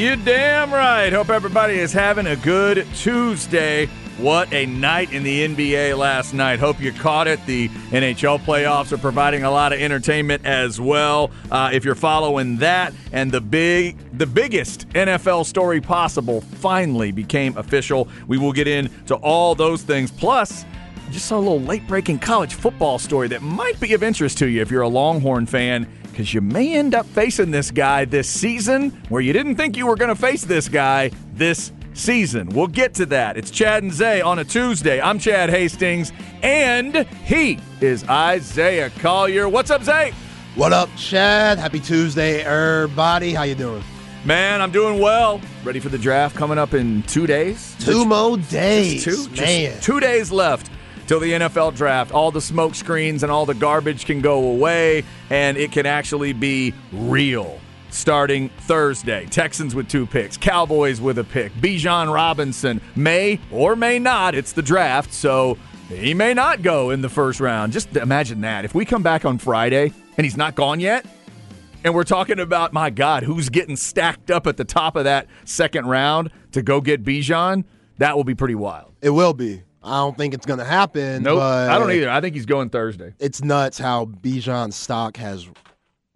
You 0.00 0.16
damn 0.16 0.72
right. 0.72 1.12
Hope 1.12 1.28
everybody 1.28 1.74
is 1.74 1.92
having 1.92 2.26
a 2.26 2.34
good 2.34 2.86
Tuesday. 2.94 3.84
What 4.16 4.50
a 4.50 4.64
night 4.64 5.12
in 5.12 5.22
the 5.22 5.46
NBA 5.46 5.98
last 5.98 6.32
night. 6.32 6.58
Hope 6.58 6.80
you 6.80 6.90
caught 6.90 7.28
it. 7.28 7.44
The 7.44 7.68
NHL 7.68 8.40
playoffs 8.40 8.92
are 8.92 8.98
providing 8.98 9.42
a 9.42 9.50
lot 9.50 9.74
of 9.74 9.78
entertainment 9.78 10.46
as 10.46 10.80
well. 10.80 11.30
Uh, 11.50 11.68
if 11.74 11.84
you're 11.84 11.94
following 11.94 12.56
that, 12.56 12.94
and 13.12 13.30
the 13.30 13.42
big, 13.42 13.98
the 14.16 14.24
biggest 14.24 14.88
NFL 14.88 15.44
story 15.44 15.82
possible 15.82 16.40
finally 16.40 17.12
became 17.12 17.54
official. 17.58 18.08
We 18.26 18.38
will 18.38 18.54
get 18.54 18.68
into 18.68 19.16
all 19.16 19.54
those 19.54 19.82
things. 19.82 20.10
Plus, 20.10 20.64
just 21.10 21.26
saw 21.26 21.36
a 21.36 21.40
little 21.40 21.60
late 21.60 21.86
breaking 21.86 22.20
college 22.20 22.54
football 22.54 22.98
story 22.98 23.28
that 23.28 23.42
might 23.42 23.78
be 23.78 23.92
of 23.92 24.02
interest 24.02 24.38
to 24.38 24.46
you 24.46 24.62
if 24.62 24.70
you're 24.70 24.80
a 24.80 24.88
Longhorn 24.88 25.44
fan 25.44 25.86
because 26.20 26.34
you 26.34 26.42
may 26.42 26.74
end 26.74 26.94
up 26.94 27.06
facing 27.06 27.50
this 27.50 27.70
guy 27.70 28.04
this 28.04 28.28
season 28.28 28.90
where 29.08 29.22
you 29.22 29.32
didn't 29.32 29.56
think 29.56 29.74
you 29.74 29.86
were 29.86 29.96
going 29.96 30.10
to 30.10 30.14
face 30.14 30.44
this 30.44 30.68
guy 30.68 31.10
this 31.32 31.72
season. 31.94 32.46
We'll 32.50 32.66
get 32.66 32.92
to 32.96 33.06
that. 33.06 33.38
It's 33.38 33.50
Chad 33.50 33.82
and 33.82 33.90
Zay 33.90 34.20
on 34.20 34.38
a 34.38 34.44
Tuesday. 34.44 35.00
I'm 35.00 35.18
Chad 35.18 35.48
Hastings, 35.48 36.12
and 36.42 37.06
he 37.24 37.58
is 37.80 38.06
Isaiah 38.06 38.90
Collier. 38.98 39.48
What's 39.48 39.70
up, 39.70 39.82
Zay? 39.82 40.12
What 40.56 40.74
up, 40.74 40.90
Chad? 40.94 41.56
Happy 41.56 41.80
Tuesday, 41.80 42.42
everybody. 42.42 43.32
How 43.32 43.44
you 43.44 43.54
doing? 43.54 43.82
Man, 44.26 44.60
I'm 44.60 44.70
doing 44.70 45.00
well. 45.00 45.40
Ready 45.64 45.80
for 45.80 45.88
the 45.88 45.96
draft 45.96 46.36
coming 46.36 46.58
up 46.58 46.74
in 46.74 47.02
two 47.04 47.26
days? 47.26 47.74
Two 47.78 48.04
more 48.04 48.36
days, 48.36 49.06
Just 49.06 49.34
two, 49.34 49.40
man. 49.40 49.80
Two 49.80 50.00
days 50.00 50.30
left 50.30 50.70
till 51.10 51.18
the 51.18 51.32
NFL 51.32 51.74
draft. 51.74 52.12
All 52.12 52.30
the 52.30 52.40
smoke 52.40 52.76
screens 52.76 53.24
and 53.24 53.32
all 53.32 53.44
the 53.44 53.52
garbage 53.52 54.06
can 54.06 54.20
go 54.20 54.48
away, 54.52 55.02
and 55.28 55.56
it 55.56 55.72
can 55.72 55.84
actually 55.84 56.32
be 56.32 56.72
real. 56.92 57.58
Starting 57.90 58.48
Thursday, 58.60 59.26
Texans 59.26 59.74
with 59.74 59.88
two 59.88 60.06
picks, 60.06 60.36
Cowboys 60.36 61.00
with 61.00 61.18
a 61.18 61.24
pick. 61.24 61.52
Bijan 61.54 62.14
Robinson 62.14 62.80
may 62.94 63.40
or 63.50 63.74
may 63.74 63.98
not. 63.98 64.36
It's 64.36 64.52
the 64.52 64.62
draft, 64.62 65.12
so 65.12 65.58
he 65.88 66.14
may 66.14 66.32
not 66.32 66.62
go 66.62 66.90
in 66.90 67.00
the 67.00 67.08
first 67.08 67.40
round. 67.40 67.72
Just 67.72 67.96
imagine 67.96 68.42
that. 68.42 68.64
If 68.64 68.72
we 68.72 68.84
come 68.84 69.02
back 69.02 69.24
on 69.24 69.38
Friday 69.38 69.92
and 70.16 70.24
he's 70.24 70.36
not 70.36 70.54
gone 70.54 70.78
yet, 70.78 71.04
and 71.82 71.92
we're 71.92 72.04
talking 72.04 72.38
about, 72.38 72.72
my 72.72 72.88
God, 72.88 73.24
who's 73.24 73.48
getting 73.48 73.74
stacked 73.74 74.30
up 74.30 74.46
at 74.46 74.56
the 74.56 74.64
top 74.64 74.94
of 74.94 75.02
that 75.02 75.26
second 75.44 75.86
round 75.86 76.30
to 76.52 76.62
go 76.62 76.80
get 76.80 77.02
Bijan, 77.02 77.64
that 77.98 78.16
will 78.16 78.22
be 78.22 78.36
pretty 78.36 78.54
wild. 78.54 78.92
It 79.02 79.10
will 79.10 79.32
be. 79.32 79.64
I 79.82 79.98
don't 79.98 80.16
think 80.16 80.34
it's 80.34 80.44
going 80.46 80.58
to 80.58 80.64
happen. 80.64 81.22
Nope, 81.22 81.40
I 81.40 81.78
don't 81.78 81.90
either. 81.90 82.10
I 82.10 82.20
think 82.20 82.34
he's 82.34 82.46
going 82.46 82.68
Thursday. 82.70 83.14
It's 83.18 83.42
nuts 83.42 83.78
how 83.78 84.04
Bijan's 84.06 84.76
stock 84.76 85.16
has 85.16 85.48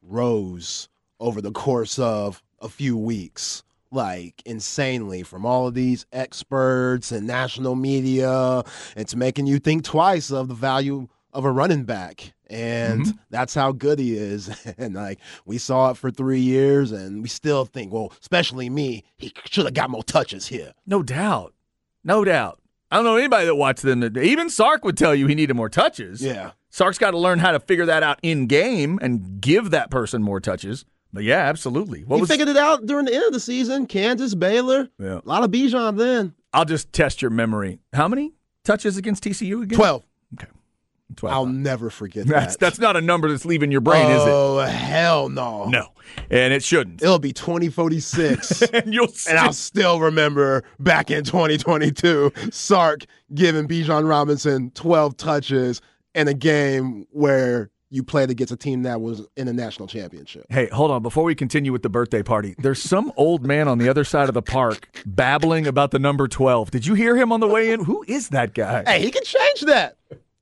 rose 0.03 0.89
over 1.21 1.41
the 1.41 1.53
course 1.53 1.99
of 1.99 2.43
a 2.61 2.69
few 2.69 2.97
weeks. 2.97 3.63
Like 3.91 4.43
insanely 4.45 5.23
from 5.23 5.47
all 5.47 5.69
of 5.69 5.75
these 5.75 6.05
experts 6.13 7.13
and 7.13 7.27
national 7.29 7.77
media. 7.77 8.65
It's 8.97 9.15
making 9.15 9.47
you 9.47 9.61
think 9.61 9.85
twice 9.85 10.33
of 10.33 10.49
the 10.49 10.55
value 10.55 11.07
of 11.33 11.45
a 11.45 11.51
running 11.51 11.85
back. 11.85 12.33
And 12.51 13.07
Mhm. 13.07 13.19
that's 13.31 13.55
how 13.55 13.71
good 13.71 14.01
he 14.01 14.17
is. 14.17 14.49
and 14.79 14.95
like 14.95 15.21
we 15.47 15.59
saw 15.59 15.91
it 15.91 15.97
for 15.97 16.11
three 16.11 16.41
years 16.41 16.91
and 16.91 17.23
we 17.23 17.29
still 17.29 17.65
think, 17.67 17.93
well, 17.93 18.13
especially 18.21 18.69
me, 18.69 19.05
he 19.17 19.33
should 19.45 19.65
have 19.65 19.75
got 19.75 19.91
more 19.91 20.03
touches 20.03 20.49
here. 20.49 20.73
No 20.87 21.03
doubt. 21.05 21.55
No 22.03 22.25
doubt. 22.25 22.59
I 22.95 22.99
don't 22.99 23.05
know 23.07 23.17
anybody 23.17 23.47
that 23.47 23.57
watched 23.57 23.83
them. 23.83 24.01
that- 24.01 24.17
Even 24.17 24.49
Sark 24.49 24.85
would 24.85 24.97
tell 24.97 25.15
you 25.15 25.27
he 25.27 25.35
needed 25.35 25.55
more 25.55 25.69
touches. 25.69 26.23
Yeah. 26.23 26.53
Sark's 26.71 26.97
got 26.99 27.11
to 27.11 27.19
learn 27.19 27.41
how 27.41 27.51
to 27.53 27.59
figure 27.61 27.87
that 27.87 28.03
out 28.05 28.21
in 28.23 28.47
game 28.47 28.99
and 29.03 29.41
give 29.41 29.71
that 29.71 29.91
person 29.91 30.23
more 30.23 30.39
touches. 30.41 30.85
But 31.13 31.25
yeah, 31.25 31.39
absolutely. 31.39 32.03
What 32.05 32.17
he 32.17 32.21
was? 32.23 32.31
figured 32.31 32.49
it 32.49 32.57
out 32.57 32.87
during 32.87 33.07
the 33.07 33.15
end 33.15 33.25
of 33.25 33.33
the 33.33 33.41
season. 33.41 33.87
Kansas, 33.87 34.35
Baylor, 34.35 34.89
Yeah. 34.99 35.21
a 35.25 35.29
lot 35.29 35.43
of 35.45 35.51
Bijan 35.51 35.97
then. 35.97 36.35
I'll 36.53 36.65
just 36.65 36.93
test 36.93 37.21
your 37.23 37.31
memory. 37.33 37.79
How 37.93 38.07
many 38.09 38.33
touches 38.65 38.97
against 38.97 39.25
TCU 39.25 39.63
again? 39.63 39.77
12. 39.77 40.05
Okay. 41.13 41.21
12. 41.21 41.35
I'll 41.35 41.47
never 41.47 41.91
forget 41.91 42.27
that's 42.27 42.55
that. 42.55 42.61
that's 42.61 42.79
not 42.79 42.97
a 42.97 43.01
number 43.01 43.29
that's 43.29 43.45
leaving 43.45 43.71
your 43.71 43.83
brain, 43.83 44.11
is 44.11 44.23
it? 44.23 44.29
Oh, 44.29 44.59
hell 44.59 45.29
no. 45.29 45.67
No, 45.67 45.89
and 46.31 46.53
it 46.53 46.63
shouldn't. 46.63 47.03
It'll 47.03 47.19
be 47.19 47.33
2046. 47.33 48.63
and 48.73 48.93
you'll 48.93 49.13
and 49.29 49.39
I'll 49.39 49.53
still 49.53 50.01
remember 50.01 50.65
back 50.81 51.11
in 51.11 51.25
2022, 51.25 52.33
Sark 52.51 53.05
giving 53.35 53.69
Bijan 53.69 54.09
Robinson 54.09 54.71
12 54.71 55.17
touches 55.17 55.81
in 56.15 56.29
a 56.29 56.35
game 56.35 57.07
where 57.11 57.71
you 57.91 58.03
played 58.03 58.29
against 58.29 58.53
a 58.53 58.57
team 58.57 58.83
that 58.83 59.01
was 59.01 59.23
in 59.37 59.47
a 59.47 59.53
national 59.53 59.87
championship. 59.87 60.47
Hey, 60.49 60.67
hold 60.67 60.91
on. 60.91 61.03
Before 61.03 61.23
we 61.23 61.35
continue 61.37 61.71
with 61.71 61.83
the 61.83 61.89
birthday 61.89 62.25
party, 62.25 62.57
there's 62.59 62.83
some 62.83 63.13
old 63.17 63.47
man 63.47 63.69
on 63.69 63.79
the 63.79 63.89
other 63.89 64.03
side 64.03 64.29
of 64.29 64.35
the 64.35 64.43
park 64.43 64.89
babbling 65.07 65.67
about 65.67 65.93
the 65.93 66.01
number 66.01 66.27
12. 66.27 66.73
Did 66.73 66.87
you 66.87 66.95
hear 66.95 67.17
him 67.17 67.31
on 67.31 67.39
the 67.39 67.47
way 67.47 67.71
in? 67.71 67.85
Who 67.85 68.05
is 68.09 68.31
that 68.31 68.53
guy? 68.55 68.83
Hey, 68.85 69.01
he 69.01 69.13
can 69.13 69.23
change 69.23 69.61
that. 69.63 69.97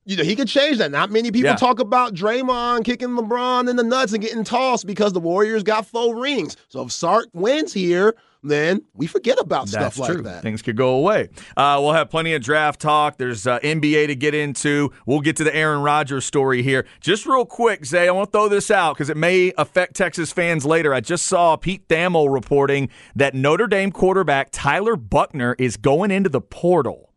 You 0.05 0.17
know, 0.17 0.23
he 0.23 0.35
can 0.35 0.47
change 0.47 0.77
that. 0.79 0.91
Not 0.91 1.11
many 1.11 1.31
people 1.31 1.51
Yeah. 1.51 1.55
talk 1.55 1.79
about 1.79 2.13
Draymond 2.13 2.83
kicking 2.83 3.09
LeBron 3.09 3.69
in 3.69 3.75
the 3.77 3.83
nuts 3.83 4.11
and 4.13 4.21
getting 4.21 4.43
tossed 4.43 4.85
because 4.85 5.13
the 5.13 5.19
Warriors 5.21 5.63
got 5.63 5.85
four 5.85 6.19
rings. 6.19 6.57
So 6.67 6.81
if 6.83 6.91
Sark 6.91 7.27
wins 7.33 7.71
here, 7.73 8.13
then 8.45 8.81
we 8.93 9.07
forget 9.07 9.39
about 9.39 9.67
That's 9.67 9.95
stuff 9.95 10.05
true. 10.07 10.15
like 10.15 10.25
that. 10.25 10.41
Things 10.41 10.61
could 10.61 10.75
go 10.75 10.95
away. 10.95 11.29
Uh, 11.55 11.77
we'll 11.81 11.93
have 11.93 12.09
plenty 12.09 12.33
of 12.33 12.41
draft 12.43 12.81
talk. 12.81 13.17
There's 13.17 13.47
uh, 13.47 13.59
NBA 13.59 14.07
to 14.07 14.15
get 14.15 14.35
into. 14.35 14.91
We'll 15.05 15.21
get 15.21 15.37
to 15.37 15.45
the 15.45 15.55
Aaron 15.55 15.81
Rodgers 15.81 16.25
story 16.25 16.61
here. 16.61 16.85
Just 16.99 17.25
real 17.25 17.45
quick, 17.45 17.85
Zay, 17.85 18.09
I 18.09 18.11
want 18.11 18.33
to 18.33 18.37
throw 18.37 18.49
this 18.49 18.69
out 18.69 18.95
because 18.95 19.09
it 19.09 19.15
may 19.15 19.53
affect 19.57 19.95
Texas 19.95 20.33
fans 20.33 20.65
later. 20.65 20.93
I 20.93 20.99
just 20.99 21.25
saw 21.25 21.55
Pete 21.55 21.87
Thamel 21.87 22.33
reporting 22.33 22.89
that 23.15 23.33
Notre 23.33 23.67
Dame 23.67 23.93
quarterback 23.93 24.49
Tyler 24.51 24.97
Buchner 24.97 25.55
is 25.57 25.77
going 25.77 26.11
into 26.11 26.29
the 26.29 26.41
portal. 26.41 27.12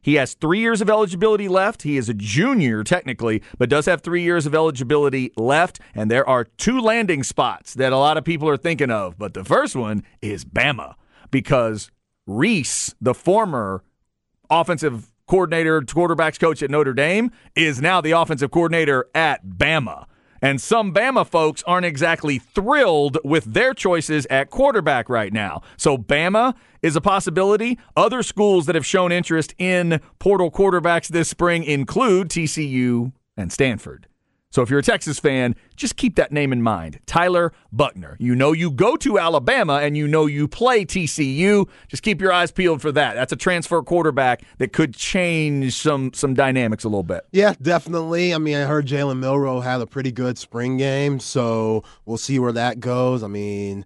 He 0.00 0.14
has 0.14 0.34
three 0.34 0.60
years 0.60 0.80
of 0.80 0.88
eligibility 0.88 1.48
left. 1.48 1.82
He 1.82 1.96
is 1.96 2.08
a 2.08 2.14
junior, 2.14 2.84
technically, 2.84 3.42
but 3.58 3.68
does 3.68 3.86
have 3.86 4.00
three 4.00 4.22
years 4.22 4.46
of 4.46 4.54
eligibility 4.54 5.32
left. 5.36 5.80
And 5.94 6.10
there 6.10 6.28
are 6.28 6.44
two 6.44 6.80
landing 6.80 7.22
spots 7.22 7.74
that 7.74 7.92
a 7.92 7.98
lot 7.98 8.16
of 8.16 8.24
people 8.24 8.48
are 8.48 8.56
thinking 8.56 8.90
of. 8.90 9.18
But 9.18 9.34
the 9.34 9.44
first 9.44 9.74
one 9.74 10.04
is 10.22 10.44
Bama 10.44 10.94
because 11.30 11.90
Rees, 12.26 12.94
the 13.00 13.14
former 13.14 13.82
offensive 14.50 15.10
coordinator, 15.26 15.82
quarterbacks 15.82 16.38
coach 16.38 16.62
at 16.62 16.70
Notre 16.70 16.94
Dame, 16.94 17.30
is 17.54 17.80
now 17.80 18.00
the 18.00 18.12
offensive 18.12 18.50
coordinator 18.50 19.06
at 19.14 19.44
Bama. 19.46 20.06
And 20.42 20.60
some 20.60 20.92
Bama 20.92 21.26
folks 21.26 21.62
aren't 21.66 21.86
exactly 21.86 22.38
thrilled 22.38 23.18
with 23.24 23.44
their 23.44 23.74
choices 23.74 24.26
at 24.26 24.50
quarterback 24.50 25.08
right 25.08 25.32
now. 25.32 25.62
So 25.76 25.96
Bama 25.96 26.54
is 26.82 26.96
a 26.96 27.00
possibility. 27.00 27.78
Other 27.96 28.22
schools 28.22 28.66
that 28.66 28.74
have 28.74 28.86
shown 28.86 29.12
interest 29.12 29.54
in 29.58 30.00
portal 30.18 30.50
quarterbacks 30.50 31.08
this 31.08 31.28
spring 31.28 31.64
include 31.64 32.28
TCU 32.28 33.12
and 33.36 33.52
Stanford. 33.52 34.07
So 34.50 34.62
if 34.62 34.70
you're 34.70 34.78
a 34.78 34.82
Texas 34.82 35.18
fan, 35.18 35.54
just 35.76 35.96
keep 35.96 36.16
that 36.16 36.32
name 36.32 36.52
in 36.52 36.62
mind. 36.62 37.00
Tyler 37.06 37.52
Buchner. 37.70 38.16
You 38.18 38.34
know 38.34 38.52
you 38.52 38.70
go 38.70 38.96
to 38.96 39.18
Alabama 39.18 39.74
and 39.74 39.96
you 39.96 40.08
know 40.08 40.26
you 40.26 40.48
play 40.48 40.84
TCU. 40.84 41.68
Just 41.88 42.02
keep 42.02 42.20
your 42.20 42.32
eyes 42.32 42.50
peeled 42.50 42.80
for 42.80 42.90
that. 42.92 43.14
That's 43.14 43.32
a 43.32 43.36
transfer 43.36 43.82
quarterback 43.82 44.42
that 44.56 44.72
could 44.72 44.94
change 44.94 45.74
some 45.74 46.12
some 46.14 46.32
dynamics 46.32 46.84
a 46.84 46.88
little 46.88 47.02
bit. 47.02 47.24
Yeah, 47.30 47.54
definitely. 47.60 48.34
I 48.34 48.38
mean, 48.38 48.56
I 48.56 48.64
heard 48.64 48.86
Jalen 48.86 49.18
Milrow 49.18 49.62
had 49.62 49.80
a 49.82 49.86
pretty 49.86 50.12
good 50.12 50.38
spring 50.38 50.78
game, 50.78 51.20
so 51.20 51.84
we'll 52.06 52.16
see 52.16 52.38
where 52.38 52.52
that 52.52 52.80
goes. 52.80 53.22
I 53.22 53.28
mean, 53.28 53.84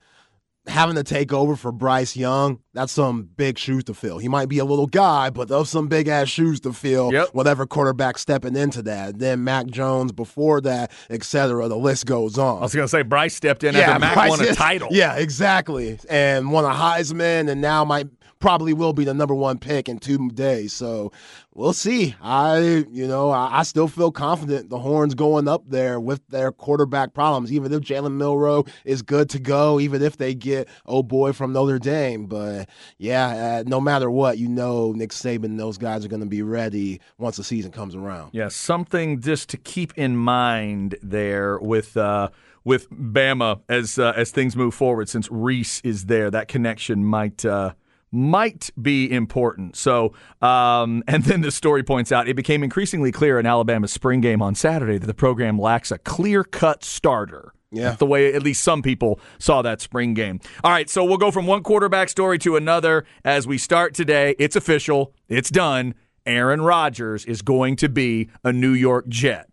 having 0.66 0.94
to 0.94 1.04
take 1.04 1.32
over 1.32 1.56
for 1.56 1.72
Bryce 1.72 2.16
Young, 2.16 2.60
that's 2.74 2.92
some 2.92 3.28
big 3.36 3.58
shoes 3.58 3.84
to 3.84 3.94
fill. 3.94 4.18
He 4.18 4.28
might 4.28 4.48
be 4.48 4.58
a 4.58 4.64
little 4.64 4.86
guy, 4.86 5.30
but 5.30 5.48
those 5.48 5.68
some 5.68 5.88
big 5.88 6.08
ass 6.08 6.28
shoes 6.28 6.60
to 6.60 6.72
fill. 6.72 7.12
Yep. 7.12 7.28
Whatever 7.32 7.66
quarterback 7.66 8.18
stepping 8.18 8.56
into 8.56 8.82
that. 8.82 9.18
Then 9.18 9.44
Mac 9.44 9.66
Jones 9.66 10.12
before 10.12 10.60
that, 10.62 10.90
etc. 11.10 11.68
The 11.68 11.76
list 11.76 12.06
goes 12.06 12.38
on. 12.38 12.58
I 12.58 12.60
was 12.62 12.74
going 12.74 12.84
to 12.84 12.88
say 12.88 13.02
Bryce 13.02 13.34
stepped 13.34 13.64
in 13.64 13.76
after 13.76 13.98
Mac 13.98 14.14
Bryce 14.14 14.30
won 14.30 14.40
a 14.40 14.44
is- 14.44 14.56
title. 14.56 14.88
Yeah, 14.90 15.16
exactly. 15.16 15.98
And 16.08 16.50
won 16.50 16.64
a 16.64 16.68
Heisman, 16.70 17.50
and 17.50 17.60
now 17.60 17.84
might 17.84 18.08
probably 18.42 18.74
will 18.74 18.92
be 18.92 19.04
the 19.04 19.14
number 19.14 19.34
one 19.34 19.56
pick 19.56 19.88
in 19.88 19.98
two 19.98 20.28
days. 20.30 20.72
So 20.74 21.12
we'll 21.54 21.72
see. 21.72 22.14
I, 22.20 22.84
you 22.90 23.06
know, 23.06 23.30
I, 23.30 23.60
I 23.60 23.62
still 23.62 23.88
feel 23.88 24.10
confident 24.10 24.68
the 24.68 24.80
Horns 24.80 25.14
going 25.14 25.48
up 25.48 25.62
there 25.68 26.00
with 26.00 26.26
their 26.28 26.52
quarterback 26.52 27.14
problems, 27.14 27.52
even 27.52 27.72
if 27.72 27.80
Jalen 27.80 28.18
Milrow 28.18 28.68
is 28.84 29.00
good 29.00 29.30
to 29.30 29.38
go, 29.38 29.80
even 29.80 30.02
if 30.02 30.18
they 30.18 30.34
get 30.34 30.68
oh 30.84 31.02
boy 31.02 31.32
from 31.32 31.52
Notre 31.52 31.78
Dame. 31.78 32.26
But 32.26 32.61
yeah, 32.98 33.28
uh, 33.28 33.64
no 33.66 33.80
matter 33.80 34.10
what, 34.10 34.38
you 34.38 34.48
know, 34.48 34.92
Nick 34.92 35.10
Saban 35.10 35.44
and 35.44 35.60
those 35.60 35.78
guys 35.78 36.04
are 36.04 36.08
going 36.08 36.20
to 36.20 36.26
be 36.26 36.42
ready 36.42 37.00
once 37.18 37.36
the 37.36 37.44
season 37.44 37.72
comes 37.72 37.94
around. 37.94 38.30
Yeah, 38.32 38.48
something 38.48 39.20
just 39.20 39.48
to 39.50 39.56
keep 39.56 39.96
in 39.96 40.16
mind 40.16 40.96
there 41.02 41.58
with 41.58 41.96
uh, 41.96 42.30
with 42.64 42.90
Bama 42.90 43.60
as 43.68 43.98
uh, 43.98 44.12
as 44.16 44.30
things 44.30 44.56
move 44.56 44.74
forward. 44.74 45.08
Since 45.08 45.30
Rees 45.30 45.80
is 45.84 46.06
there, 46.06 46.30
that 46.30 46.48
connection 46.48 47.04
might 47.04 47.44
uh, 47.44 47.74
might 48.12 48.70
be 48.80 49.10
important. 49.10 49.76
So, 49.76 50.12
um, 50.40 51.02
and 51.08 51.24
then 51.24 51.40
the 51.40 51.50
story 51.50 51.82
points 51.82 52.12
out 52.12 52.28
it 52.28 52.34
became 52.34 52.62
increasingly 52.62 53.10
clear 53.10 53.40
in 53.40 53.46
Alabama's 53.46 53.92
spring 53.92 54.20
game 54.20 54.42
on 54.42 54.54
Saturday 54.54 54.98
that 54.98 55.06
the 55.06 55.14
program 55.14 55.58
lacks 55.58 55.90
a 55.90 55.98
clear 55.98 56.44
cut 56.44 56.84
starter. 56.84 57.52
Yeah. 57.72 57.92
The 57.92 58.06
way 58.06 58.32
at 58.34 58.42
least 58.42 58.62
some 58.62 58.82
people 58.82 59.18
saw 59.38 59.62
that 59.62 59.80
spring 59.80 60.14
game. 60.14 60.40
All 60.62 60.70
right, 60.70 60.88
so 60.90 61.04
we'll 61.04 61.16
go 61.16 61.30
from 61.30 61.46
one 61.46 61.62
quarterback 61.62 62.10
story 62.10 62.38
to 62.40 62.56
another 62.56 63.04
as 63.24 63.46
we 63.46 63.56
start 63.58 63.94
today. 63.94 64.36
It's 64.38 64.54
official, 64.54 65.14
it's 65.28 65.50
done. 65.50 65.94
Aaron 66.24 66.60
Rodgers 66.62 67.24
is 67.24 67.42
going 67.42 67.76
to 67.76 67.88
be 67.88 68.28
a 68.44 68.52
New 68.52 68.72
York 68.72 69.08
Jet. 69.08 69.48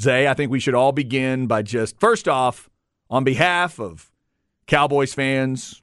Zay, 0.00 0.28
I 0.28 0.34
think 0.34 0.50
we 0.50 0.60
should 0.60 0.74
all 0.74 0.92
begin 0.92 1.46
by 1.46 1.62
just, 1.62 1.98
first 1.98 2.28
off, 2.28 2.70
on 3.08 3.24
behalf 3.24 3.80
of 3.80 4.12
Cowboys 4.66 5.12
fans, 5.12 5.82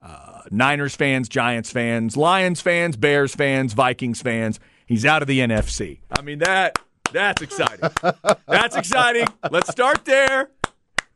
uh, 0.00 0.42
Niners 0.50 0.96
fans, 0.96 1.28
Giants 1.28 1.70
fans, 1.70 2.16
Lions 2.16 2.60
fans, 2.60 2.96
Bears 2.96 3.34
fans, 3.34 3.74
Vikings 3.74 4.22
fans, 4.22 4.58
he's 4.86 5.04
out 5.04 5.22
of 5.22 5.28
the 5.28 5.40
NFC. 5.40 6.00
I 6.10 6.22
mean, 6.22 6.38
that 6.38 6.78
that's 7.12 7.42
exciting. 7.42 7.90
That's 8.46 8.76
exciting. 8.76 9.26
Let's 9.50 9.70
start 9.70 10.04
there. 10.04 10.50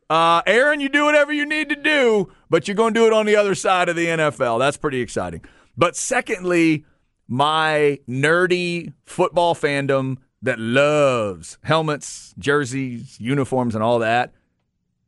Uh, 0.09 0.43
Aaron, 0.47 0.81
you 0.81 0.89
do 0.89 1.05
whatever 1.05 1.33
you 1.33 1.47
need 1.47 1.69
to 1.71 1.77
do, 1.77 2.33
but 2.49 2.69
you're 2.69 2.77
going 2.77 2.95
to 2.95 3.01
do 3.01 3.07
it 3.07 3.13
on 3.13 3.27
the 3.27 3.37
other 3.37 3.55
side 3.55 3.89
of 3.89 3.97
the 3.97 4.07
NFL. 4.07 4.59
That's 4.59 4.77
pretty 4.77 5.01
exciting. 5.01 5.43
But 5.77 5.97
secondly, 5.97 6.85
my 7.29 7.99
nerdy 8.09 8.93
football 9.05 9.55
fandom 9.55 10.19
that 10.43 10.59
loves 10.61 11.59
helmets, 11.63 12.35
jerseys, 12.39 13.19
uniforms, 13.19 13.75
and 13.75 13.83
all 13.83 13.99
that. 13.99 14.33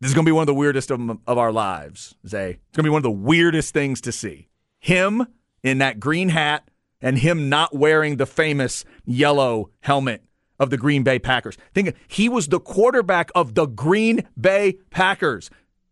This 0.00 0.10
is 0.10 0.14
going 0.14 0.24
to 0.24 0.28
be 0.28 0.34
one 0.34 0.42
of 0.42 0.46
the 0.46 0.54
weirdest 0.54 0.90
of, 0.90 1.00
of 1.26 1.38
our 1.38 1.52
lives, 1.52 2.14
Zay. 2.26 2.50
It's 2.50 2.76
going 2.76 2.84
to 2.84 2.88
be 2.88 2.90
one 2.90 3.00
of 3.00 3.04
the 3.04 3.10
weirdest 3.10 3.72
things 3.72 4.00
to 4.02 4.12
see. 4.12 4.48
Him 4.80 5.26
in 5.62 5.78
that 5.78 6.00
green 6.00 6.28
hat 6.28 6.68
and 7.00 7.18
him 7.18 7.48
not 7.48 7.74
wearing 7.74 8.16
the 8.16 8.26
famous 8.26 8.84
yellow 9.04 9.70
helmet 9.80 10.22
of 10.58 10.70
the 10.70 10.76
Green 10.76 11.02
Bay 11.02 11.18
Packers. 11.18 11.56
Think 11.74 11.94
he 12.06 12.28
was 12.28 12.48
the 12.48 12.60
quarterback 12.60 13.30
of 13.34 13.54
the 13.54 13.66
Green 13.66 14.24
Bay 14.40 14.78
Packers. 14.90 15.50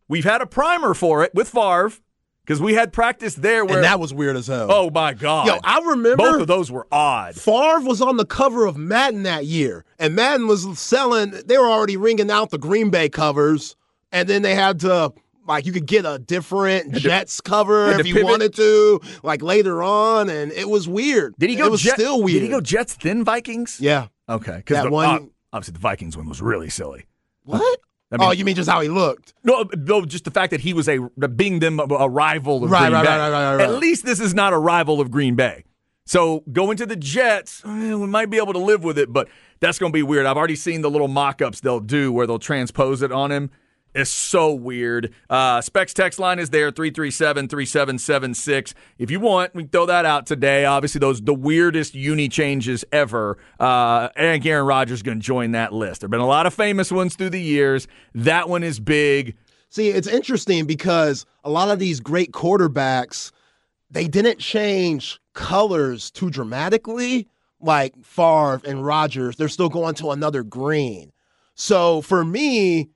We've 0.09 0.25
had 0.25 0.41
a 0.41 0.47
primer 0.47 0.95
for 0.95 1.23
it 1.25 1.35
with 1.35 1.49
Favre 1.49 1.93
because 2.45 2.61
we 2.61 2.75
had 2.75 2.93
practice 2.93 3.35
there 3.35 3.65
where 3.65 3.77
and 3.77 3.85
that 3.85 3.99
was 3.99 4.15
weird 4.15 4.37
as 4.37 4.47
hell. 4.47 4.69
Oh 4.71 4.91
my 4.91 5.15
god! 5.15 5.47
Yo, 5.49 5.59
I 5.65 5.81
remember 5.81 6.17
both 6.17 6.41
of 6.43 6.47
those 6.47 6.71
were 6.71 6.87
odd. 6.93 7.35
Favre 7.35 7.81
was 7.81 8.01
on 8.01 8.17
the 8.17 8.25
cover 8.27 8.67
of 8.67 8.77
Madden 8.77 9.25
that 9.25 9.47
year, 9.47 9.85
and 9.99 10.15
Madden 10.15 10.47
was 10.47 10.79
selling. 10.79 11.33
They 11.47 11.59
were 11.59 11.67
already 11.67 11.97
ringing 11.97 12.31
out 12.31 12.51
the 12.51 12.59
Green 12.59 12.91
Bay 12.91 13.09
covers, 13.09 13.75
and 14.13 14.29
then 14.29 14.43
they 14.43 14.55
had 14.55 14.79
to 14.81 15.13
like 15.49 15.67
you 15.67 15.73
could 15.73 15.87
get 15.87 16.05
a 16.05 16.19
different 16.21 16.93
Jets 16.95 17.41
cover 17.41 17.91
if 17.91 18.07
you 18.07 18.15
pivot. 18.15 18.29
wanted 18.29 18.55
to, 18.55 19.01
like 19.25 19.43
later 19.43 19.83
on, 19.83 20.29
and 20.29 20.53
it 20.53 20.69
was 20.69 20.89
weird. 20.89 21.35
Did 21.39 21.51
he 21.51 21.57
go? 21.57 21.67
It 21.67 21.71
was 21.73 21.83
Jet- 21.83 21.95
still 21.95 22.23
weird. 22.23 22.41
Did 22.41 22.43
he 22.45 22.49
go 22.49 22.61
Jets 22.61 22.95
then 22.97 23.25
Vikings? 23.25 23.81
Yeah. 23.81 24.07
Okay, 24.29 24.57
because 24.57 24.83
That 24.83 24.91
one- 24.91 25.31
obviously 25.53 25.73
the 25.73 25.79
Vikings 25.79 26.17
one 26.17 26.29
was 26.29 26.43
really 26.43 26.69
silly. 26.69 27.07
What? 27.45 27.61
I 28.13 28.17
mean- 28.19 28.29
oh, 28.29 28.33
you 28.33 28.45
mean 28.45 28.55
just 28.57 28.69
how 28.71 28.81
he 28.81 28.89
looked? 28.89 29.35
No, 29.45 29.65
no, 29.77 30.05
just 30.05 30.25
the 30.25 30.31
fact 30.31 30.51
that 30.53 30.61
he 30.61 30.73
was 30.73 30.89
a 30.89 30.99
being 31.35 31.59
them 31.61 31.81
a, 31.81 31.85
a 31.85 32.09
rival 32.09 32.65
of 32.65 32.71
Right, 32.71 32.83
Green 32.89 32.93
right, 32.93 33.05
Bay. 33.05 33.09
right, 33.11 33.19
right, 33.31 33.31
right, 33.31 33.57
right. 33.57 33.69
At 33.69 33.79
least 33.79 34.05
this 34.05 34.21
is 34.21 34.35
not 34.35 34.53
a 34.53 34.59
rival 34.59 35.01
of 35.01 35.11
Green 35.11 35.35
Bay. 35.35 35.65
So 36.09 36.45
going 36.53 36.77
to 36.77 36.87
the 36.87 36.95
Jets, 36.95 37.63
eh, 37.65 37.95
we 37.95 38.07
might 38.07 38.31
be 38.31 38.37
able 38.37 38.53
to 38.53 38.61
live 38.61 38.85
with 38.85 38.97
it, 38.97 39.13
but 39.13 39.29
that's 39.59 39.79
going 39.81 39.91
to 39.91 39.97
be 39.97 40.05
weird. 40.05 40.25
I've 40.27 40.37
already 40.37 40.55
seen 40.55 40.83
the 40.83 40.91
little 40.91 41.09
mock-ups 41.09 41.61
they'll 41.61 41.81
do 41.81 42.13
where 42.13 42.29
they'll 42.29 42.39
transpose 42.39 43.03
it 43.03 43.11
on 43.11 43.33
him. 43.33 43.51
It's 43.97 44.11
so 44.11 44.53
weird. 44.53 45.15
Uh, 45.31 45.63
Specs 45.63 45.95
text 45.95 46.19
line 46.19 46.39
is 46.39 46.51
there, 46.51 46.71
337-3776. 46.71 48.75
If 48.99 49.11
you 49.11 49.21
want, 49.21 49.55
we 49.55 49.63
can 49.63 49.71
throw 49.71 49.87
that 49.87 50.05
out 50.05 50.27
today. 50.27 50.67
Obviously, 50.67 50.99
those 50.99 51.23
the 51.23 51.33
weirdest 51.33 51.95
uni 51.95 52.29
changes 52.29 52.85
ever. 52.93 53.39
Uh, 53.59 54.11
think 54.15 54.45
Aaron 54.45 54.67
Rodgers 54.67 54.99
is 54.99 55.03
going 55.03 55.19
to 55.19 55.25
join 55.25 55.53
that 55.53 55.73
list. 55.73 56.03
There 56.03 56.09
have 56.09 56.11
been 56.11 56.21
a 56.21 56.27
lot 56.27 56.45
of 56.45 56.53
famous 56.53 56.93
ones 56.93 57.17
through 57.17 57.31
the 57.31 57.41
years. 57.41 57.89
That 58.15 58.51
one 58.51 58.63
is 58.63 58.79
big. 58.79 59.35
See, 59.71 59.89
it's 59.89 60.09
interesting 60.09 60.67
because 60.67 61.25
a 61.43 61.49
lot 61.49 61.71
of 61.71 61.79
these 61.79 61.99
great 61.99 62.33
quarterbacks, 62.33 63.33
they 63.91 64.09
didn't 64.09 64.41
change 64.41 65.19
colors 65.33 66.11
too 66.11 66.29
dramatically, 66.29 67.29
like 67.61 67.95
Favre 68.05 68.61
and 68.67 68.85
Rodgers. 68.85 69.37
They're 69.37 69.49
still 69.49 69.71
going 69.71 69.95
to 69.95 70.11
another 70.11 70.43
green. 70.43 71.13
So 71.55 72.03
for 72.03 72.23
me, 72.23 72.91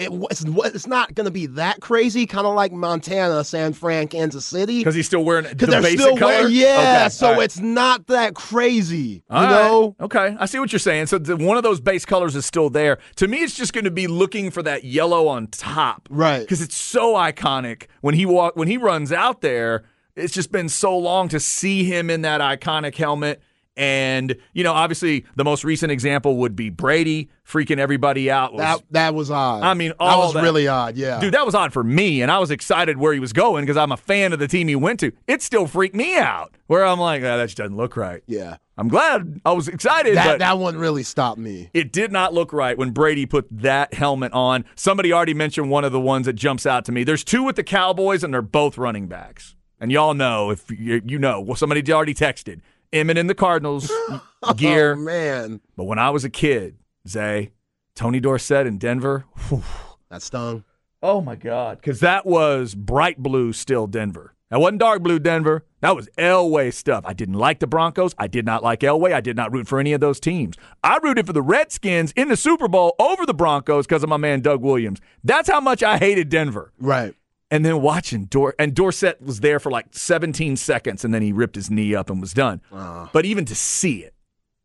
it, 0.00 0.10
it's, 0.30 0.44
it's 0.44 0.86
not 0.86 1.14
going 1.14 1.26
to 1.26 1.30
be 1.30 1.46
that 1.46 1.80
crazy, 1.80 2.26
kind 2.26 2.46
of 2.46 2.54
like 2.54 2.72
Montana, 2.72 3.44
San 3.44 3.72
Fran, 3.74 4.08
Kansas 4.08 4.46
City. 4.46 4.78
Because 4.78 4.94
he's 4.94 5.06
still 5.06 5.24
wearing 5.24 5.44
the 5.44 5.50
Because 5.50 5.68
they're 5.68 5.82
basic 5.82 6.00
still 6.00 6.16
color? 6.16 6.32
wearing, 6.32 6.54
yeah. 6.54 6.98
Okay, 7.02 7.08
so 7.10 7.32
right. 7.32 7.42
it's 7.42 7.60
not 7.60 8.06
that 8.06 8.34
crazy, 8.34 9.22
All 9.28 9.42
you 9.42 9.48
right. 9.48 9.54
know. 9.54 9.96
Okay, 10.00 10.36
I 10.38 10.46
see 10.46 10.58
what 10.58 10.72
you're 10.72 10.78
saying. 10.78 11.06
So 11.06 11.18
the, 11.18 11.36
one 11.36 11.56
of 11.56 11.62
those 11.62 11.80
base 11.80 12.04
colors 12.04 12.34
is 12.34 12.46
still 12.46 12.70
there. 12.70 12.98
To 13.16 13.28
me, 13.28 13.38
it's 13.38 13.54
just 13.54 13.72
going 13.72 13.84
to 13.84 13.90
be 13.90 14.06
looking 14.06 14.50
for 14.50 14.62
that 14.62 14.84
yellow 14.84 15.28
on 15.28 15.46
top, 15.48 16.08
Right. 16.10 16.40
Because 16.40 16.62
it's 16.62 16.76
so 16.76 17.14
iconic 17.14 17.86
when 18.00 18.14
he 18.14 18.24
walk 18.26 18.56
when 18.56 18.68
he 18.68 18.76
runs 18.76 19.12
out 19.12 19.40
there. 19.42 19.84
It's 20.16 20.34
just 20.34 20.50
been 20.52 20.68
so 20.68 20.98
long 20.98 21.28
to 21.28 21.40
see 21.40 21.84
him 21.84 22.10
in 22.10 22.22
that 22.22 22.40
iconic 22.40 22.94
helmet. 22.96 23.40
And 23.80 24.36
you 24.52 24.62
know, 24.62 24.74
obviously, 24.74 25.24
the 25.36 25.44
most 25.44 25.64
recent 25.64 25.90
example 25.90 26.36
would 26.36 26.54
be 26.54 26.68
Brady 26.68 27.30
freaking 27.48 27.78
everybody 27.78 28.30
out. 28.30 28.52
Was- 28.52 28.60
That 28.60 28.82
that 28.90 29.14
was 29.14 29.30
odd. 29.30 29.62
I 29.62 29.72
mean, 29.72 29.94
that 29.98 30.18
was 30.18 30.34
that- 30.34 30.42
really 30.42 30.68
odd. 30.68 30.96
Yeah, 30.98 31.18
Dude, 31.18 31.32
that 31.32 31.46
was 31.46 31.54
odd 31.54 31.72
for 31.72 31.82
me, 31.82 32.20
and 32.20 32.30
I 32.30 32.38
was 32.40 32.50
excited 32.50 32.98
where 32.98 33.14
he 33.14 33.20
was 33.20 33.32
going 33.32 33.64
because 33.64 33.78
I'm 33.78 33.90
a 33.90 33.96
fan 33.96 34.34
of 34.34 34.38
the 34.38 34.46
team 34.46 34.68
he 34.68 34.76
went 34.76 35.00
to. 35.00 35.12
It 35.26 35.40
still 35.40 35.66
freaked 35.66 35.94
me 35.94 36.18
out, 36.18 36.54
where 36.66 36.84
I'm 36.84 37.00
like, 37.00 37.22
ah, 37.22 37.38
that 37.38 37.46
just 37.46 37.56
doesn't 37.56 37.76
look 37.76 37.96
right. 37.96 38.22
yeah. 38.26 38.58
I'm 38.76 38.88
glad 38.88 39.40
I 39.44 39.52
was 39.52 39.68
excited, 39.68 40.16
That 40.16 40.26
but 40.26 40.38
that 40.38 40.58
one 40.58 40.74
really 40.76 41.02
stopped 41.02 41.38
me. 41.38 41.68
it 41.74 41.92
did 41.92 42.10
not 42.12 42.32
look 42.32 42.50
right 42.50 42.78
when 42.78 42.92
Brady 42.92 43.26
put 43.26 43.46
that 43.50 43.92
helmet 43.92 44.32
on. 44.32 44.64
Somebody 44.74 45.12
already 45.12 45.34
mentioned 45.34 45.68
one 45.70 45.84
of 45.84 45.92
the 45.92 46.00
ones 46.00 46.24
that 46.24 46.32
jumps 46.32 46.64
out 46.64 46.86
to 46.86 46.92
me. 46.92 47.04
There's 47.04 47.22
two 47.24 47.42
with 47.42 47.56
the 47.56 47.62
Cowboys, 47.62 48.24
and 48.24 48.32
they're 48.32 48.40
both 48.40 48.78
running 48.78 49.06
backs. 49.06 49.54
And 49.80 49.90
y'all 49.92 50.14
know 50.14 50.50
if 50.50 50.70
you, 50.70 51.02
you 51.04 51.18
know, 51.18 51.40
well, 51.42 51.56
somebody 51.56 51.90
already 51.92 52.14
texted 52.14 52.60
Emmitt 52.92 53.16
in 53.18 53.26
the 53.26 53.34
Cardinals 53.34 53.90
gear. 54.56 54.92
Oh 54.92 54.96
man, 54.96 55.60
But 55.76 55.84
when 55.84 55.98
I 55.98 56.10
was 56.10 56.24
a 56.24 56.30
kid, 56.30 56.76
Zay, 57.08 57.52
Tony 57.94 58.20
Dorsett 58.20 58.66
in 58.66 58.78
Denver. 58.78 59.24
whew, 59.48 59.62
that 60.10 60.22
stung. 60.22 60.64
Oh 61.02 61.20
my 61.20 61.34
God. 61.36 61.78
Because 61.78 62.00
that 62.00 62.26
was 62.26 62.74
bright 62.74 63.18
blue 63.18 63.52
still 63.52 63.86
Denver. 63.86 64.34
That 64.50 64.60
wasn't 64.60 64.80
dark 64.80 65.02
blue 65.02 65.20
Denver. 65.20 65.64
That 65.80 65.94
was 65.94 66.08
Elway 66.18 66.74
stuff. 66.74 67.04
I 67.06 67.12
didn't 67.12 67.36
like 67.36 67.60
the 67.60 67.68
Broncos. 67.68 68.14
I 68.18 68.26
did 68.26 68.44
not 68.44 68.64
like 68.64 68.80
Elway. 68.80 69.12
I 69.12 69.20
did 69.20 69.36
not 69.36 69.52
root 69.52 69.68
for 69.68 69.78
any 69.78 69.92
of 69.92 70.00
those 70.00 70.18
teams. 70.18 70.56
I 70.82 70.98
rooted 71.02 71.26
for 71.26 71.32
the 71.32 71.40
Redskins 71.40 72.12
in 72.16 72.28
the 72.28 72.36
Super 72.36 72.66
Bowl 72.66 72.96
over 72.98 73.24
the 73.24 73.32
Broncos 73.32 73.86
because 73.86 74.02
of 74.02 74.08
my 74.08 74.16
man 74.16 74.40
Doug 74.40 74.60
Williams. 74.60 74.98
That's 75.22 75.48
how 75.48 75.60
much 75.60 75.82
I 75.84 75.98
hated 75.98 76.28
Denver. 76.30 76.72
Right. 76.80 77.14
And 77.50 77.64
then 77.64 77.82
watching 77.82 78.26
Dor 78.26 78.54
and 78.58 78.74
Dorsett 78.74 79.20
was 79.20 79.40
there 79.40 79.58
for 79.58 79.70
like 79.72 79.86
17 79.90 80.56
seconds 80.56 81.04
and 81.04 81.12
then 81.12 81.22
he 81.22 81.32
ripped 81.32 81.56
his 81.56 81.70
knee 81.70 81.94
up 81.94 82.08
and 82.08 82.20
was 82.20 82.32
done. 82.32 82.60
Uh. 82.72 83.08
But 83.12 83.24
even 83.24 83.44
to 83.46 83.54
see 83.54 84.04
it, 84.04 84.14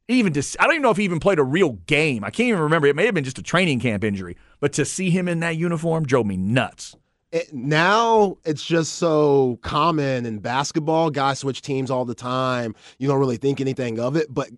even 0.08 0.34
to 0.34 0.44
I 0.60 0.65
don't 0.65 0.74
even 0.74 0.84
know 0.84 0.92
if 0.92 0.98
he 0.98 1.04
even 1.04 1.20
played 1.20 1.39
a 1.39 1.44
real 1.44 1.74
game. 1.88 2.24
I 2.24 2.30
can't 2.30 2.50
even 2.50 2.62
remember. 2.62 2.88
It 2.88 2.96
may 2.96 3.06
have 3.06 3.15
been 3.15 3.24
just 3.24 3.39
a 3.39 3.44
training 3.44 3.80
camp 3.80 4.04
injury. 4.04 4.38
But 4.60 4.72
to 4.74 4.86
see 4.86 5.10
him 5.10 5.27
in 5.27 5.39
that 5.39 5.58
uniform 5.58 6.06
drove 6.06 6.27
me 6.27 6.38
nuts. 6.38 6.96
it, 7.32 7.51
now 7.51 8.38
it's 8.46 8.63
just 8.63 8.94
so 8.94 9.58
common 9.63 10.27
in 10.27 10.38
basketball. 10.39 11.10
Guys 11.10 11.39
switch 11.39 11.63
teams 11.63 11.89
all 11.89 12.06
the 12.06 12.13
time. 12.13 12.75
You 13.00 13.08
don't 13.08 13.20
really 13.20 13.38
think 13.38 13.60
anything 13.60 14.00
of 14.00 14.15
it, 14.15 14.32
but 14.32 14.50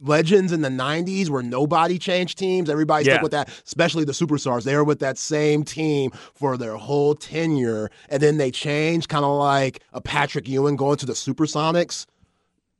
legends 0.00 0.50
in 0.52 0.62
the 0.62 0.68
90s 0.68 1.28
where 1.28 1.42
nobody 1.42 1.98
changed 1.98 2.38
teams 2.38 2.70
everybody 2.70 3.04
Yeah. 3.04 3.14
stuck 3.14 3.22
with 3.22 3.32
that 3.32 3.48
especially 3.66 4.04
the 4.04 4.12
superstars 4.12 4.64
they 4.64 4.74
were 4.74 4.84
with 4.84 5.00
that 5.00 5.18
same 5.18 5.62
team 5.62 6.10
for 6.34 6.56
their 6.56 6.76
whole 6.76 7.14
tenure 7.14 7.90
and 8.08 8.22
then 8.22 8.38
they 8.38 8.50
changed 8.50 9.08
kind 9.08 9.24
of 9.24 9.32
like 9.38 9.82
a 9.92 10.00
patrick 10.00 10.48
ewing 10.48 10.76
going 10.76 10.96
to 10.96 11.06
the 11.06 11.12
supersonics 11.12 12.06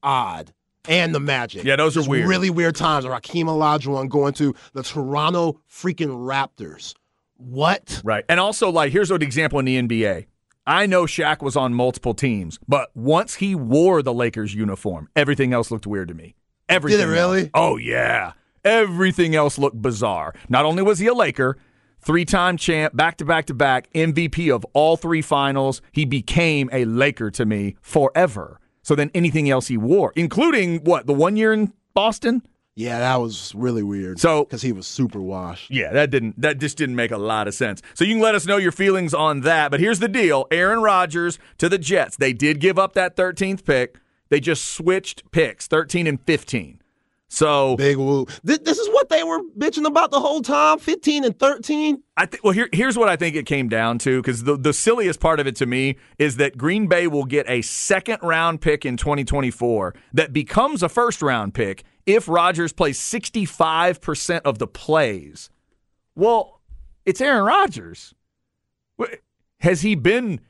odd 0.02 0.52
and 0.88 1.14
the 1.14 1.20
magic 1.20 1.64
Yeah, 1.64 1.76
those 1.76 1.96
are 1.96 2.08
weird. 2.08 2.26
really 2.28 2.48
weird 2.50 2.74
times 2.74 3.04
Hakeem 3.04 3.46
Olajuwon 3.48 4.08
going 4.08 4.32
to 4.34 4.54
the 4.72 4.82
toronto 4.82 5.60
freaking 5.70 6.26
raptors 6.26 6.94
what 7.36 8.00
Right. 8.04 8.24
And 8.28 8.38
also, 8.38 8.70
like, 8.70 8.92
here's 8.92 9.10
an 9.10 9.22
example 9.22 9.58
in 9.58 9.64
the 9.64 9.76
NBA. 9.80 10.26
I 10.66 10.84
know 10.86 11.04
Shaq 11.04 11.40
was 11.42 11.56
on 11.56 11.72
multiple 11.72 12.12
teams, 12.12 12.58
but 12.68 12.90
once 12.94 13.36
he 13.36 13.54
wore 13.54 14.02
the 14.02 14.12
Lakers 14.12 14.54
uniform, 14.54 15.08
everything 15.16 15.54
else 15.54 15.70
looked 15.70 15.86
weird 15.86 16.08
to 16.08 16.14
me. 16.14 16.34
Everything. 16.70 17.00
else. 17.02 17.10
really? 17.10 17.50
Oh, 17.54 17.76
yeah. 17.76 18.32
Everything 18.64 19.34
else 19.34 19.58
looked 19.58 19.80
bizarre. 19.80 20.34
Not 20.48 20.64
only 20.64 20.82
was 20.82 20.98
he 20.98 21.06
a 21.06 21.14
Laker, 21.14 21.56
three 22.00 22.24
time 22.24 22.56
champ, 22.56 22.94
back 22.96 23.16
to 23.18 23.24
back 23.24 23.46
to 23.46 23.54
back, 23.54 23.90
MVP 23.94 24.54
of 24.54 24.64
all 24.74 24.96
three 24.96 25.22
finals, 25.22 25.80
he 25.92 26.04
became 26.04 26.68
a 26.72 26.84
Laker 26.84 27.30
to 27.32 27.46
me 27.46 27.76
forever. 27.80 28.60
So 28.82 28.94
then 28.94 29.10
anything 29.14 29.48
else 29.50 29.68
he 29.68 29.76
wore, 29.76 30.12
including 30.16 30.78
what, 30.84 31.06
the 31.06 31.12
one 31.14 31.36
year 31.36 31.52
in 31.52 31.72
Boston? 31.94 32.42
Yeah, 32.76 32.98
that 33.00 33.16
was 33.20 33.52
really 33.54 33.82
weird. 33.82 34.18
So- 34.18 34.44
because 34.44 34.62
he 34.62 34.72
was 34.72 34.86
super 34.86 35.20
washed. 35.20 35.70
Yeah, 35.70 35.92
that 35.92 36.10
didn't 36.10 36.40
that 36.40 36.58
just 36.58 36.78
didn't 36.78 36.96
make 36.96 37.10
a 37.10 37.18
lot 37.18 37.48
of 37.48 37.54
sense. 37.54 37.82
So 37.94 38.04
you 38.04 38.14
can 38.14 38.22
let 38.22 38.34
us 38.34 38.46
know 38.46 38.56
your 38.56 38.72
feelings 38.72 39.12
on 39.12 39.40
that. 39.42 39.70
But 39.70 39.80
here's 39.80 39.98
the 39.98 40.08
deal: 40.08 40.46
Aaron 40.50 40.80
Rodgers 40.80 41.38
to 41.58 41.68
the 41.68 41.78
Jets. 41.78 42.16
They 42.16 42.32
did 42.32 42.60
give 42.60 42.78
up 42.78 42.94
that 42.94 43.16
13th 43.16 43.64
pick. 43.64 43.96
They 44.30 44.40
just 44.40 44.64
switched 44.64 45.30
picks, 45.32 45.66
13 45.66 46.06
and 46.06 46.20
15. 46.22 46.80
So 47.32 47.76
Big 47.76 47.96
woo. 47.96 48.26
This, 48.42 48.58
this 48.58 48.78
is 48.78 48.88
what 48.88 49.08
they 49.08 49.22
were 49.22 49.40
bitching 49.56 49.86
about 49.86 50.10
the 50.10 50.18
whole 50.18 50.42
time 50.42 50.80
15 50.80 51.24
and 51.24 51.38
13. 51.38 52.02
I 52.16 52.26
think. 52.26 52.42
Well, 52.42 52.52
here, 52.52 52.68
here's 52.72 52.98
what 52.98 53.08
I 53.08 53.14
think 53.14 53.36
it 53.36 53.46
came 53.46 53.68
down 53.68 53.98
to 53.98 54.20
because 54.20 54.42
the 54.42 54.56
the 54.56 54.72
silliest 54.72 55.20
part 55.20 55.38
of 55.38 55.46
it 55.46 55.54
to 55.56 55.66
me 55.66 55.96
is 56.18 56.38
that 56.38 56.58
Green 56.58 56.88
Bay 56.88 57.06
will 57.06 57.24
get 57.24 57.48
a 57.48 57.62
second 57.62 58.18
round 58.22 58.60
pick 58.60 58.84
in 58.84 58.96
2024 58.96 59.94
that 60.12 60.32
becomes 60.32 60.82
a 60.82 60.88
first 60.88 61.22
round 61.22 61.54
pick 61.54 61.84
if 62.04 62.28
Rodgers 62.28 62.72
plays 62.72 62.98
65 62.98 64.00
percent 64.00 64.44
of 64.44 64.58
the 64.58 64.66
plays. 64.66 65.50
Well, 66.16 66.60
it's 67.06 67.20
Aaron 67.20 67.44
Rodgers. 67.44 68.12
Has 69.60 69.82
he 69.82 69.94
been 69.94 70.40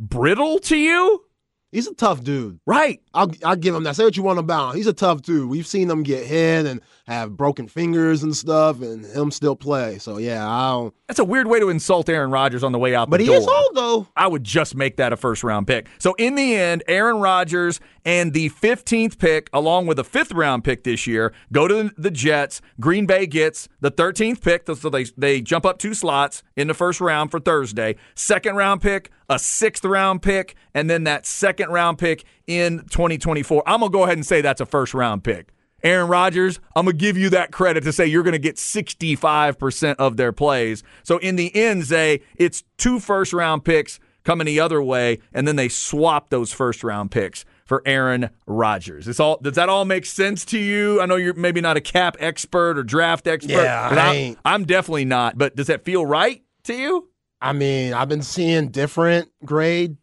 brittle 0.00 0.58
to 0.60 0.76
you? 0.76 1.24
He's 1.72 1.88
a 1.88 1.94
tough 1.94 2.22
dude. 2.22 2.60
Right. 2.66 3.00
I'll, 3.14 3.30
I'll 3.44 3.56
give 3.56 3.74
him 3.74 3.82
that. 3.84 3.96
Say 3.96 4.04
what 4.04 4.16
you 4.16 4.22
want 4.22 4.38
about 4.38 4.70
him. 4.70 4.76
He's 4.76 4.86
a 4.86 4.92
tough 4.92 5.22
dude. 5.22 5.48
We've 5.48 5.66
seen 5.66 5.90
him 5.90 6.02
get 6.02 6.26
hit 6.26 6.66
and 6.66 6.82
have 7.06 7.36
broken 7.36 7.66
fingers 7.68 8.22
and 8.22 8.34
stuff, 8.36 8.80
and 8.80 9.04
him 9.04 9.30
still 9.30 9.56
play. 9.56 9.98
So, 9.98 10.18
yeah, 10.18 10.48
I 10.48 10.70
don't. 10.70 10.94
That's 11.08 11.18
a 11.18 11.24
weird 11.24 11.46
way 11.48 11.58
to 11.60 11.68
insult 11.68 12.08
Aaron 12.08 12.30
Rodgers 12.30 12.62
on 12.62 12.72
the 12.72 12.78
way 12.78 12.94
out 12.94 13.10
But 13.10 13.18
the 13.18 13.24
he 13.24 13.30
door. 13.30 13.38
is 13.40 13.46
old, 13.46 13.74
though. 13.74 14.06
I 14.16 14.26
would 14.28 14.44
just 14.44 14.74
make 14.76 14.96
that 14.96 15.12
a 15.12 15.16
first 15.16 15.42
round 15.44 15.66
pick. 15.66 15.88
So 15.98 16.14
in 16.18 16.36
the 16.36 16.54
end, 16.54 16.82
Aaron 16.88 17.16
Rodgers 17.16 17.80
and 18.04 18.32
the 18.32 18.50
15th 18.50 19.18
pick, 19.18 19.50
along 19.52 19.86
with 19.86 19.98
a 19.98 20.04
fifth 20.04 20.32
round 20.32 20.64
pick 20.64 20.84
this 20.84 21.06
year, 21.06 21.32
go 21.52 21.66
to 21.68 21.90
the 21.98 22.10
Jets. 22.10 22.60
Green 22.80 23.06
Bay 23.06 23.26
gets 23.26 23.68
the 23.80 23.90
13th 23.90 24.40
pick, 24.40 24.66
so 24.66 24.88
they 24.88 25.04
they 25.16 25.40
jump 25.40 25.66
up 25.66 25.78
two 25.78 25.94
slots 25.94 26.42
in 26.56 26.68
the 26.68 26.74
first 26.74 27.00
round 27.00 27.30
for 27.30 27.40
Thursday. 27.40 27.96
Second 28.14 28.56
round 28.56 28.80
pick, 28.80 29.10
a 29.28 29.38
sixth 29.38 29.84
round 29.84 30.22
pick, 30.22 30.54
and 30.74 30.88
then 30.88 31.04
that 31.04 31.26
second 31.26 31.70
round 31.70 31.98
pick 31.98 32.24
in 32.46 32.78
2024. 32.90 33.62
I'm 33.66 33.80
gonna 33.80 33.90
go 33.90 34.04
ahead 34.04 34.16
and 34.16 34.26
say 34.26 34.40
that's 34.40 34.60
a 34.60 34.66
first 34.66 34.94
round 34.94 35.24
pick. 35.24 35.52
Aaron 35.82 36.08
Rodgers, 36.08 36.60
I'm 36.76 36.84
going 36.84 36.96
to 36.96 37.00
give 37.00 37.16
you 37.16 37.30
that 37.30 37.52
credit 37.52 37.84
to 37.84 37.92
say 37.92 38.06
you're 38.06 38.22
going 38.22 38.32
to 38.32 38.38
get 38.38 38.56
65% 38.56 39.94
of 39.98 40.16
their 40.16 40.32
plays. 40.32 40.82
So 41.02 41.18
in 41.18 41.36
the 41.36 41.54
end, 41.54 41.84
Zay, 41.84 42.20
it's 42.36 42.64
two 42.78 43.00
first 43.00 43.32
round 43.32 43.64
picks 43.64 43.98
coming 44.24 44.46
the 44.46 44.60
other 44.60 44.82
way, 44.82 45.18
and 45.32 45.46
then 45.46 45.56
they 45.56 45.68
swap 45.68 46.30
those 46.30 46.52
first 46.52 46.84
round 46.84 47.10
picks 47.10 47.44
for 47.64 47.82
Aaron 47.86 48.30
Rodgers. 48.46 49.08
It's 49.08 49.20
all 49.20 49.38
does 49.42 49.54
that 49.54 49.68
all 49.68 49.84
make 49.84 50.06
sense 50.06 50.44
to 50.46 50.58
you? 50.58 51.00
I 51.00 51.06
know 51.06 51.16
you're 51.16 51.34
maybe 51.34 51.60
not 51.60 51.76
a 51.76 51.80
cap 51.80 52.16
expert 52.20 52.78
or 52.78 52.82
draft 52.82 53.26
expert. 53.26 53.52
Yeah, 53.52 53.88
I 53.90 54.14
ain't. 54.14 54.38
I'm 54.44 54.64
definitely 54.64 55.04
not. 55.04 55.38
But 55.38 55.56
does 55.56 55.68
that 55.68 55.84
feel 55.84 56.04
right 56.04 56.42
to 56.64 56.74
you? 56.74 57.08
I 57.40 57.52
mean, 57.52 57.92
I've 57.92 58.08
been 58.08 58.22
seeing 58.22 58.68
different 58.68 59.30
grade 59.44 59.96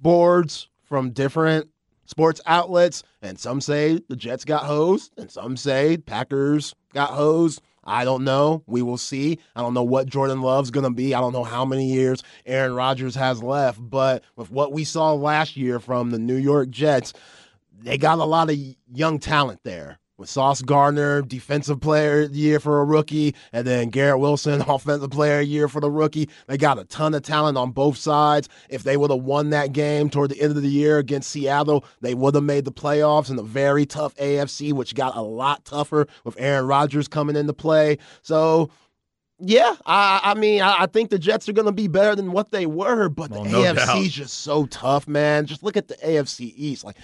boards 0.00 0.68
from 0.84 1.10
different 1.10 1.68
sports 2.06 2.40
outlets, 2.46 3.02
and 3.22 3.38
some 3.38 3.60
say 3.60 4.00
the 4.08 4.16
Jets 4.16 4.44
got 4.44 4.64
hosed, 4.64 5.12
and 5.16 5.30
some 5.30 5.56
say 5.56 5.96
Packers 5.96 6.74
got 6.94 7.10
hosed. 7.10 7.60
I 7.84 8.04
don't 8.04 8.24
know. 8.24 8.64
We 8.66 8.82
will 8.82 8.96
see. 8.96 9.38
I 9.54 9.60
don't 9.60 9.74
know 9.74 9.84
what 9.84 10.08
Jordan 10.08 10.42
Love's 10.42 10.72
going 10.72 10.84
to 10.84 10.90
be. 10.90 11.14
I 11.14 11.20
don't 11.20 11.32
know 11.32 11.44
how 11.44 11.64
many 11.64 11.86
years 11.86 12.22
Aaron 12.44 12.74
Rodgers 12.74 13.14
has 13.14 13.42
left, 13.42 13.78
but 13.80 14.24
with 14.34 14.50
what 14.50 14.72
we 14.72 14.82
saw 14.82 15.12
last 15.12 15.56
year 15.56 15.78
from 15.78 16.10
the 16.10 16.18
New 16.18 16.36
York 16.36 16.70
Jets, 16.70 17.12
they 17.78 17.96
got 17.96 18.18
a 18.18 18.24
lot 18.24 18.50
of 18.50 18.58
young 18.92 19.18
talent 19.20 19.60
there. 19.62 19.98
With 20.18 20.30
Sauce 20.30 20.62
Gardner, 20.62 21.20
defensive 21.20 21.78
player 21.78 22.22
of 22.22 22.32
the 22.32 22.38
year 22.38 22.58
for 22.58 22.80
a 22.80 22.84
rookie, 22.84 23.34
and 23.52 23.66
then 23.66 23.90
Garrett 23.90 24.18
Wilson, 24.18 24.60
offensive 24.66 25.10
player 25.10 25.40
of 25.40 25.40
the 25.40 25.46
year 25.46 25.68
for 25.68 25.80
the 25.80 25.90
rookie. 25.90 26.30
They 26.46 26.56
got 26.56 26.78
a 26.78 26.84
ton 26.84 27.12
of 27.12 27.22
talent 27.22 27.58
on 27.58 27.72
both 27.72 27.98
sides. 27.98 28.48
If 28.70 28.82
they 28.82 28.96
would 28.96 29.10
have 29.10 29.22
won 29.22 29.50
that 29.50 29.72
game 29.72 30.08
toward 30.08 30.30
the 30.30 30.40
end 30.40 30.56
of 30.56 30.62
the 30.62 30.68
year 30.68 30.96
against 30.96 31.30
Seattle, 31.30 31.84
they 32.00 32.14
would 32.14 32.34
have 32.34 32.44
made 32.44 32.64
the 32.64 32.72
playoffs 32.72 33.28
in 33.30 33.38
a 33.38 33.42
very 33.42 33.84
tough 33.84 34.14
AFC, 34.16 34.72
which 34.72 34.94
got 34.94 35.14
a 35.16 35.20
lot 35.20 35.66
tougher 35.66 36.06
with 36.24 36.34
Aaron 36.38 36.66
Rodgers 36.66 37.08
coming 37.08 37.36
into 37.36 37.52
play. 37.52 37.98
So, 38.22 38.70
yeah, 39.38 39.76
I, 39.84 40.20
I 40.22 40.34
mean, 40.34 40.62
I, 40.62 40.84
I 40.84 40.86
think 40.86 41.10
the 41.10 41.18
Jets 41.18 41.46
are 41.46 41.52
going 41.52 41.66
to 41.66 41.72
be 41.72 41.88
better 41.88 42.16
than 42.16 42.32
what 42.32 42.52
they 42.52 42.64
were, 42.64 43.10
but 43.10 43.30
Well, 43.30 43.44
the 43.44 43.50
no 43.50 43.62
AFC 43.74 44.06
is 44.06 44.12
just 44.14 44.40
so 44.40 44.64
tough, 44.64 45.06
man. 45.06 45.44
Just 45.44 45.62
look 45.62 45.76
at 45.76 45.88
the 45.88 45.96
AFC 45.96 46.54
East. 46.56 46.84
Like, 46.84 46.96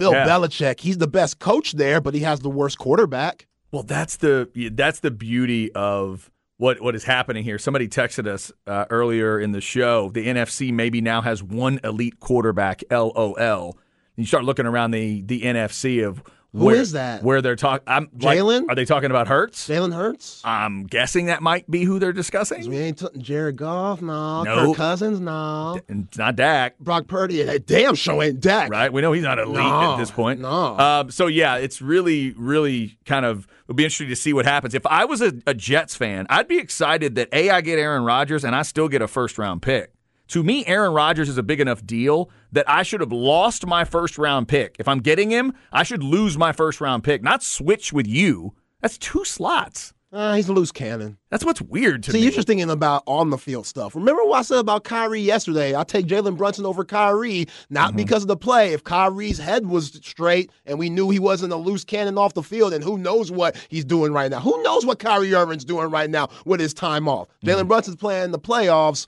Bill 0.00 0.12
Yeah. 0.12 0.26
Belichick, 0.26 0.80
he's 0.80 0.98
the 0.98 1.06
best 1.06 1.38
coach 1.38 1.72
there, 1.72 2.00
but 2.00 2.14
he 2.14 2.20
has 2.20 2.40
the 2.40 2.50
worst 2.50 2.78
quarterback. 2.78 3.46
Well, 3.70 3.84
that's 3.84 4.16
the 4.16 4.48
that's 4.72 4.98
the 5.00 5.12
beauty 5.12 5.70
of 5.74 6.30
what 6.56 6.80
what 6.80 6.96
is 6.96 7.04
happening 7.04 7.44
here. 7.44 7.58
Somebody 7.58 7.86
texted 7.86 8.26
us 8.26 8.50
uh, 8.66 8.86
earlier 8.90 9.38
in 9.38 9.52
the 9.52 9.60
show. 9.60 10.10
The 10.10 10.26
NFC 10.26 10.72
maybe 10.72 11.00
now 11.00 11.20
has 11.22 11.42
one 11.42 11.78
elite 11.84 12.18
quarterback. 12.18 12.82
LOL. 12.90 13.78
You 14.16 14.26
start 14.26 14.44
looking 14.44 14.66
around 14.66 14.90
the 14.90 15.22
the 15.22 15.42
NFC 15.42 16.04
of 16.04 16.22
Who 16.52 16.64
where 16.64 16.76
is 16.76 16.92
that? 16.92 17.22
Where 17.22 17.40
they're 17.40 17.54
talking. 17.54 17.84
I'm 17.86 18.08
like, 18.20 18.36
Jalen? 18.38 18.64
Are 18.68 18.74
they 18.74 18.84
talking 18.84 19.10
about 19.10 19.28
Hurts? 19.28 19.68
Jalen 19.68 19.94
Hurts? 19.94 20.42
I'm 20.44 20.84
guessing 20.84 21.26
that 21.26 21.42
might 21.42 21.70
be 21.70 21.84
who 21.84 22.00
they're 22.00 22.12
discussing. 22.12 22.68
We 22.68 22.76
ain't 22.76 22.98
t- 22.98 23.06
Jared 23.18 23.56
Goff, 23.56 24.02
no. 24.02 24.42
Nope. 24.42 24.68
Kirk 24.70 24.76
Cousins, 24.76 25.20
no. 25.20 25.78
It's 25.88 26.18
not 26.18 26.34
Dak. 26.34 26.76
Brock 26.80 27.06
Purdy, 27.06 27.44
damn 27.60 27.94
show 27.94 28.20
ain't 28.20 28.40
Dak. 28.40 28.68
right? 28.68 28.92
We 28.92 29.00
know 29.00 29.12
he's 29.12 29.22
not 29.22 29.38
elite 29.38 29.58
No, 29.58 29.92
at 29.92 29.98
this 29.98 30.10
point. 30.10 30.40
no. 30.40 30.76
Um, 30.76 31.10
so 31.12 31.28
yeah, 31.28 31.54
it's 31.56 31.80
really, 31.80 32.32
really 32.36 32.98
kind 33.06 33.24
of 33.24 33.46
it'll 33.66 33.76
be 33.76 33.84
interesting 33.84 34.08
to 34.08 34.16
see 34.16 34.32
what 34.32 34.44
happens. 34.44 34.74
If 34.74 34.84
I 34.86 35.04
was 35.04 35.22
a, 35.22 35.32
a 35.46 35.54
Jets 35.54 35.94
fan, 35.94 36.26
I'd 36.28 36.48
be 36.48 36.58
excited 36.58 37.14
that 37.14 37.28
a 37.32 37.50
I 37.50 37.60
get 37.60 37.78
Aaron 37.78 38.02
Rodgers 38.02 38.44
and 38.44 38.56
I 38.56 38.62
still 38.62 38.88
get 38.88 39.02
a 39.02 39.06
first 39.08 39.38
round 39.38 39.62
pick. 39.62 39.92
To 40.30 40.42
me, 40.44 40.64
Aaron 40.66 40.92
Rodgers 40.92 41.28
is 41.28 41.38
a 41.38 41.42
big 41.42 41.60
enough 41.60 41.84
deal 41.84 42.30
that 42.52 42.68
I 42.68 42.82
should 42.84 43.00
have 43.00 43.12
lost 43.12 43.66
my 43.66 43.84
first 43.84 44.16
round 44.18 44.46
pick. 44.48 44.76
If 44.78 44.86
I'm 44.86 45.00
getting 45.00 45.30
him, 45.30 45.52
I 45.72 45.82
should 45.82 46.02
lose 46.04 46.38
my 46.38 46.52
first 46.52 46.80
round 46.80 47.02
pick, 47.04 47.22
not 47.22 47.42
switch 47.42 47.92
with 47.92 48.06
you. 48.06 48.54
That's 48.80 48.96
two 48.96 49.24
slots. 49.24 49.92
Uh, 50.12 50.34
he's 50.34 50.48
a 50.48 50.52
loose 50.52 50.72
cannon. 50.72 51.16
That's 51.30 51.44
what's 51.44 51.62
weird 51.62 52.02
to 52.02 52.10
See, 52.10 52.18
me. 52.18 52.24
you're 52.24 52.32
just 52.32 52.48
thinking 52.48 52.68
about 52.68 53.04
on 53.06 53.30
the 53.30 53.38
field 53.38 53.64
stuff. 53.64 53.94
Remember 53.94 54.24
what 54.24 54.40
I 54.40 54.42
said 54.42 54.58
about 54.58 54.82
Kyrie 54.82 55.20
yesterday? 55.20 55.76
I 55.76 55.84
take 55.84 56.06
Jalen 56.06 56.36
Brunson 56.36 56.66
over 56.66 56.84
Kyrie, 56.84 57.46
not 57.68 57.90
Mm-hmm. 57.90 57.96
because 57.98 58.22
of 58.22 58.28
the 58.28 58.36
play. 58.36 58.72
If 58.72 58.82
Kyrie's 58.82 59.38
head 59.38 59.66
was 59.66 60.00
straight 60.02 60.50
and 60.66 60.80
we 60.80 60.90
knew 60.90 61.10
he 61.10 61.20
wasn't 61.20 61.52
a 61.52 61.56
loose 61.56 61.84
cannon 61.84 62.18
off 62.18 62.34
the 62.34 62.42
field, 62.42 62.72
and 62.72 62.82
who 62.82 62.98
knows 62.98 63.30
what 63.30 63.54
he's 63.68 63.84
doing 63.84 64.12
right 64.12 64.30
now? 64.32 64.40
Who 64.40 64.60
knows 64.64 64.84
what 64.84 64.98
Kyrie 64.98 65.32
Irving's 65.32 65.64
doing 65.64 65.90
right 65.90 66.10
now 66.10 66.28
with 66.44 66.58
his 66.58 66.74
time 66.74 67.08
off? 67.08 67.28
Mm-hmm. 67.44 67.48
Jalen 67.48 67.68
Brunson's 67.68 67.96
playing 67.96 68.24
in 68.24 68.30
the 68.32 68.38
playoffs. 68.40 69.06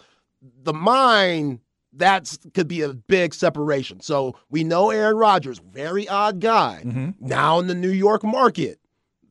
The 0.63 0.73
mind. 0.73 1.61
That's 1.95 2.39
could 2.55 2.69
be 2.69 2.81
a 2.81 2.95
big 2.95 3.35
separation. 3.35 4.01
So 4.01 4.35
we 4.49 4.65
know 4.65 4.89
Aaron 4.91 5.17
Rodgers, 5.17 5.59
very 5.59 6.09
odd 6.09 6.41
guy, 6.41 6.83
Mm-hmm. 6.87 7.11
now 7.21 7.59
in 7.59 7.67
the 7.67 7.75
New 7.75 7.91
York 7.91 8.25
market 8.25 8.79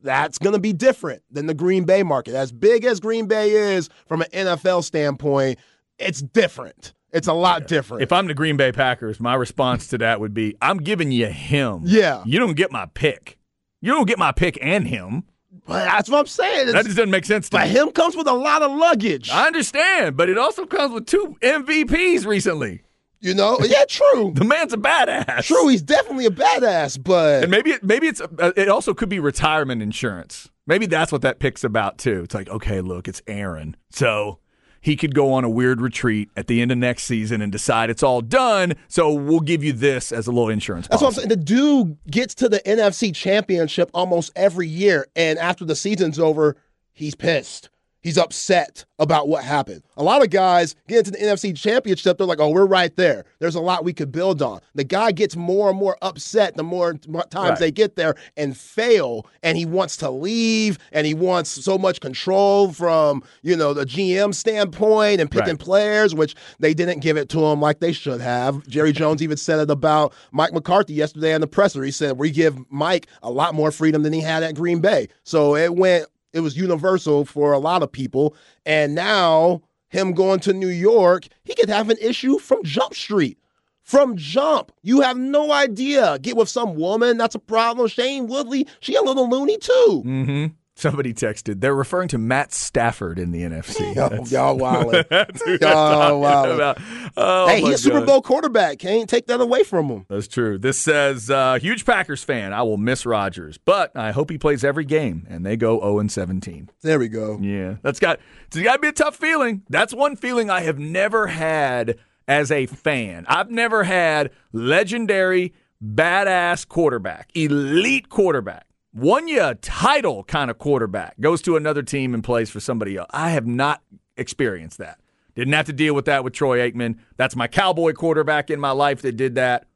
that's 0.04 0.38
going 0.38 0.52
to 0.52 0.58
be 0.60 0.72
different 0.72 1.22
than 1.30 1.46
the 1.46 1.54
Green 1.54 1.84
Bay 1.84 2.02
market. 2.02 2.34
As 2.34 2.50
big 2.52 2.84
as 2.84 2.98
Green 3.00 3.26
Bay 3.26 3.50
is 3.50 3.88
from 4.06 4.22
an 4.22 4.28
NFL 4.32 4.82
standpoint, 4.84 5.58
it's 5.98 6.20
different. 6.22 6.92
It's 7.12 7.28
a 7.28 7.32
lot 7.32 7.66
different. 7.68 8.02
if 8.02 8.10
I'm 8.12 8.26
the 8.26 8.34
Green 8.34 8.56
Bay 8.56 8.72
Packers, 8.72 9.20
my 9.20 9.34
response 9.34 9.88
to 9.88 9.98
that 9.98 10.18
would 10.20 10.32
be 10.34 10.56
I'm 10.62 10.78
giving 10.78 11.10
you 11.12 11.26
him. 11.26 11.82
Yeah. 11.84 12.22
You 12.26 12.38
don't 12.38 12.54
get 12.54 12.70
my 12.72 12.86
pick. 12.86 13.38
You 13.80 13.92
don't 13.92 14.06
get 14.06 14.18
my 14.18 14.30
pick 14.32 14.56
and 14.62 14.86
him. 14.86 15.24
But 15.66 15.84
that's 15.84 16.08
what 16.08 16.18
I'm 16.20 16.26
saying. 16.26 16.66
That 16.68 16.84
just 16.84 16.96
doesn't 16.96 17.10
make 17.10 17.24
sense 17.24 17.48
to 17.50 17.56
but 17.58 17.68
me. 17.68 17.74
him 17.74 17.90
comes 17.92 18.16
with 18.16 18.26
a 18.26 18.32
lot 18.32 18.62
of 18.62 18.70
luggage. 18.72 19.30
I 19.30 19.46
understand, 19.46 20.16
but 20.16 20.28
it 20.28 20.38
also 20.38 20.66
comes 20.66 20.92
with 20.92 21.06
two 21.06 21.36
MVPs 21.42 22.26
recently. 22.26 22.82
you 23.20 23.34
know? 23.34 23.58
Yeah, 23.62 23.84
true. 23.88 24.32
The 24.34 24.44
man's 24.44 24.72
a 24.72 24.76
badass. 24.76 25.44
True, 25.44 25.68
he's 25.68 25.82
definitely 25.82 26.26
a 26.26 26.30
badass, 26.30 27.02
but 27.02 27.42
And 27.42 27.50
maybe 27.50 27.70
it, 27.70 27.84
maybe 27.84 28.06
it's 28.08 28.20
uh, 28.20 28.52
it 28.56 28.68
also 28.68 28.94
could 28.94 29.08
be 29.08 29.20
retirement 29.20 29.82
insurance. 29.82 30.48
Maybe 30.66 30.86
that's 30.86 31.10
what 31.12 31.22
that 31.22 31.38
pick's 31.38 31.64
about 31.64 31.98
too. 31.98 32.22
It's 32.22 32.34
like, 32.34 32.48
okay, 32.48 32.80
look, 32.80 33.08
it's 33.08 33.20
Aaron. 33.26 33.76
So 33.90 34.38
he 34.82 34.96
could 34.96 35.14
go 35.14 35.32
on 35.32 35.44
a 35.44 35.48
weird 35.48 35.80
retreat 35.80 36.28
at 36.36 36.48
the 36.48 36.60
end 36.60 36.70
of 36.70 36.76
next 36.76 37.04
season 37.04 37.40
and 37.40 37.50
decide 37.50 37.88
it's 37.88 38.02
all 38.02 38.20
done. 38.20 38.74
So 38.88 39.12
we'll 39.14 39.40
give 39.40 39.64
you 39.64 39.72
this 39.72 40.12
as 40.12 40.26
a 40.26 40.32
little 40.32 40.50
insurance. 40.50 40.88
That's 40.88 41.00
what 41.00 41.08
I'm 41.08 41.14
saying. 41.14 41.28
The 41.28 41.36
dude 41.36 41.96
gets 42.10 42.34
to 42.34 42.48
the 42.48 42.58
NFC 42.60 43.14
championship 43.14 43.90
almost 43.94 44.32
every 44.36 44.68
year, 44.68 45.06
and 45.16 45.38
after 45.38 45.64
the 45.64 45.76
season's 45.76 46.18
over, 46.18 46.56
he's 46.92 47.14
pissed. 47.14 47.70
He's 48.02 48.18
upset 48.18 48.84
about 48.98 49.28
what 49.28 49.44
happened. 49.44 49.82
A 49.96 50.02
lot 50.02 50.22
of 50.22 50.30
guys 50.30 50.74
get 50.88 50.98
into 50.98 51.12
the 51.12 51.18
NFC 51.18 51.56
championship, 51.56 52.18
they're 52.18 52.26
like, 52.26 52.40
oh, 52.40 52.50
we're 52.50 52.66
right 52.66 52.94
there. 52.96 53.24
There's 53.38 53.54
a 53.54 53.60
lot 53.60 53.84
we 53.84 53.92
could 53.92 54.10
build 54.10 54.42
on. 54.42 54.60
The 54.74 54.84
guy 54.84 55.12
gets 55.12 55.36
more 55.36 55.70
and 55.70 55.78
more 55.78 55.96
upset 56.02 56.56
the 56.56 56.62
more 56.64 56.94
times 56.94 57.32
Right. 57.34 57.58
they 57.58 57.70
get 57.70 57.96
there 57.96 58.14
and 58.36 58.56
fail, 58.56 59.26
and 59.42 59.56
he 59.56 59.66
wants 59.66 59.96
to 59.98 60.10
leave, 60.10 60.78
and 60.92 61.06
he 61.06 61.14
wants 61.14 61.50
so 61.50 61.78
much 61.78 62.00
control 62.00 62.72
from, 62.72 63.22
you 63.42 63.56
know, 63.56 63.72
the 63.72 63.84
GM 63.86 64.32
standpoint 64.34 65.20
and 65.20 65.30
picking 65.30 65.50
Right. 65.50 65.58
players, 65.58 66.14
which 66.14 66.34
they 66.58 66.74
didn't 66.74 67.00
give 67.00 67.16
it 67.16 67.28
to 67.30 67.44
him 67.46 67.60
like 67.60 67.80
they 67.80 67.92
should 67.92 68.20
have. 68.20 68.66
Jerry 68.66 68.92
Jones 68.92 69.22
even 69.22 69.36
said 69.36 69.60
it 69.60 69.70
about 69.70 70.12
Mike 70.32 70.52
McCarthy 70.52 70.94
yesterday 70.94 71.34
in 71.34 71.40
the 71.40 71.46
presser. 71.46 71.82
He 71.84 71.90
said 71.92 72.18
we 72.18 72.30
give 72.30 72.56
Mike 72.70 73.06
a 73.22 73.30
lot 73.30 73.54
more 73.54 73.70
freedom 73.70 74.02
than 74.02 74.12
he 74.12 74.20
had 74.20 74.42
at 74.42 74.54
Green 74.54 74.80
Bay. 74.80 75.08
So 75.24 75.54
it 75.56 75.74
went, 75.76 76.06
it 76.32 76.40
was 76.40 76.56
universal 76.56 77.24
for 77.24 77.52
a 77.52 77.58
lot 77.58 77.82
of 77.82 77.90
people. 77.92 78.34
And 78.66 78.94
now 78.94 79.62
him 79.88 80.12
going 80.12 80.40
to 80.40 80.52
New 80.52 80.68
York, 80.68 81.26
he 81.44 81.54
could 81.54 81.68
have 81.68 81.90
an 81.90 81.98
issue 82.00 82.38
from 82.38 82.62
Jump 82.64 82.94
Street. 82.94 83.38
from 83.82 84.16
jump. 84.16 84.72
You 84.82 85.00
have 85.00 85.18
no 85.18 85.52
idea. 85.52 86.18
Get 86.20 86.36
with 86.36 86.48
some 86.48 86.76
woman, 86.76 87.18
that's 87.18 87.34
a 87.34 87.40
problem. 87.40 87.88
Shailene 87.88 88.28
Woodley, 88.28 88.66
she 88.80 88.94
a 88.94 89.02
little 89.02 89.28
loony 89.28 89.58
too. 89.58 90.02
Mm-hmm. 90.06 90.46
Somebody 90.82 91.14
texted. 91.14 91.60
They're 91.60 91.74
referring 91.74 92.08
to 92.08 92.18
Matt 92.18 92.52
Stafford 92.52 93.18
in 93.18 93.30
the 93.30 93.42
NFC. 93.42 93.94
Y'all 93.94 94.08
who 94.10 94.24
Y'all 94.24 94.56
they're 94.58 95.58
talking 95.58 96.16
wildin'. 96.20 96.54
about. 96.56 96.78
Oh, 97.16 97.46
hey, 97.46 97.60
he's 97.60 97.74
a 97.74 97.78
Super 97.78 98.04
Bowl 98.04 98.20
quarterback. 98.20 98.80
Can't 98.80 99.08
take 99.08 99.26
that 99.28 99.40
away 99.40 99.62
from 99.62 99.86
him. 99.86 100.06
That's 100.08 100.26
true. 100.26 100.58
This 100.58 100.78
says, 100.78 101.30
uh, 101.30 101.58
huge 101.60 101.86
Packers 101.86 102.24
fan. 102.24 102.52
I 102.52 102.62
will 102.62 102.78
miss 102.78 103.06
Rodgers, 103.06 103.58
but 103.58 103.96
I 103.96 104.10
hope 104.10 104.28
he 104.30 104.38
plays 104.38 104.64
every 104.64 104.84
game 104.84 105.24
and 105.30 105.46
they 105.46 105.56
go 105.56 105.78
0 105.78 106.00
and 106.00 106.10
17. 106.10 106.68
There 106.82 106.98
we 106.98 107.06
go. 107.08 107.38
Yeah, 107.40 107.76
that's 107.82 108.00
got 108.00 108.18
it's 108.48 108.58
got 108.60 108.74
to 108.74 108.78
be 108.80 108.88
a 108.88 108.92
tough 108.92 109.14
feeling. 109.14 109.62
That's 109.68 109.94
one 109.94 110.16
feeling 110.16 110.50
I 110.50 110.62
have 110.62 110.78
never 110.80 111.28
had 111.28 111.96
as 112.26 112.50
a 112.50 112.66
fan. 112.66 113.24
I've 113.28 113.50
never 113.50 113.84
had 113.84 114.30
legendary, 114.52 115.54
badass 115.84 116.66
quarterback, 116.66 117.30
elite 117.34 118.08
quarterback, 118.08 118.66
won 118.94 119.28
you 119.28 119.42
a 119.42 119.54
title 119.56 120.24
kind 120.24 120.50
of 120.50 120.58
quarterback 120.58 121.18
goes 121.20 121.42
to 121.42 121.56
another 121.56 121.82
team 121.82 122.14
and 122.14 122.22
plays 122.22 122.50
for 122.50 122.60
somebody 122.60 122.96
else. 122.96 123.08
I 123.12 123.30
have 123.30 123.46
not 123.46 123.82
experienced 124.16 124.78
that. 124.78 124.98
Didn't 125.34 125.54
have 125.54 125.66
to 125.66 125.72
deal 125.72 125.94
with 125.94 126.04
that 126.06 126.24
with 126.24 126.34
Troy 126.34 126.58
Aikman. 126.58 126.98
That's 127.16 127.34
my 127.34 127.48
cowboy 127.48 127.92
quarterback 127.94 128.50
in 128.50 128.60
my 128.60 128.72
life 128.72 129.02
that 129.02 129.16
did 129.16 129.36
that. 129.36 129.66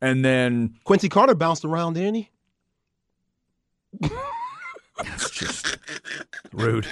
And 0.00 0.24
then 0.24 0.76
Quincy 0.84 1.08
Carter 1.08 1.34
bounced 1.34 1.64
around, 1.64 1.94
didn't 1.94 2.14
he? 2.14 2.30
That's 5.02 5.30
just 5.30 5.78
rude, 6.52 6.86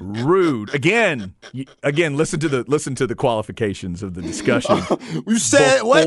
rude. 0.00 0.74
Again, 0.74 1.34
again. 1.82 2.16
Listen 2.16 2.40
to 2.40 2.48
the 2.48 2.64
listen 2.66 2.94
to 2.96 3.06
the 3.06 3.14
qualifications 3.14 4.02
of 4.02 4.14
the 4.14 4.22
discussion. 4.22 4.80
You 5.26 5.38
said 5.38 5.82
what? 5.82 6.06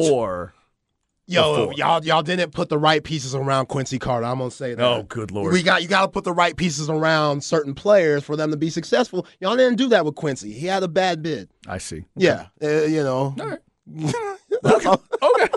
Yo, 1.27 1.67
before. 1.67 1.74
y'all 1.74 2.05
y'all 2.05 2.22
didn't 2.22 2.51
put 2.51 2.70
the 2.70 2.77
right 2.77 3.03
pieces 3.03 3.34
around 3.34 3.65
Quincy 3.65 3.98
Carter. 3.98 4.25
I'm 4.25 4.38
gonna 4.38 4.51
say 4.51 4.75
that. 4.75 4.84
Oh, 4.84 5.03
good 5.03 5.32
lord! 5.32 5.51
We 5.51 5.63
got 5.63 5.82
you 5.82 5.88
got 5.88 6.01
to 6.01 6.08
put 6.08 6.24
the 6.24 6.34
right 6.34 6.55
pieces 6.55 6.88
around 6.89 7.44
certain 7.44 7.74
players 7.74 8.24
for 8.24 8.36
them 8.36 8.51
to 8.51 8.58
be 8.58 8.70
successful. 8.70 9.25
Y'all 9.39 9.55
didn't 9.55 9.77
do 9.77 9.88
that 9.89 10.05
with 10.05 10.15
Quincy. 10.15 10.53
He 10.53 10.67
had 10.67 10.84
a 10.84 10.88
bad 10.88 11.24
bid. 11.24 11.50
I 11.67 11.79
see. 11.79 12.05
Yeah, 12.15 12.48
uh, 12.62 12.84
you 12.84 13.03
know. 13.03 13.36
All 13.39 13.48
right. 13.48 14.86
All. 14.86 15.03
Okay. 15.22 15.48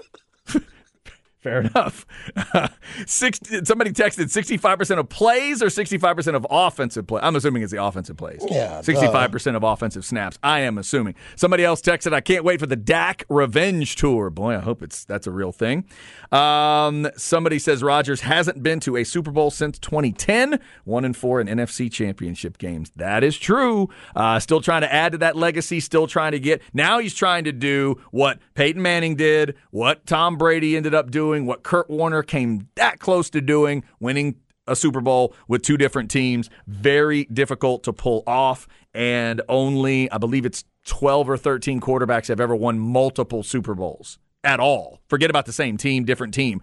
Fair 1.41 1.61
enough. 1.61 2.05
Six, 3.07 3.39
somebody 3.63 3.93
texted 3.93 4.25
65% 4.25 4.99
of 4.99 5.09
plays 5.09 5.63
or 5.63 5.67
65% 5.67 6.35
of 6.35 6.45
offensive 6.51 7.07
play. 7.07 7.21
I'm 7.23 7.37
assuming 7.37 7.63
it's 7.63 7.71
the 7.71 7.83
offensive 7.83 8.17
plays. 8.17 8.45
Yeah, 8.51 8.81
65% 8.81 9.55
of 9.55 9.63
offensive 9.63 10.05
snaps. 10.05 10.37
I 10.43 10.61
am 10.61 10.79
assuming. 10.79 11.15
Somebody 11.37 11.65
else 11.65 11.81
texted, 11.81 12.13
I 12.13 12.21
can't 12.21 12.43
wait 12.43 12.59
for 12.59 12.67
the 12.67 12.75
Dak 12.75 13.25
Revenge 13.29 13.95
Tour. 13.95 14.31
Boy, 14.31 14.57
I 14.57 14.59
hope 14.59 14.83
it's 14.83 15.05
that's 15.05 15.29
a 15.29 15.31
real 15.31 15.53
thing. 15.53 15.85
Um, 16.33 17.09
somebody 17.17 17.61
says 17.61 17.85
Rodgers 17.85 18.23
hasn't 18.23 18.63
been 18.65 18.81
to 18.81 18.97
a 18.97 19.05
Super 19.05 19.31
Bowl 19.31 19.53
since 19.53 19.79
2010, 19.79 20.59
one 20.85 21.05
and 21.05 21.17
four 21.17 21.41
in 21.41 21.47
NFC 21.47 21.91
championship 21.91 22.59
games. 22.59 22.91
That 22.97 23.23
is 23.23 23.39
true. 23.39 23.89
Uh, 24.17 24.41
still 24.41 24.61
trying 24.61 24.83
to 24.83 24.93
add 24.93 25.13
to 25.13 25.19
that 25.19 25.37
legacy, 25.37 25.79
still 25.79 26.09
trying 26.09 26.33
to 26.33 26.41
get. 26.41 26.63
Now 26.75 26.99
he's 26.99 27.15
trying 27.15 27.45
to 27.45 27.53
do 27.53 28.01
what 28.11 28.41
Peyton 28.55 28.83
Manning 28.83 29.15
did, 29.15 29.55
what 29.71 30.05
Tom 30.05 30.37
Brady 30.37 30.77
ended 30.77 30.95
up 30.95 31.13
doing, 31.13 31.28
what 31.29 31.63
Kurt 31.63 31.89
Warner 31.91 32.23
came 32.23 32.69
that 32.75 32.99
close 32.99 33.31
to 33.31 33.41
doing, 33.41 33.85
winning 34.01 34.37
a 34.67 34.77
Super 34.77 35.01
Bowl 35.01 35.35
with 35.49 35.63
two 35.63 35.77
different 35.77 36.11
teams. 36.11 36.51
Very 36.67 37.25
difficult 37.25 37.83
to 37.85 37.93
pull 37.93 38.23
off. 38.27 38.69
And 38.95 39.41
only, 39.49 40.11
I 40.11 40.19
believe 40.19 40.47
it's 40.47 40.65
12 40.87 41.31
or 41.31 41.37
13 41.37 41.81
quarterbacks 41.81 42.29
have 42.29 42.41
ever 42.41 42.55
won 42.55 42.79
multiple 42.79 43.43
Super 43.43 43.75
Bowls 43.75 44.19
at 44.45 44.61
all. 44.61 45.01
Forget 45.09 45.31
about 45.31 45.47
the 45.47 45.53
same 45.53 45.77
team, 45.77 46.05
different 46.05 46.35
team. 46.35 46.63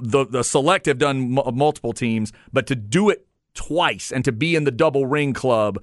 The, 0.00 0.24
the 0.24 0.44
select 0.44 0.86
have 0.86 0.98
done 0.98 1.38
m- 1.38 1.54
multiple 1.56 1.92
teams, 1.92 2.32
but 2.52 2.66
to 2.68 2.76
do 2.76 3.10
it 3.10 3.26
twice 3.54 4.12
and 4.12 4.24
to 4.24 4.32
be 4.32 4.54
in 4.54 4.64
the 4.64 4.70
double 4.70 5.06
ring 5.06 5.32
club, 5.32 5.82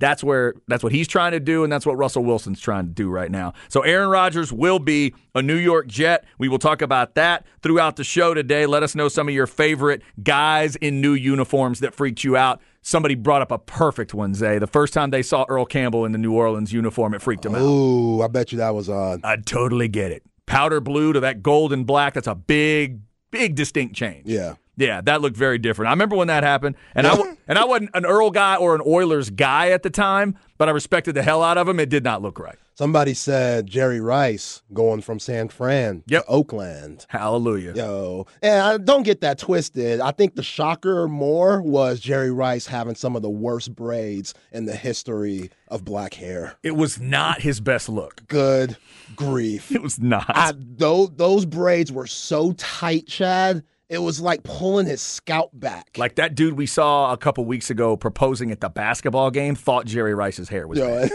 that's 0.00 0.24
where 0.24 0.54
that's 0.66 0.82
what 0.82 0.92
he's 0.92 1.06
trying 1.06 1.32
to 1.32 1.40
do, 1.40 1.62
and 1.62 1.72
that's 1.72 1.86
what 1.86 1.96
Russell 1.96 2.24
Wilson's 2.24 2.60
trying 2.60 2.86
to 2.86 2.92
do 2.92 3.08
right 3.08 3.30
now. 3.30 3.52
So 3.68 3.82
Aaron 3.82 4.08
Rodgers 4.08 4.52
will 4.52 4.80
be 4.80 5.14
a 5.34 5.42
New 5.42 5.56
York 5.56 5.86
Jet. 5.86 6.24
We 6.38 6.48
will 6.48 6.58
talk 6.58 6.82
about 6.82 7.14
that 7.14 7.46
throughout 7.62 7.96
the 7.96 8.04
show 8.04 8.34
today. 8.34 8.66
Let 8.66 8.82
us 8.82 8.94
know 8.96 9.08
some 9.08 9.28
of 9.28 9.34
your 9.34 9.46
favorite 9.46 10.02
guys 10.22 10.74
in 10.76 11.00
new 11.00 11.12
uniforms 11.12 11.80
that 11.80 11.94
freaked 11.94 12.24
you 12.24 12.36
out. 12.36 12.60
Somebody 12.82 13.14
brought 13.14 13.42
up 13.42 13.50
a 13.52 13.58
perfect 13.58 14.14
one, 14.14 14.34
Zay. 14.34 14.58
The 14.58 14.66
first 14.66 14.94
time 14.94 15.10
they 15.10 15.22
saw 15.22 15.44
Earl 15.48 15.66
Campbell 15.66 16.06
in 16.06 16.12
the 16.12 16.18
New 16.18 16.32
Orleans 16.32 16.72
uniform, 16.72 17.12
it 17.12 17.20
freaked 17.20 17.42
them 17.42 17.54
out. 17.54 17.60
Ooh, 17.60 18.22
I 18.22 18.28
bet 18.28 18.52
you 18.52 18.58
that 18.58 18.74
was 18.74 18.88
on. 18.88 19.20
I 19.22 19.36
totally 19.36 19.86
get 19.88 20.10
it. 20.12 20.22
Powder 20.46 20.80
blue 20.80 21.12
to 21.12 21.20
that 21.20 21.42
gold 21.42 21.74
and 21.74 21.86
black, 21.86 22.14
that's 22.14 22.26
a 22.26 22.34
big, 22.34 23.00
big 23.30 23.54
distinct 23.54 23.94
change. 23.94 24.26
Yeah. 24.26 24.54
Yeah, 24.80 25.00
that 25.02 25.20
looked 25.20 25.36
very 25.36 25.58
different. 25.58 25.88
I 25.88 25.92
remember 25.92 26.16
when 26.16 26.28
that 26.28 26.42
happened, 26.42 26.74
and 26.94 27.06
I 27.06 27.16
and 27.46 27.58
I 27.58 27.64
wasn't 27.64 27.90
an 27.94 28.06
Earl 28.06 28.30
guy 28.30 28.56
or 28.56 28.74
an 28.74 28.80
Oilers 28.86 29.28
guy 29.30 29.70
at 29.70 29.82
the 29.82 29.90
time, 29.90 30.36
but 30.58 30.68
I 30.68 30.72
respected 30.72 31.14
the 31.14 31.22
hell 31.22 31.42
out 31.42 31.58
of 31.58 31.68
him. 31.68 31.78
It 31.78 31.90
did 31.90 32.02
not 32.02 32.22
look 32.22 32.38
right. 32.38 32.56
Somebody 32.74 33.12
said 33.12 33.66
Jerry 33.66 34.00
Rice 34.00 34.62
going 34.72 35.02
from 35.02 35.18
San 35.18 35.50
Fran 35.50 36.02
Yep. 36.06 36.24
to 36.24 36.28
Oakland. 36.30 37.04
Hallelujah. 37.10 37.74
Yo, 37.74 38.26
and 38.40 38.62
I 38.62 38.78
don't 38.78 39.02
get 39.02 39.20
that 39.20 39.36
twisted. 39.38 40.00
I 40.00 40.12
think 40.12 40.34
the 40.34 40.42
shocker 40.42 41.06
more 41.06 41.60
was 41.60 42.00
Jerry 42.00 42.30
Rice 42.30 42.66
having 42.66 42.94
some 42.94 43.16
of 43.16 43.20
the 43.20 43.28
worst 43.28 43.74
braids 43.76 44.32
in 44.50 44.64
the 44.64 44.74
history 44.76 45.50
of 45.68 45.84
black 45.84 46.14
hair. 46.14 46.56
It 46.62 46.74
was 46.74 46.98
not 46.98 47.42
his 47.42 47.60
best 47.60 47.90
look. 47.90 48.26
Good 48.28 48.78
grief. 49.14 49.70
It 49.80 49.82
was 49.82 49.98
not. 50.00 50.24
I, 50.28 50.52
those, 50.56 51.10
those 51.16 51.44
braids 51.44 51.92
were 51.92 52.06
so 52.06 52.52
tight, 52.52 53.06
Chad. 53.06 53.62
It 53.90 53.98
was 53.98 54.20
like 54.20 54.42
pulling 54.44 54.86
his 54.86 55.02
scalp 55.02 55.50
back. 55.52 55.90
like 55.98 56.14
that 56.14 56.34
dude 56.36 56.54
we 56.56 56.64
saw 56.66 57.12
a 57.12 57.16
couple 57.16 57.44
weeks 57.44 57.68
ago 57.70 57.96
proposing 57.96 58.50
at 58.52 58.60
the 58.60 58.68
basketball 58.70 59.30
game 59.32 59.54
thought 59.56 59.84
Jerry 59.84 60.14
Rice's 60.14 60.48
hair 60.48 60.66
was 60.68 60.78
Yo, 60.78 60.86
bad. 60.88 61.10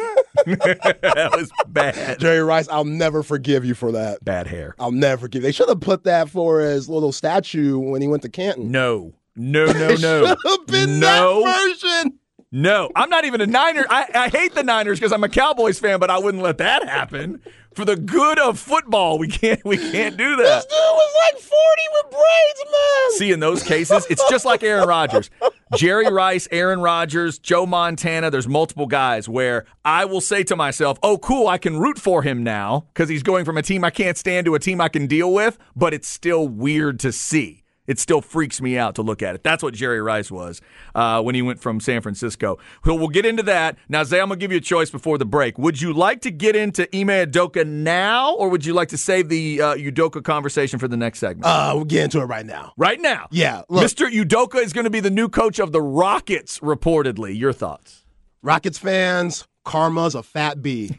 that 1.02 1.32
was 1.34 1.50
bad. 1.68 2.20
Jerry 2.20 2.42
Rice, 2.44 2.68
I'll 2.68 2.84
never 2.84 3.24
forgive 3.24 3.64
you 3.64 3.74
for 3.76 3.94
that. 3.94 4.24
Bad 4.26 4.48
hair. 4.48 4.76
I'll 4.78 4.92
never 4.92 5.22
forgive. 5.22 5.42
They 5.42 5.54
should 5.54 5.70
have 5.70 5.80
put 5.80 6.04
that 6.04 6.30
for 6.30 6.60
his 6.60 6.90
little 6.90 7.14
statue 7.14 7.80
when 7.80 8.02
he 8.02 8.08
went 8.10 8.24
to 8.24 8.30
Canton. 8.30 8.72
No. 8.72 9.14
No, 9.38 9.66
no, 9.66 9.90
It 9.90 10.02
no. 10.02 10.26
should 10.28 10.38
have 10.46 10.68
been 10.68 11.00
No. 11.00 11.44
that 11.44 11.78
version. 11.82 12.20
No, 12.52 12.90
I'm 12.96 13.10
not 13.10 13.26
even 13.26 13.42
a 13.42 13.48
Niner. 13.48 13.86
I, 13.90 14.06
I 14.14 14.30
hate 14.30 14.54
the 14.54 14.64
Niners 14.64 15.00
because 15.00 15.12
I'm 15.12 15.24
a 15.24 15.30
Cowboys 15.30 15.80
fan, 15.80 16.00
but 16.00 16.10
I 16.10 16.20
wouldn't 16.20 16.44
let 16.44 16.58
that 16.60 16.88
happen. 16.88 17.42
For 17.74 17.84
the 17.84 17.98
good 17.98 18.40
of 18.40 18.58
football, 18.58 19.18
we 19.18 19.28
can't 19.28 19.64
we 19.66 19.78
can't 19.78 20.16
do 20.16 20.36
that. 20.38 20.44
This 20.44 20.66
dude 20.66 20.72
was 20.72 21.14
like 21.26 21.42
40 21.42 21.56
with 21.92 22.12
braids, 22.12 22.64
man. 22.72 23.18
See, 23.18 23.32
in 23.34 23.40
those 23.42 23.64
cases, 23.64 24.06
it's 24.10 24.24
just 24.30 24.46
like 24.46 24.64
Aaron 24.64 24.88
Rodgers. 24.88 25.30
Jerry 25.76 26.10
Rice, 26.10 26.48
Aaron 26.52 26.80
Rodgers, 26.80 27.40
Joe 27.40 27.66
Montana, 27.66 28.30
there's 28.30 28.48
multiple 28.48 28.86
guys 28.86 29.28
where 29.28 29.66
I 29.84 30.06
will 30.06 30.22
say 30.22 30.44
to 30.44 30.56
myself, 30.56 30.98
oh, 31.04 31.18
cool, 31.18 31.48
I 31.48 31.58
can 31.58 31.78
root 31.78 32.00
for 32.00 32.22
him 32.22 32.44
now 32.44 32.86
because 32.94 33.10
he's 33.10 33.24
going 33.24 33.44
from 33.44 33.58
a 33.58 33.64
team 33.64 33.84
I 33.84 33.90
can't 33.90 34.18
stand 34.18 34.46
to 34.46 34.56
a 34.56 34.60
team 34.60 34.80
I 34.80 34.88
can 34.88 35.08
deal 35.08 35.34
with, 35.34 35.58
but 35.76 35.94
it's 35.94 36.08
still 36.08 36.48
weird 36.48 37.00
to 37.02 37.12
see. 37.12 37.65
It 37.88 38.00
still 38.00 38.22
freaks 38.22 38.62
me 38.62 38.78
out 38.78 38.96
to 38.96 39.02
look 39.02 39.22
at 39.22 39.36
it. 39.36 39.44
That's 39.44 39.62
what 39.62 39.74
Jerry 39.74 40.02
Rice 40.02 40.32
was 40.32 40.62
uh, 40.96 41.22
when 41.22 41.36
he 41.36 41.42
went 41.42 41.60
from 41.60 41.80
San 41.80 42.02
Francisco. 42.02 42.58
We'll, 42.84 42.98
we'll 42.98 43.10
get 43.10 43.26
into 43.26 43.44
that. 43.44 43.78
Now, 43.90 44.04
Zay, 44.04 44.20
I'm 44.20 44.28
going 44.28 44.40
to 44.40 44.44
give 44.44 44.52
you 44.52 44.58
a 44.58 44.62
choice 44.62 44.90
before 44.90 45.18
the 45.18 45.26
break. 45.26 45.58
Would 45.58 45.82
you 45.82 45.94
like 45.94 46.22
to 46.22 46.32
get 46.32 46.56
into 46.56 46.84
Ime 46.96 47.08
Udoka 47.30 47.66
now, 47.66 48.34
or 48.36 48.50
would 48.50 48.66
you 48.66 48.74
like 48.74 48.90
to 48.90 48.98
save 48.98 49.30
the 49.30 49.62
uh, 49.62 49.76
Udoka 49.76 50.24
conversation 50.24 50.80
for 50.80 50.88
the 50.88 50.98
next 50.98 51.20
segment? 51.20 51.46
Uh, 51.46 51.74
we'll 51.76 51.86
get 51.86 52.04
into 52.06 52.22
it 52.22 52.26
right 52.26 52.46
now. 52.46 52.74
right 52.78 53.00
now. 53.00 53.28
Yeah, 53.32 53.62
look. 53.70 53.84
Mr. 53.84 54.10
Udoka 54.10 54.64
is 54.64 54.74
going 54.74 54.86
to 54.86 54.90
be 54.90 55.00
the 55.00 55.12
new 55.12 55.30
coach 55.30 55.60
of 55.60 55.72
the 55.72 55.82
Rockets, 55.82 56.60
reportedly. 56.60 57.38
Your 57.38 57.54
thoughts? 57.54 58.06
Rockets 58.42 58.78
fans, 58.78 59.48
karma's 59.64 60.16
a 60.16 60.24
fat 60.24 60.62
B. 60.62 60.92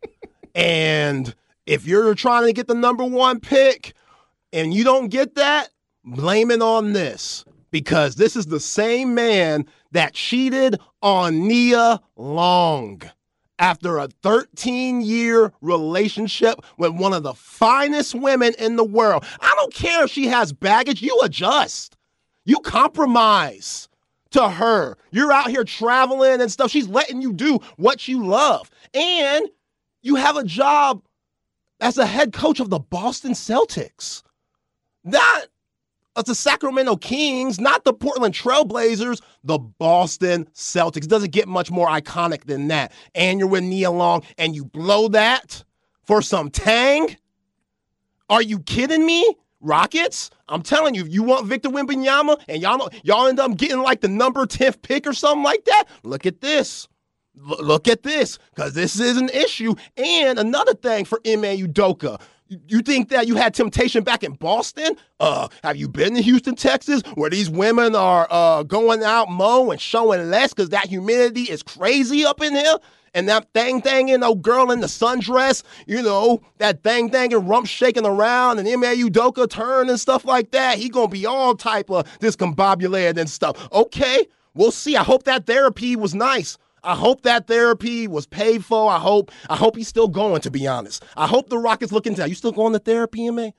and 0.54 1.34
if 1.66 1.86
you're 1.86 2.14
trying 2.14 2.46
to 2.46 2.52
get 2.52 2.68
the 2.68 2.74
number 2.74 3.04
one 3.04 3.40
pick 3.40 3.94
and 4.52 4.72
you 4.72 4.84
don't 4.84 5.08
get 5.08 5.34
that, 5.34 5.68
blame 6.06 6.50
it 6.50 6.62
on 6.62 6.92
this. 6.92 7.44
Because 7.70 8.14
this 8.14 8.36
is 8.36 8.46
the 8.46 8.60
same 8.60 9.14
man 9.14 9.66
that 9.92 10.14
cheated 10.14 10.80
on 11.02 11.46
Nia 11.46 12.00
Long 12.16 13.02
after 13.58 13.98
a 13.98 14.08
13 14.22 15.00
year 15.00 15.52
relationship 15.60 16.60
with 16.78 16.92
one 16.92 17.12
of 17.12 17.22
the 17.22 17.34
finest 17.34 18.14
women 18.14 18.54
in 18.58 18.76
the 18.76 18.84
world. 18.84 19.24
I 19.40 19.52
don't 19.56 19.74
care 19.74 20.04
if 20.04 20.10
she 20.10 20.26
has 20.28 20.52
baggage, 20.52 21.02
you 21.02 21.18
adjust, 21.22 21.96
you 22.44 22.60
compromise 22.60 23.88
to 24.30 24.48
her. 24.48 24.96
You're 25.10 25.32
out 25.32 25.50
here 25.50 25.64
traveling 25.64 26.40
and 26.40 26.50
stuff. 26.50 26.70
She's 26.70 26.88
letting 26.88 27.22
you 27.22 27.32
do 27.32 27.58
what 27.76 28.06
you 28.06 28.24
love. 28.24 28.70
And 28.94 29.48
you 30.02 30.16
have 30.16 30.36
a 30.36 30.44
job 30.44 31.02
as 31.80 31.98
a 31.98 32.06
head 32.06 32.32
coach 32.32 32.60
of 32.60 32.70
the 32.70 32.78
Boston 32.78 33.32
Celtics. 33.32 34.22
Not 35.04 35.46
of 36.16 36.24
the 36.24 36.34
Sacramento 36.34 36.96
Kings, 36.96 37.60
not 37.60 37.84
the 37.84 37.92
Portland 37.92 38.34
Trailblazers, 38.34 39.20
the 39.44 39.58
Boston 39.58 40.46
Celtics. 40.54 41.06
Doesn't 41.06 41.30
get 41.30 41.46
much 41.46 41.70
more 41.70 41.86
iconic 41.88 42.44
than 42.44 42.68
that. 42.68 42.92
And 43.14 43.38
you're 43.38 43.48
with 43.48 43.62
Nia 43.62 43.90
Long 43.90 44.22
and 44.38 44.56
you 44.56 44.64
blow 44.64 45.08
that 45.08 45.62
for 46.02 46.22
some 46.22 46.50
tang. 46.50 47.16
Are 48.28 48.42
you 48.42 48.60
kidding 48.60 49.06
me? 49.06 49.36
Rockets? 49.60 50.30
I'm 50.48 50.62
telling 50.62 50.94
you, 50.94 51.02
if 51.02 51.12
you 51.12 51.22
want 51.22 51.46
Victor 51.46 51.70
Wembanyama 51.70 52.40
and 52.48 52.62
y'all 52.62 52.88
y'all 53.02 53.26
end 53.26 53.40
up 53.40 53.56
getting 53.56 53.80
like 53.80 54.00
the 54.00 54.08
number 54.08 54.44
10th 54.46 54.82
pick 54.82 55.06
or 55.06 55.12
something 55.12 55.42
like 55.42 55.64
that, 55.64 55.84
look 56.02 56.26
at 56.26 56.40
this. 56.40 56.88
L- 57.38 57.56
look 57.60 57.88
at 57.88 58.02
this, 58.02 58.38
because 58.54 58.74
this 58.74 58.98
is 59.00 59.16
an 59.16 59.28
issue. 59.30 59.74
And 59.96 60.38
another 60.38 60.74
thing 60.74 61.04
for 61.04 61.20
Ime 61.26 61.58
Udoka. 61.58 62.20
You 62.48 62.80
think 62.80 63.08
that 63.08 63.26
you 63.26 63.36
had 63.36 63.54
temptation 63.54 64.04
back 64.04 64.22
in 64.22 64.34
Boston? 64.34 64.96
Uh, 65.18 65.48
have 65.64 65.76
you 65.76 65.88
been 65.88 66.14
to 66.14 66.22
Houston, 66.22 66.54
Texas, 66.54 67.02
where 67.14 67.30
these 67.30 67.50
women 67.50 67.96
are 67.96 68.28
uh, 68.30 68.62
going 68.62 69.02
out 69.02 69.30
mo 69.30 69.70
and 69.70 69.80
showing 69.80 70.30
less 70.30 70.54
because 70.54 70.70
that 70.70 70.86
humidity 70.86 71.42
is 71.42 71.62
crazy 71.62 72.24
up 72.24 72.40
in 72.42 72.54
here? 72.54 72.76
and 73.16 73.30
that 73.30 73.50
thing 73.54 73.80
thing, 73.80 74.08
you 74.08 74.18
know, 74.18 74.34
girl 74.34 74.70
in 74.70 74.80
the 74.80 74.86
sundress, 74.86 75.62
you 75.86 76.02
know, 76.02 76.42
that 76.58 76.82
thing 76.82 77.10
thing 77.10 77.32
and 77.32 77.48
rump 77.48 77.66
shaking 77.66 78.04
around 78.04 78.58
and 78.58 78.68
Udoka 78.68 79.48
turn 79.48 79.88
and 79.88 79.98
stuff 79.98 80.26
like 80.26 80.50
that. 80.50 80.76
He 80.76 80.90
gonna 80.90 81.08
be 81.08 81.24
all 81.24 81.54
type 81.56 81.90
of 81.90 82.06
discombobulated 82.18 83.16
and 83.16 83.30
stuff. 83.30 83.72
Okay, 83.72 84.26
we'll 84.54 84.70
see. 84.70 84.96
I 84.96 85.02
hope 85.02 85.24
that 85.24 85.46
therapy 85.46 85.96
was 85.96 86.14
nice. 86.14 86.58
I 86.86 86.94
hope 86.94 87.22
that 87.22 87.48
therapy 87.48 88.06
was 88.06 88.26
paid 88.26 88.64
for. 88.64 88.90
I 88.90 88.98
hope 88.98 89.32
I 89.50 89.56
hope 89.56 89.76
he's 89.76 89.88
still 89.88 90.08
going, 90.08 90.40
to 90.42 90.50
be 90.50 90.66
honest. 90.66 91.04
I 91.16 91.26
hope 91.26 91.48
the 91.48 91.58
Rockets 91.58 91.92
looking 91.92 92.14
to 92.14 92.28
you 92.28 92.34
still 92.34 92.52
going 92.52 92.72
to 92.72 92.78
therapy, 92.78 93.28
Ma? 93.30 93.50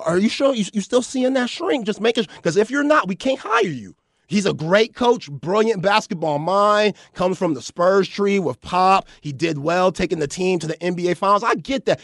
Are 0.00 0.18
you 0.18 0.28
sure 0.28 0.54
you, 0.54 0.64
you 0.72 0.80
still 0.80 1.02
seeing 1.02 1.34
that 1.34 1.48
shrink? 1.48 1.86
Just 1.86 2.00
making 2.00 2.26
because 2.36 2.56
if 2.56 2.70
you're 2.70 2.82
not, 2.82 3.06
we 3.06 3.14
can't 3.14 3.38
hire 3.38 3.62
you. 3.62 3.94
He's 4.26 4.46
a 4.46 4.54
great 4.54 4.94
coach, 4.94 5.30
brilliant 5.30 5.82
basketball 5.82 6.38
mind, 6.38 6.94
comes 7.12 7.38
from 7.38 7.54
the 7.54 7.62
Spurs 7.62 8.08
tree 8.08 8.38
with 8.38 8.60
Pop. 8.60 9.06
He 9.20 9.32
did 9.32 9.58
well 9.58 9.92
taking 9.92 10.18
the 10.18 10.26
team 10.26 10.58
to 10.60 10.66
the 10.66 10.76
NBA 10.78 11.16
Finals. 11.16 11.44
I 11.44 11.54
get 11.54 11.84
that. 11.84 12.00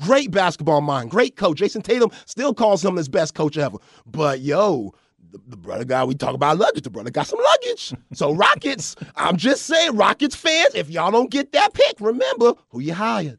Great 0.00 0.30
basketball 0.30 0.80
mind, 0.80 1.10
great 1.10 1.36
coach. 1.36 1.58
Jayson 1.58 1.82
Tatum 1.82 2.10
still 2.24 2.54
calls 2.54 2.84
him 2.84 2.96
his 2.96 3.08
best 3.08 3.34
coach 3.34 3.58
ever. 3.58 3.76
But 4.06 4.40
yo, 4.40 4.94
the, 5.30 5.40
the 5.48 5.56
brother 5.56 5.84
guy, 5.84 6.04
we 6.04 6.14
talk 6.14 6.34
about 6.34 6.58
luggage. 6.58 6.84
The 6.84 6.90
brother 6.90 7.10
got 7.10 7.26
some 7.26 7.38
luggage. 7.42 7.94
So 8.12 8.32
Rockets, 8.34 8.96
I'm 9.16 9.36
just 9.36 9.62
saying, 9.66 9.96
Rockets 9.96 10.34
fans, 10.34 10.74
if 10.74 10.90
y'all 10.90 11.10
don't 11.10 11.30
get 11.30 11.52
that 11.52 11.72
pick, 11.72 12.00
remember 12.00 12.54
who 12.70 12.80
you 12.80 12.94
hired. 12.94 13.38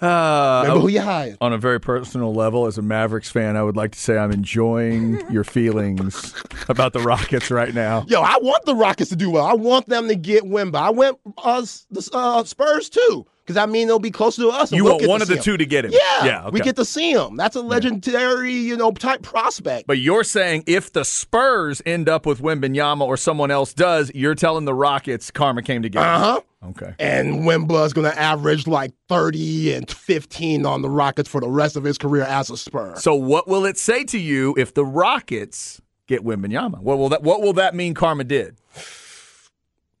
Uh, 0.00 0.62
Remember 0.62 0.80
who 0.80 0.88
you 0.88 1.00
hired. 1.02 1.36
On 1.42 1.52
a 1.52 1.58
very 1.58 1.78
personal 1.78 2.32
level, 2.32 2.64
as 2.64 2.78
a 2.78 2.82
Mavericks 2.82 3.28
fan, 3.30 3.54
I 3.54 3.62
would 3.62 3.76
like 3.76 3.92
to 3.92 3.98
say 3.98 4.16
I'm 4.16 4.30
enjoying 4.32 5.30
your 5.30 5.44
feelings 5.44 6.34
about 6.70 6.94
the 6.94 7.00
Rockets 7.00 7.50
right 7.50 7.74
now. 7.74 8.06
Yo, 8.08 8.22
I 8.22 8.38
want 8.40 8.64
the 8.64 8.74
Rockets 8.74 9.10
to 9.10 9.16
do 9.16 9.28
well. 9.30 9.44
I 9.44 9.52
want 9.52 9.90
them 9.90 10.08
to 10.08 10.14
get 10.14 10.44
Wemba. 10.44 10.76
I 10.76 10.88
went 10.88 11.18
uh, 11.36 11.66
the 11.90 12.08
uh, 12.14 12.44
Spurs 12.44 12.88
too, 12.88 13.26
because 13.50 13.68
I 13.68 13.70
mean 13.70 13.88
they'll 13.88 13.98
be 13.98 14.10
closer 14.10 14.42
to 14.42 14.48
us. 14.48 14.70
You 14.70 14.84
we'll 14.84 14.94
want 14.98 15.08
one 15.08 15.22
of 15.22 15.28
the 15.28 15.36
him. 15.36 15.42
two 15.42 15.56
to 15.56 15.66
get 15.66 15.84
him. 15.84 15.90
Yeah, 15.92 16.24
yeah. 16.24 16.40
Okay. 16.42 16.50
We 16.50 16.60
get 16.60 16.76
to 16.76 16.84
see 16.84 17.12
him. 17.12 17.36
That's 17.36 17.56
a 17.56 17.60
legendary, 17.60 18.52
you 18.52 18.76
know, 18.76 18.92
type 18.92 19.22
prospect. 19.22 19.86
But 19.86 19.98
you're 19.98 20.24
saying 20.24 20.64
if 20.66 20.92
the 20.92 21.04
Spurs 21.04 21.82
end 21.84 22.08
up 22.08 22.26
with 22.26 22.40
Wembanyama 22.40 23.02
or 23.02 23.16
someone 23.16 23.50
else 23.50 23.74
does, 23.74 24.12
you're 24.14 24.34
telling 24.36 24.64
the 24.64 24.74
Rockets 24.74 25.30
karma 25.30 25.62
came 25.62 25.82
together. 25.82 26.06
Uh 26.06 26.18
huh. 26.18 26.40
Okay. 26.62 26.94
And 26.98 27.40
Wemba's 27.40 27.92
going 27.92 28.10
to 28.10 28.18
average 28.18 28.66
like 28.66 28.92
30 29.08 29.74
and 29.74 29.90
15 29.90 30.66
on 30.66 30.82
the 30.82 30.90
Rockets 30.90 31.28
for 31.28 31.40
the 31.40 31.48
rest 31.48 31.74
of 31.74 31.84
his 31.84 31.96
career 31.96 32.22
as 32.22 32.50
a 32.50 32.56
Spur. 32.56 32.96
So 32.96 33.14
what 33.14 33.48
will 33.48 33.64
it 33.64 33.78
say 33.78 34.04
to 34.04 34.18
you 34.18 34.54
if 34.58 34.74
the 34.74 34.84
Rockets 34.84 35.80
get 36.06 36.22
Wembanyama? 36.22 36.80
What 36.80 36.98
will 36.98 37.08
that 37.08 37.22
what 37.22 37.40
will 37.40 37.54
that 37.54 37.74
mean 37.74 37.94
karma 37.94 38.24
did? 38.24 38.56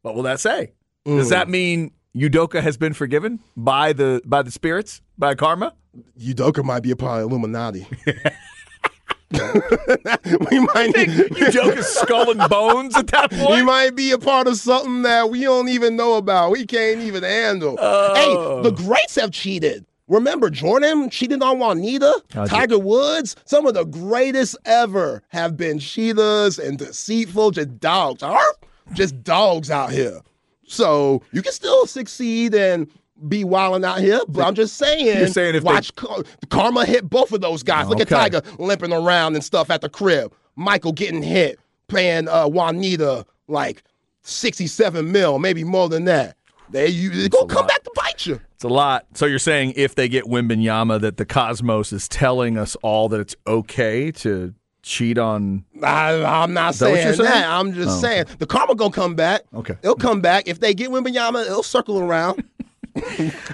What 0.02 0.14
will 0.14 0.22
that 0.24 0.38
say? 0.40 0.72
Mm. 1.06 1.16
Does 1.16 1.30
that 1.30 1.48
mean 1.48 1.92
Udoka 2.16 2.62
has 2.62 2.76
been 2.76 2.92
forgiven 2.92 3.40
by 3.56 3.92
the 3.92 4.20
by 4.24 4.42
the 4.42 4.50
spirits, 4.50 5.00
by 5.16 5.34
karma? 5.34 5.74
Udoka 6.18 6.64
might 6.64 6.80
be 6.80 6.90
a 6.90 6.96
part 6.96 7.22
of 7.22 7.30
Illuminati. 7.30 7.86
we 9.30 10.58
might 10.58 10.92
is 10.96 11.86
skull 11.86 12.32
and 12.32 12.50
bones 12.50 12.96
at 12.96 13.06
that 13.08 13.30
point. 13.30 13.58
He 13.58 13.62
might 13.62 13.94
be 13.94 14.10
a 14.10 14.18
part 14.18 14.48
of 14.48 14.56
something 14.56 15.02
that 15.02 15.30
we 15.30 15.42
don't 15.42 15.68
even 15.68 15.94
know 15.94 16.14
about. 16.14 16.50
We 16.50 16.66
can't 16.66 17.00
even 17.00 17.22
handle. 17.22 17.76
Oh. 17.78 18.14
Hey, 18.14 18.68
the 18.68 18.74
greats 18.74 19.14
have 19.14 19.30
cheated. 19.30 19.86
Remember 20.08 20.50
Jordan 20.50 21.10
cheated 21.10 21.40
on 21.44 21.60
Juanita, 21.60 22.20
oh, 22.34 22.46
Tiger 22.46 22.80
Woods. 22.80 23.36
Some 23.44 23.66
of 23.66 23.74
the 23.74 23.84
greatest 23.84 24.56
ever 24.64 25.22
have 25.28 25.56
been 25.56 25.78
cheaters 25.78 26.58
and 26.58 26.76
deceitful, 26.76 27.52
just 27.52 27.78
dogs. 27.78 28.24
Just 28.94 29.22
dogs 29.22 29.70
out 29.70 29.92
here. 29.92 30.20
So 30.70 31.22
you 31.32 31.42
can 31.42 31.52
still 31.52 31.84
succeed 31.84 32.54
and 32.54 32.88
be 33.26 33.42
wilding 33.42 33.84
out 33.84 33.98
here, 33.98 34.20
but 34.28 34.46
I'm 34.46 34.54
just 34.54 34.76
saying. 34.76 35.18
You're 35.18 35.26
saying 35.26 35.56
if 35.56 35.64
watch 35.64 35.92
they... 35.96 36.22
karma 36.48 36.86
hit 36.86 37.10
both 37.10 37.32
of 37.32 37.40
those 37.40 37.64
guys. 37.64 37.88
Look 37.88 38.00
at 38.00 38.08
Tiger 38.08 38.40
limping 38.58 38.92
around 38.92 39.34
and 39.34 39.42
stuff 39.42 39.68
at 39.68 39.80
the 39.80 39.88
crib. 39.88 40.32
Michael 40.54 40.92
getting 40.92 41.22
hit, 41.22 41.58
playing 41.88 42.28
uh, 42.28 42.46
Juanita 42.46 43.26
like 43.48 43.82
67 44.22 45.10
mil, 45.10 45.40
maybe 45.40 45.64
more 45.64 45.88
than 45.88 46.04
that. 46.04 46.36
They 46.70 46.86
you 46.86 47.28
gonna 47.28 47.46
come 47.46 47.62
lot. 47.62 47.68
back 47.68 47.82
to 47.82 47.90
bite 47.96 48.26
you. 48.26 48.40
It's 48.54 48.62
a 48.62 48.68
lot. 48.68 49.06
So 49.14 49.26
you're 49.26 49.40
saying 49.40 49.72
if 49.74 49.96
they 49.96 50.08
get 50.08 50.26
Wembanyama, 50.26 51.00
that 51.00 51.16
the 51.16 51.26
Cosmos 51.26 51.92
is 51.92 52.06
telling 52.06 52.56
us 52.56 52.76
all 52.76 53.08
that 53.08 53.18
it's 53.18 53.34
okay 53.44 54.12
to 54.12 54.54
cheat 54.82 55.18
on. 55.18 55.64
I, 55.82 56.12
am 56.42 56.52
not 56.52 56.74
saying, 56.74 57.14
saying, 57.14 57.28
that. 57.28 57.48
I'm 57.48 57.72
just 57.72 57.98
oh, 57.98 58.00
saying 58.00 58.22
okay. 58.22 58.34
the 58.38 58.46
karma 58.46 58.74
gonna 58.74 58.92
come 58.92 59.14
back. 59.14 59.42
Okay, 59.54 59.76
it'll 59.82 59.96
come 59.96 60.20
back 60.20 60.48
if 60.48 60.60
they 60.60 60.74
get 60.74 60.90
Wembanyama. 60.90 61.46
It'll 61.46 61.62
circle 61.62 62.00
around. 62.00 62.44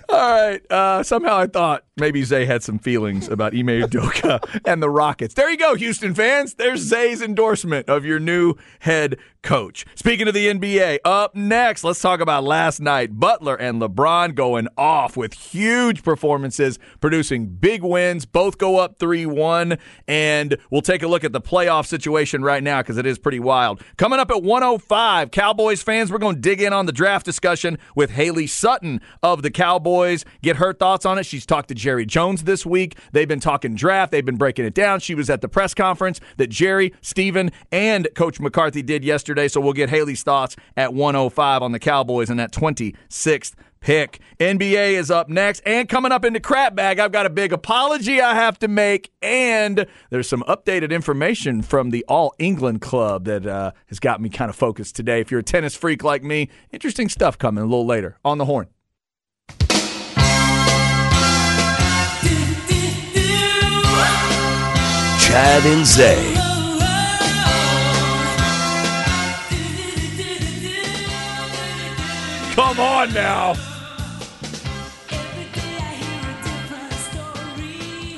All 0.08 0.48
right. 0.48 0.70
Uh, 0.70 1.02
somehow 1.02 1.36
I 1.36 1.46
thought 1.46 1.84
maybe 1.98 2.22
Zay 2.24 2.44
had 2.44 2.62
some 2.62 2.78
feelings 2.78 3.26
about 3.26 3.54
Ime 3.54 3.68
Udoka 3.68 4.61
and 4.66 4.82
the 4.82 4.90
Rockets. 4.90 5.32
There 5.32 5.50
you 5.50 5.56
go, 5.56 5.74
Houston 5.74 6.14
fans. 6.14 6.54
There's 6.54 6.80
Zay's 6.80 7.22
endorsement 7.22 7.88
of 7.88 8.04
your 8.04 8.20
new 8.20 8.54
head 8.80 9.16
coach. 9.42 9.87
Speaking 9.94 10.28
of 10.28 10.35
the 10.35 10.46
NBA, 10.48 10.98
up 11.04 11.35
next, 11.35 11.85
let's 11.85 12.00
talk 12.00 12.20
about 12.20 12.44
last 12.44 12.80
night. 12.80 13.18
Butler 13.18 13.54
and 13.54 13.80
LeBron 13.80 14.35
going 14.35 14.68
off 14.76 15.16
with 15.16 15.32
huge 15.32 16.02
performances, 16.02 16.78
producing 17.00 17.46
big 17.46 17.82
wins. 17.82 18.26
Both 18.26 18.59
go 18.59 18.78
up 18.78 18.98
3 18.98 19.24
1. 19.24 19.78
And 20.06 20.59
we'll 20.70 20.82
take 20.82 21.02
a 21.02 21.09
look 21.09 21.24
at 21.24 21.32
the 21.32 21.40
playoff 21.40 21.87
situation 21.87 22.42
right 22.42 22.62
now 22.62 22.82
because 22.82 22.98
it 22.98 23.06
is 23.06 23.18
pretty 23.18 23.40
wild. 23.40 23.82
Coming 23.96 24.18
up 24.18 24.30
at 24.30 24.42
105, 24.42 25.30
Cowboys 25.30 25.80
fans, 25.80 26.12
we're 26.12 26.18
going 26.18 26.35
to 26.35 26.40
dig 26.42 26.61
in 26.61 26.72
on 26.74 26.85
the 26.85 26.92
draft 26.92 27.24
discussion 27.24 27.78
with 27.94 28.11
Haley 28.11 28.46
Sutton 28.48 29.00
of 29.22 29.42
the 29.42 29.50
Cowboys. 29.50 30.24
Get 30.42 30.56
her 30.56 30.74
thoughts 30.74 31.06
on 31.06 31.18
it. 31.18 31.24
She's 31.24 31.46
talked 31.46 31.68
to 31.68 31.74
Jerry 31.87 32.05
Jones 32.05 32.42
this 32.42 32.66
week. 32.66 32.99
They've 33.12 33.29
been 33.29 33.38
talking 33.38 33.77
draft, 33.77 34.11
they've 34.11 34.25
been 34.25 34.38
breaking 34.38 34.64
it 34.64 34.75
down. 34.75 34.99
She 34.99 35.14
was 35.14 35.31
at 35.31 35.40
the 35.40 35.49
press 35.49 35.72
conference 35.72 36.20
that 36.37 36.51
Jerry, 36.51 36.92
Stephen, 37.01 37.53
and 37.70 38.09
Coach 38.16 38.40
McCarthy 38.40 38.83
did 38.83 39.05
yesterday 39.05 39.46
so 39.46 39.61
we'll 39.61 39.72
get 39.72 39.88
Haley's 39.88 40.25
thoughts 40.25 40.57
at 40.77 40.92
105 40.92 41.62
on 41.62 41.70
the 41.70 41.79
Cowboys 41.79 42.29
and 42.29 42.40
that 42.40 42.51
26th 42.51 43.55
pick. 43.79 44.18
NBA 44.40 44.94
is 44.94 45.12
up 45.12 45.29
next. 45.29 45.62
And 45.64 45.88
coming 45.88 46.11
up 46.11 46.25
in 46.25 46.33
the 46.33 46.40
crap 46.40 46.75
bag, 46.75 46.99
I've 46.99 47.12
got 47.12 47.25
a 47.25 47.31
big 47.31 47.53
apology 47.53 48.20
I 48.20 48.35
have 48.35 48.59
to 48.59 48.66
make. 48.66 49.12
And 49.22 49.87
there's 50.11 50.29
some 50.29 50.42
updated 50.49 50.90
information 50.90 51.62
from 51.62 51.90
the 51.90 52.05
All 52.09 52.35
England 52.40 52.81
Club 52.81 53.27
that 53.27 53.46
uh, 53.46 53.70
has 53.87 54.01
got 54.01 54.20
me 54.20 54.29
kind 54.29 54.49
of 54.49 54.57
focused 54.57 54.96
today. 54.96 55.20
If 55.20 55.31
you're 55.31 55.38
a 55.38 55.44
tennis 55.44 55.77
freak 55.77 56.03
like 56.03 56.25
me, 56.25 56.51
interesting 56.72 57.09
stuff 57.09 57.38
coming 57.38 57.62
a 57.62 57.66
little 57.66 57.87
later 57.87 58.18
on 58.25 58.38
the 58.38 58.46
horn. 58.46 58.66
Chad 65.26 65.66
and 65.66 65.84
Zay. 65.84 66.34
Come 72.54 72.80
on 72.80 73.12
now. 73.12 73.54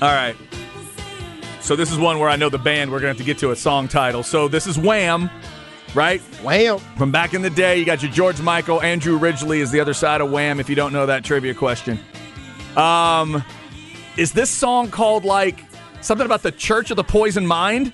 All 0.00 0.12
right. 0.12 0.36
So 1.60 1.74
this 1.74 1.90
is 1.90 1.98
one 1.98 2.18
where 2.18 2.28
I 2.28 2.36
know 2.36 2.48
the 2.48 2.58
band. 2.58 2.90
We're 2.92 2.98
gonna 2.98 3.08
have 3.08 3.16
to 3.16 3.24
get 3.24 3.38
to 3.38 3.50
a 3.50 3.56
song 3.56 3.88
title. 3.88 4.22
So 4.22 4.46
this 4.46 4.66
is 4.66 4.78
Wham, 4.78 5.28
right? 5.94 6.20
Wham. 6.42 6.78
From 6.96 7.10
back 7.10 7.34
in 7.34 7.42
the 7.42 7.50
day, 7.50 7.78
you 7.78 7.84
got 7.84 8.02
your 8.02 8.12
George 8.12 8.40
Michael. 8.40 8.80
Andrew 8.80 9.18
Ridgeley 9.18 9.58
is 9.58 9.70
the 9.70 9.80
other 9.80 9.94
side 9.94 10.20
of 10.20 10.30
Wham. 10.30 10.60
If 10.60 10.68
you 10.68 10.76
don't 10.76 10.92
know 10.92 11.06
that 11.06 11.24
trivia 11.24 11.54
question, 11.54 11.98
um, 12.76 13.42
is 14.16 14.32
this 14.32 14.50
song 14.50 14.90
called 14.90 15.24
like 15.24 15.67
something 16.00 16.26
about 16.26 16.42
the 16.42 16.52
Church 16.52 16.90
of 16.90 16.96
the 16.96 17.04
Poison 17.04 17.46
Mind? 17.46 17.92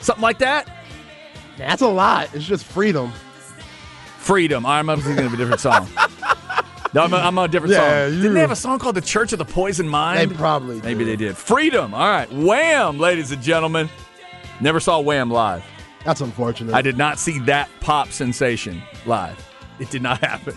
Something 0.00 0.22
like 0.22 0.38
that. 0.38 0.68
That's 1.56 1.82
a 1.82 1.88
lot. 1.88 2.34
It's 2.34 2.44
just 2.44 2.64
freedom. 2.64 3.12
Freedom. 4.18 4.64
I'm 4.66 4.86
thinking 5.00 5.26
of 5.26 5.34
a 5.34 5.36
different 5.36 5.60
song. 5.60 5.88
No, 6.94 7.04
I'm 7.04 7.12
a, 7.14 7.16
I'm 7.16 7.38
a 7.38 7.48
different 7.48 7.72
yeah, 7.72 8.06
song. 8.06 8.16
Didn't 8.16 8.34
they 8.34 8.40
have 8.40 8.50
a 8.50 8.56
song 8.56 8.78
called 8.78 8.96
The 8.96 9.00
Church 9.00 9.32
of 9.32 9.38
the 9.38 9.46
Poison 9.46 9.88
Mind? 9.88 10.30
They 10.30 10.34
probably 10.34 10.74
did. 10.74 10.84
Maybe 10.84 11.04
they 11.04 11.16
did. 11.16 11.38
Freedom. 11.38 11.94
All 11.94 12.06
right. 12.06 12.30
Wham, 12.30 12.98
ladies 12.98 13.32
and 13.32 13.42
gentlemen. 13.42 13.88
Never 14.60 14.78
saw 14.78 15.00
Wham 15.00 15.30
live. 15.30 15.64
That's 16.04 16.20
unfortunate. 16.20 16.74
I 16.74 16.82
did 16.82 16.98
not 16.98 17.18
see 17.18 17.38
that 17.40 17.70
pop 17.80 18.08
sensation 18.08 18.82
live. 19.06 19.42
It 19.78 19.88
did 19.88 20.02
not 20.02 20.20
happen. 20.24 20.54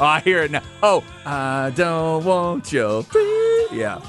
Oh, 0.00 0.06
I 0.06 0.20
hear 0.20 0.42
it 0.42 0.50
now. 0.50 0.62
Oh, 0.82 1.04
I 1.24 1.70
don't 1.76 2.24
want 2.24 2.72
your 2.72 3.04
free. 3.04 3.68
Yeah. 3.72 4.00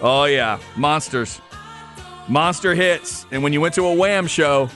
Oh, 0.00 0.24
yeah. 0.24 0.58
Monsters. 0.76 1.40
Monster 2.28 2.74
hits. 2.74 3.26
And 3.30 3.42
when 3.42 3.52
you 3.52 3.60
went 3.60 3.74
to 3.74 3.86
a 3.86 3.94
Wham 3.94 4.26
show, 4.26 4.68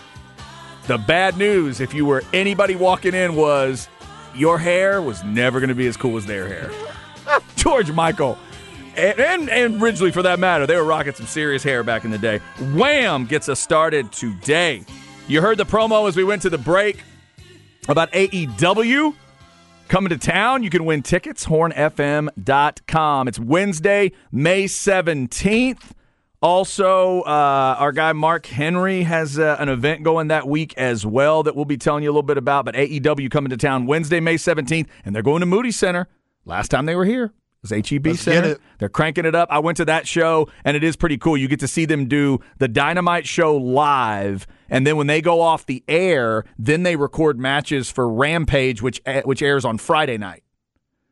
the 0.87 0.98
bad 0.98 1.37
news, 1.37 1.80
if 1.80 1.94
you 1.94 2.06
were 2.06 2.22
anybody 2.33 2.76
walking 2.76 3.14
in, 3.14 3.35
was 3.35 3.88
your 4.35 4.59
hair 4.59 5.02
was 5.02 5.22
never 5.24 5.61
going 5.61 5.68
to 5.68 5.74
be 5.74 5.87
as 5.87 5.96
cool 5.96 6.16
as 6.16 6.26
their 6.26 6.48
hair. 6.48 6.70
George 7.56 7.90
Michael. 7.92 8.38
And, 8.96 9.20
and, 9.20 9.50
and 9.50 9.80
Ridgeley, 9.80 10.12
for 10.12 10.22
that 10.22 10.38
matter, 10.38 10.66
they 10.66 10.76
were 10.76 10.85
rocking 10.85 11.12
some 11.12 11.26
serious 11.26 11.62
hair 11.62 11.83
back 11.83 12.04
in 12.04 12.11
the 12.11 12.18
day. 12.18 12.38
Wham 12.74 13.26
gets 13.26 13.48
us 13.48 13.61
started 13.61 14.11
today. 14.12 14.85
You 15.28 15.40
heard 15.40 15.59
the 15.59 15.66
promo 15.66 16.09
as 16.09 16.16
we 16.16 16.24
went 16.24 16.42
to 16.42 16.50
the 16.50 16.59
break 16.59 17.02
about 17.88 18.11
AEW 18.12 19.14
coming 19.90 20.09
to 20.09 20.16
town. 20.16 20.62
You 20.62 20.70
can 20.70 20.85
win 20.87 21.03
tickets, 21.03 21.44
hornfm.com. 21.46 23.29
It's 23.29 23.38
Wednesday, 23.38 24.12
May 24.33 24.64
17th. 24.64 25.90
Also, 26.40 27.20
uh, 27.22 27.76
our 27.79 27.92
guy 27.92 28.14
Mark 28.14 28.46
Henry 28.46 29.03
has 29.03 29.38
uh, 29.38 29.57
an 29.59 29.68
event 29.68 30.03
going 30.05 30.29
that 30.29 30.48
week 30.48 30.72
as 30.79 31.05
well 31.05 31.42
that 31.42 31.55
we'll 31.55 31.66
be 31.66 31.76
telling 31.76 32.03
you 32.03 32.09
a 32.09 32.12
little 32.12 32.22
bit 32.22 32.38
about. 32.38 32.64
But 32.64 32.76
AEW 32.76 33.31
coming 33.31 33.50
to 33.50 33.59
town 33.59 33.85
Wednesday, 33.85 34.20
May 34.20 34.37
17th, 34.37 34.87
and 35.05 35.14
they're 35.14 35.22
going 35.22 35.40
to 35.40 35.46
Moody 35.46 35.72
Center. 35.72 36.09
Last 36.46 36.68
time 36.68 36.87
they 36.87 36.96
were 36.96 37.05
here 37.05 37.24
it 37.62 37.70
was 37.70 37.90
HEB 37.90 38.07
Let's 38.07 38.20
Center. 38.20 38.57
They're 38.79 38.88
cranking 38.88 39.26
it 39.26 39.35
up. 39.35 39.48
I 39.50 39.59
went 39.59 39.76
to 39.79 39.85
that 39.85 40.09
show, 40.09 40.48
and 40.64 40.76
it 40.76 40.85
is 40.85 40.96
pretty 40.96 41.18
cool. 41.18 41.37
You 41.37 41.46
get 41.46 41.61
to 41.61 41.68
see 41.68 41.85
them 41.85 42.07
do 42.07 42.40
the 42.57 42.68
Dynamite 42.68 43.26
show 43.26 43.55
live, 43.57 44.46
and 44.70 44.87
then 44.87 44.96
when 44.96 45.06
they 45.09 45.20
go 45.20 45.40
off 45.42 45.66
the 45.66 45.85
air, 45.88 46.44
then 46.59 46.85
they 46.85 46.96
record 46.96 47.38
matches 47.38 47.90
for 47.90 48.09
Rampage, 48.11 48.80
which 48.80 49.00
which 49.24 49.42
airs 49.42 49.64
on 49.64 49.76
Friday 49.76 50.16
night. 50.16 50.42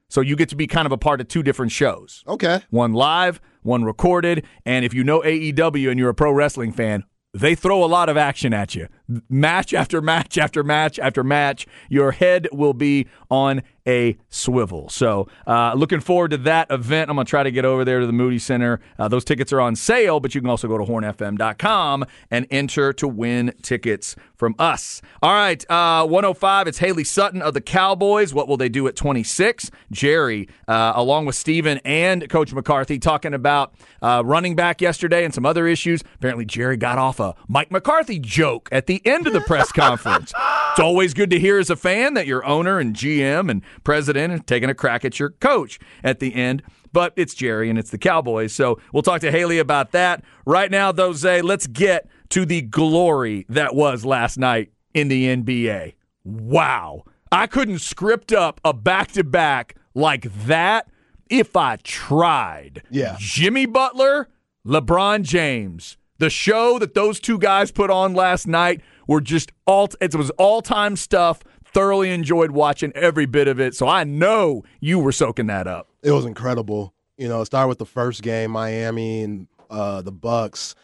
So 0.08 0.22
you 0.22 0.36
get 0.36 0.48
to 0.48 0.56
be 0.56 0.66
kind 0.66 0.86
of 0.86 0.92
a 0.92 0.96
part 0.96 1.20
of 1.20 1.28
two 1.28 1.42
different 1.42 1.70
shows 1.70 2.24
Okay. 2.26 2.60
one 2.70 2.94
live, 2.94 3.40
one 3.62 3.84
recorded. 3.84 4.44
And 4.64 4.84
if 4.86 4.94
you 4.94 5.04
know 5.04 5.20
AEW 5.20 5.90
and 5.90 5.98
you're 6.00 6.08
a 6.08 6.14
pro 6.14 6.32
wrestling 6.32 6.72
fan, 6.72 7.04
they 7.34 7.54
throw 7.54 7.84
a 7.84 7.86
lot 7.86 8.08
of 8.08 8.16
action 8.16 8.54
at 8.54 8.74
you. 8.74 8.88
Match 9.28 9.72
after 9.72 10.02
match 10.02 10.36
after 10.36 10.62
match 10.62 10.98
after 10.98 11.24
match. 11.24 11.66
Your 11.88 12.12
head 12.12 12.48
will 12.52 12.74
be 12.74 13.06
on 13.30 13.62
a 13.88 14.18
swivel. 14.28 14.88
So, 14.90 15.28
uh, 15.46 15.72
looking 15.74 16.00
forward 16.00 16.32
to 16.32 16.36
that 16.38 16.70
event. 16.70 17.08
I'm 17.08 17.16
going 17.16 17.24
to 17.24 17.30
try 17.30 17.42
to 17.42 17.50
get 17.50 17.64
over 17.64 17.86
there 17.86 18.00
to 18.00 18.06
the 18.06 18.12
Moody 18.12 18.38
Center. 18.38 18.80
Uh, 18.98 19.08
those 19.08 19.24
tickets 19.24 19.50
are 19.52 19.62
on 19.62 19.74
sale, 19.76 20.20
but 20.20 20.34
you 20.34 20.42
can 20.42 20.50
also 20.50 20.68
go 20.68 20.76
to 20.76 20.84
hornfm.com 20.84 22.04
and 22.30 22.46
enter 22.50 22.92
to 22.92 23.08
win 23.08 23.54
tickets 23.62 24.14
from 24.34 24.54
us. 24.58 25.00
All 25.22 25.32
right, 25.32 25.64
uh, 25.70 26.06
105, 26.06 26.68
it's 26.68 26.78
Haley 26.78 27.04
Sutton 27.04 27.40
of 27.40 27.54
the 27.54 27.62
Cowboys. 27.62 28.34
What 28.34 28.46
will 28.46 28.58
they 28.58 28.68
do 28.68 28.86
at 28.86 28.94
26? 28.94 29.70
Jerry, 29.90 30.48
uh, 30.68 30.92
along 30.94 31.24
with 31.24 31.34
Stephen 31.34 31.80
and 31.84 32.28
Coach 32.28 32.52
McCarthy, 32.52 32.98
talking 32.98 33.32
about 33.32 33.74
uh, 34.02 34.22
running 34.24 34.54
back 34.54 34.82
yesterday 34.82 35.24
and 35.24 35.32
some 35.32 35.46
other 35.46 35.66
issues. 35.66 36.02
Apparently, 36.16 36.44
Jerry 36.44 36.76
got 36.76 36.98
off 36.98 37.18
a 37.18 37.34
Mike 37.48 37.70
McCarthy 37.70 38.18
joke 38.18 38.68
at 38.70 38.86
the 38.86 38.97
end 39.04 39.26
of 39.26 39.32
the 39.32 39.40
press 39.40 39.72
conference. 39.72 40.32
It's 40.70 40.80
always 40.80 41.14
good 41.14 41.30
to 41.30 41.38
hear 41.38 41.58
as 41.58 41.70
a 41.70 41.76
fan 41.76 42.14
that 42.14 42.26
your 42.26 42.44
owner 42.44 42.78
and 42.78 42.94
GM 42.94 43.50
and 43.50 43.62
president 43.84 44.32
are 44.32 44.38
taking 44.38 44.70
a 44.70 44.74
crack 44.74 45.04
at 45.04 45.18
your 45.18 45.30
coach 45.30 45.78
at 46.04 46.20
the 46.20 46.34
end. 46.34 46.62
But 46.92 47.12
it's 47.16 47.34
Jerry 47.34 47.68
and 47.68 47.78
it's 47.78 47.90
the 47.90 47.98
Cowboys. 47.98 48.52
So 48.52 48.80
we'll 48.92 49.02
talk 49.02 49.20
to 49.22 49.30
Haley 49.30 49.58
about 49.58 49.92
that. 49.92 50.22
Right 50.46 50.70
now, 50.70 50.92
though, 50.92 51.12
Zay, 51.12 51.42
let's 51.42 51.66
get 51.66 52.08
to 52.30 52.44
the 52.44 52.62
glory 52.62 53.46
that 53.48 53.74
was 53.74 54.04
last 54.04 54.38
night 54.38 54.72
in 54.94 55.08
the 55.08 55.26
NBA. 55.26 55.94
Wow. 56.24 57.04
I 57.30 57.46
couldn't 57.46 57.80
script 57.80 58.32
up 58.32 58.60
a 58.64 58.72
back 58.72 59.12
to 59.12 59.24
back 59.24 59.76
like 59.94 60.32
that 60.46 60.88
if 61.28 61.56
I 61.56 61.76
tried. 61.76 62.82
Yeah. 62.90 63.16
Jimmy 63.18 63.66
Butler, 63.66 64.28
LeBron 64.66 65.22
James. 65.22 65.96
The 66.18 66.30
show 66.30 66.78
that 66.80 66.94
those 66.94 67.20
two 67.20 67.38
guys 67.38 67.70
put 67.70 67.90
on 67.90 68.12
last 68.12 68.46
night 68.46 68.80
were 69.06 69.20
just 69.20 69.52
all 69.66 69.88
it 70.00 70.14
was 70.14 70.30
all-time 70.30 70.96
stuff. 70.96 71.42
Thoroughly 71.64 72.10
enjoyed 72.10 72.50
watching 72.50 72.92
every 72.94 73.26
bit 73.26 73.46
of 73.46 73.60
it. 73.60 73.74
So 73.74 73.86
I 73.86 74.02
know 74.04 74.64
you 74.80 74.98
were 74.98 75.12
soaking 75.12 75.46
that 75.46 75.66
up. 75.66 75.88
It 76.02 76.10
was 76.12 76.24
incredible. 76.24 76.94
You 77.16 77.28
know, 77.28 77.44
start 77.44 77.68
with 77.68 77.78
the 77.78 77.86
first 77.86 78.22
game, 78.22 78.50
Miami 78.52 79.22
and 79.22 79.46
uh, 79.70 80.02
the 80.02 80.12
Bucks. 80.12 80.74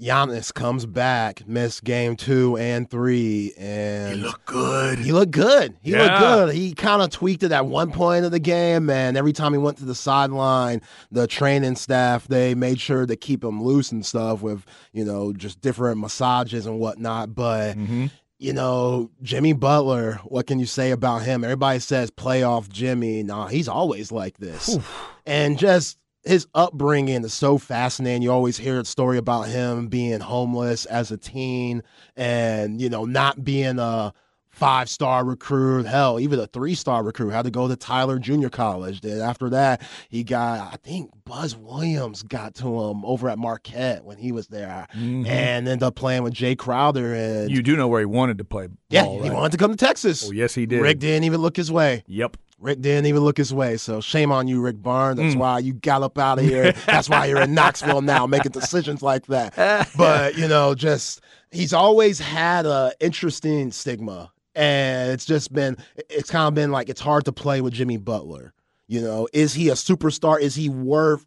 Giannis 0.00 0.52
comes 0.54 0.86
back, 0.86 1.46
missed 1.46 1.84
game 1.84 2.16
two 2.16 2.56
and 2.56 2.88
three, 2.88 3.52
and 3.58 4.14
he 4.14 4.22
looked 4.22 4.46
good. 4.46 4.98
He 4.98 5.12
looked 5.12 5.32
good. 5.32 5.76
He 5.82 5.94
looked 5.94 6.18
good. 6.18 6.54
He 6.54 6.72
kind 6.72 7.02
of 7.02 7.10
tweaked 7.10 7.42
it 7.42 7.52
at 7.52 7.66
one 7.66 7.92
point 7.92 8.24
of 8.24 8.30
the 8.30 8.38
game, 8.38 8.88
and 8.88 9.18
every 9.18 9.34
time 9.34 9.52
he 9.52 9.58
went 9.58 9.76
to 9.78 9.84
the 9.84 9.94
sideline, 9.94 10.80
the 11.10 11.26
training 11.26 11.76
staff 11.76 12.26
they 12.28 12.54
made 12.54 12.80
sure 12.80 13.04
to 13.04 13.14
keep 13.14 13.44
him 13.44 13.62
loose 13.62 13.92
and 13.92 14.04
stuff 14.04 14.40
with 14.40 14.64
you 14.92 15.04
know 15.04 15.34
just 15.34 15.60
different 15.60 16.00
massages 16.00 16.64
and 16.64 16.78
whatnot. 16.78 17.34
But 17.34 17.76
mm-hmm. 17.76 18.06
you 18.38 18.54
know, 18.54 19.10
Jimmy 19.22 19.52
Butler, 19.52 20.14
what 20.24 20.46
can 20.46 20.58
you 20.58 20.66
say 20.66 20.92
about 20.92 21.22
him? 21.22 21.44
Everybody 21.44 21.78
says 21.78 22.10
playoff 22.10 22.70
Jimmy. 22.70 23.22
Nah, 23.22 23.48
he's 23.48 23.68
always 23.68 24.10
like 24.10 24.38
this, 24.38 24.78
and 25.26 25.58
just. 25.58 25.98
His 26.22 26.46
upbringing 26.54 27.24
is 27.24 27.32
so 27.32 27.56
fascinating. 27.56 28.22
You 28.22 28.30
always 28.32 28.58
hear 28.58 28.80
a 28.80 28.84
story 28.84 29.16
about 29.18 29.48
him 29.48 29.88
being 29.88 30.20
homeless 30.20 30.84
as 30.86 31.10
a 31.10 31.16
teen 31.16 31.82
and, 32.16 32.80
you 32.80 32.90
know, 32.90 33.04
not 33.06 33.42
being 33.42 33.78
a 33.78 34.12
five 34.50 34.90
star 34.90 35.24
recruit, 35.24 35.86
hell, 35.86 36.20
even 36.20 36.38
a 36.38 36.46
three 36.46 36.74
star 36.74 37.02
recruit, 37.02 37.30
had 37.30 37.44
to 37.46 37.50
go 37.50 37.68
to 37.68 37.76
Tyler 37.76 38.18
Junior 38.18 38.50
College. 38.50 39.00
Then 39.00 39.20
after 39.22 39.48
that, 39.50 39.80
he 40.10 40.22
got, 40.22 40.74
I 40.74 40.76
think 40.76 41.10
Buzz 41.24 41.56
Williams 41.56 42.22
got 42.22 42.54
to 42.56 42.66
him 42.66 43.04
over 43.04 43.30
at 43.30 43.38
Marquette 43.38 44.04
when 44.04 44.18
he 44.18 44.32
was 44.32 44.48
there 44.48 44.86
and 44.92 45.26
ended 45.26 45.82
up 45.82 45.94
playing 45.94 46.22
with 46.24 46.34
Jae 46.34 46.58
Crowder. 46.58 47.14
And 47.14 47.30
Mm-hmm. 47.48 47.54
You 47.54 47.62
do 47.62 47.76
know 47.76 47.88
where 47.88 48.00
he 48.00 48.06
wanted 48.06 48.36
to 48.38 48.44
play 48.44 48.68
yeah, 48.90 49.06
he 49.06 49.20
right? 49.20 49.32
wanted 49.32 49.52
to 49.52 49.58
come 49.58 49.70
to 49.70 49.76
Texas. 49.76 50.28
Oh, 50.28 50.32
yes, 50.32 50.54
he 50.54 50.66
did. 50.66 50.82
Rick 50.82 50.98
didn't 50.98 51.24
even 51.24 51.40
look 51.40 51.56
his 51.56 51.72
way. 51.72 52.04
Yep. 52.08 52.36
Rick 52.60 52.82
didn't 52.82 53.06
even 53.06 53.22
look 53.22 53.38
his 53.38 53.54
way. 53.54 53.78
So 53.78 54.00
shame 54.00 54.30
on 54.30 54.46
you, 54.46 54.60
Rick 54.60 54.82
Barnes. 54.82 55.18
Mm. 55.18 55.22
That's 55.22 55.36
why 55.36 55.58
you 55.60 55.72
got 55.72 56.02
up 56.02 56.18
out 56.18 56.38
of 56.38 56.44
here. 56.44 56.72
That's 56.86 57.08
why 57.08 57.26
you're 57.26 57.40
in 57.40 57.54
Knoxville 57.54 58.02
now, 58.02 58.26
making 58.26 58.52
decisions 58.52 59.02
like 59.02 59.26
that. 59.26 59.88
But 59.96 60.36
you 60.36 60.46
know, 60.46 60.74
just 60.74 61.20
he's 61.50 61.72
always 61.72 62.18
had 62.18 62.66
a 62.66 62.92
interesting 63.00 63.72
stigma, 63.72 64.32
and 64.54 65.10
it's 65.10 65.24
just 65.24 65.52
been 65.52 65.76
it's 66.08 66.30
kind 66.30 66.48
of 66.48 66.54
been 66.54 66.70
like 66.70 66.88
it's 66.88 67.00
hard 67.00 67.24
to 67.24 67.32
play 67.32 67.60
with 67.60 67.72
Jimmy 67.72 67.96
Butler. 67.96 68.52
You 68.86 69.00
know, 69.00 69.28
is 69.32 69.54
he 69.54 69.68
a 69.68 69.74
superstar? 69.74 70.40
Is 70.40 70.54
he 70.54 70.68
worth 70.68 71.24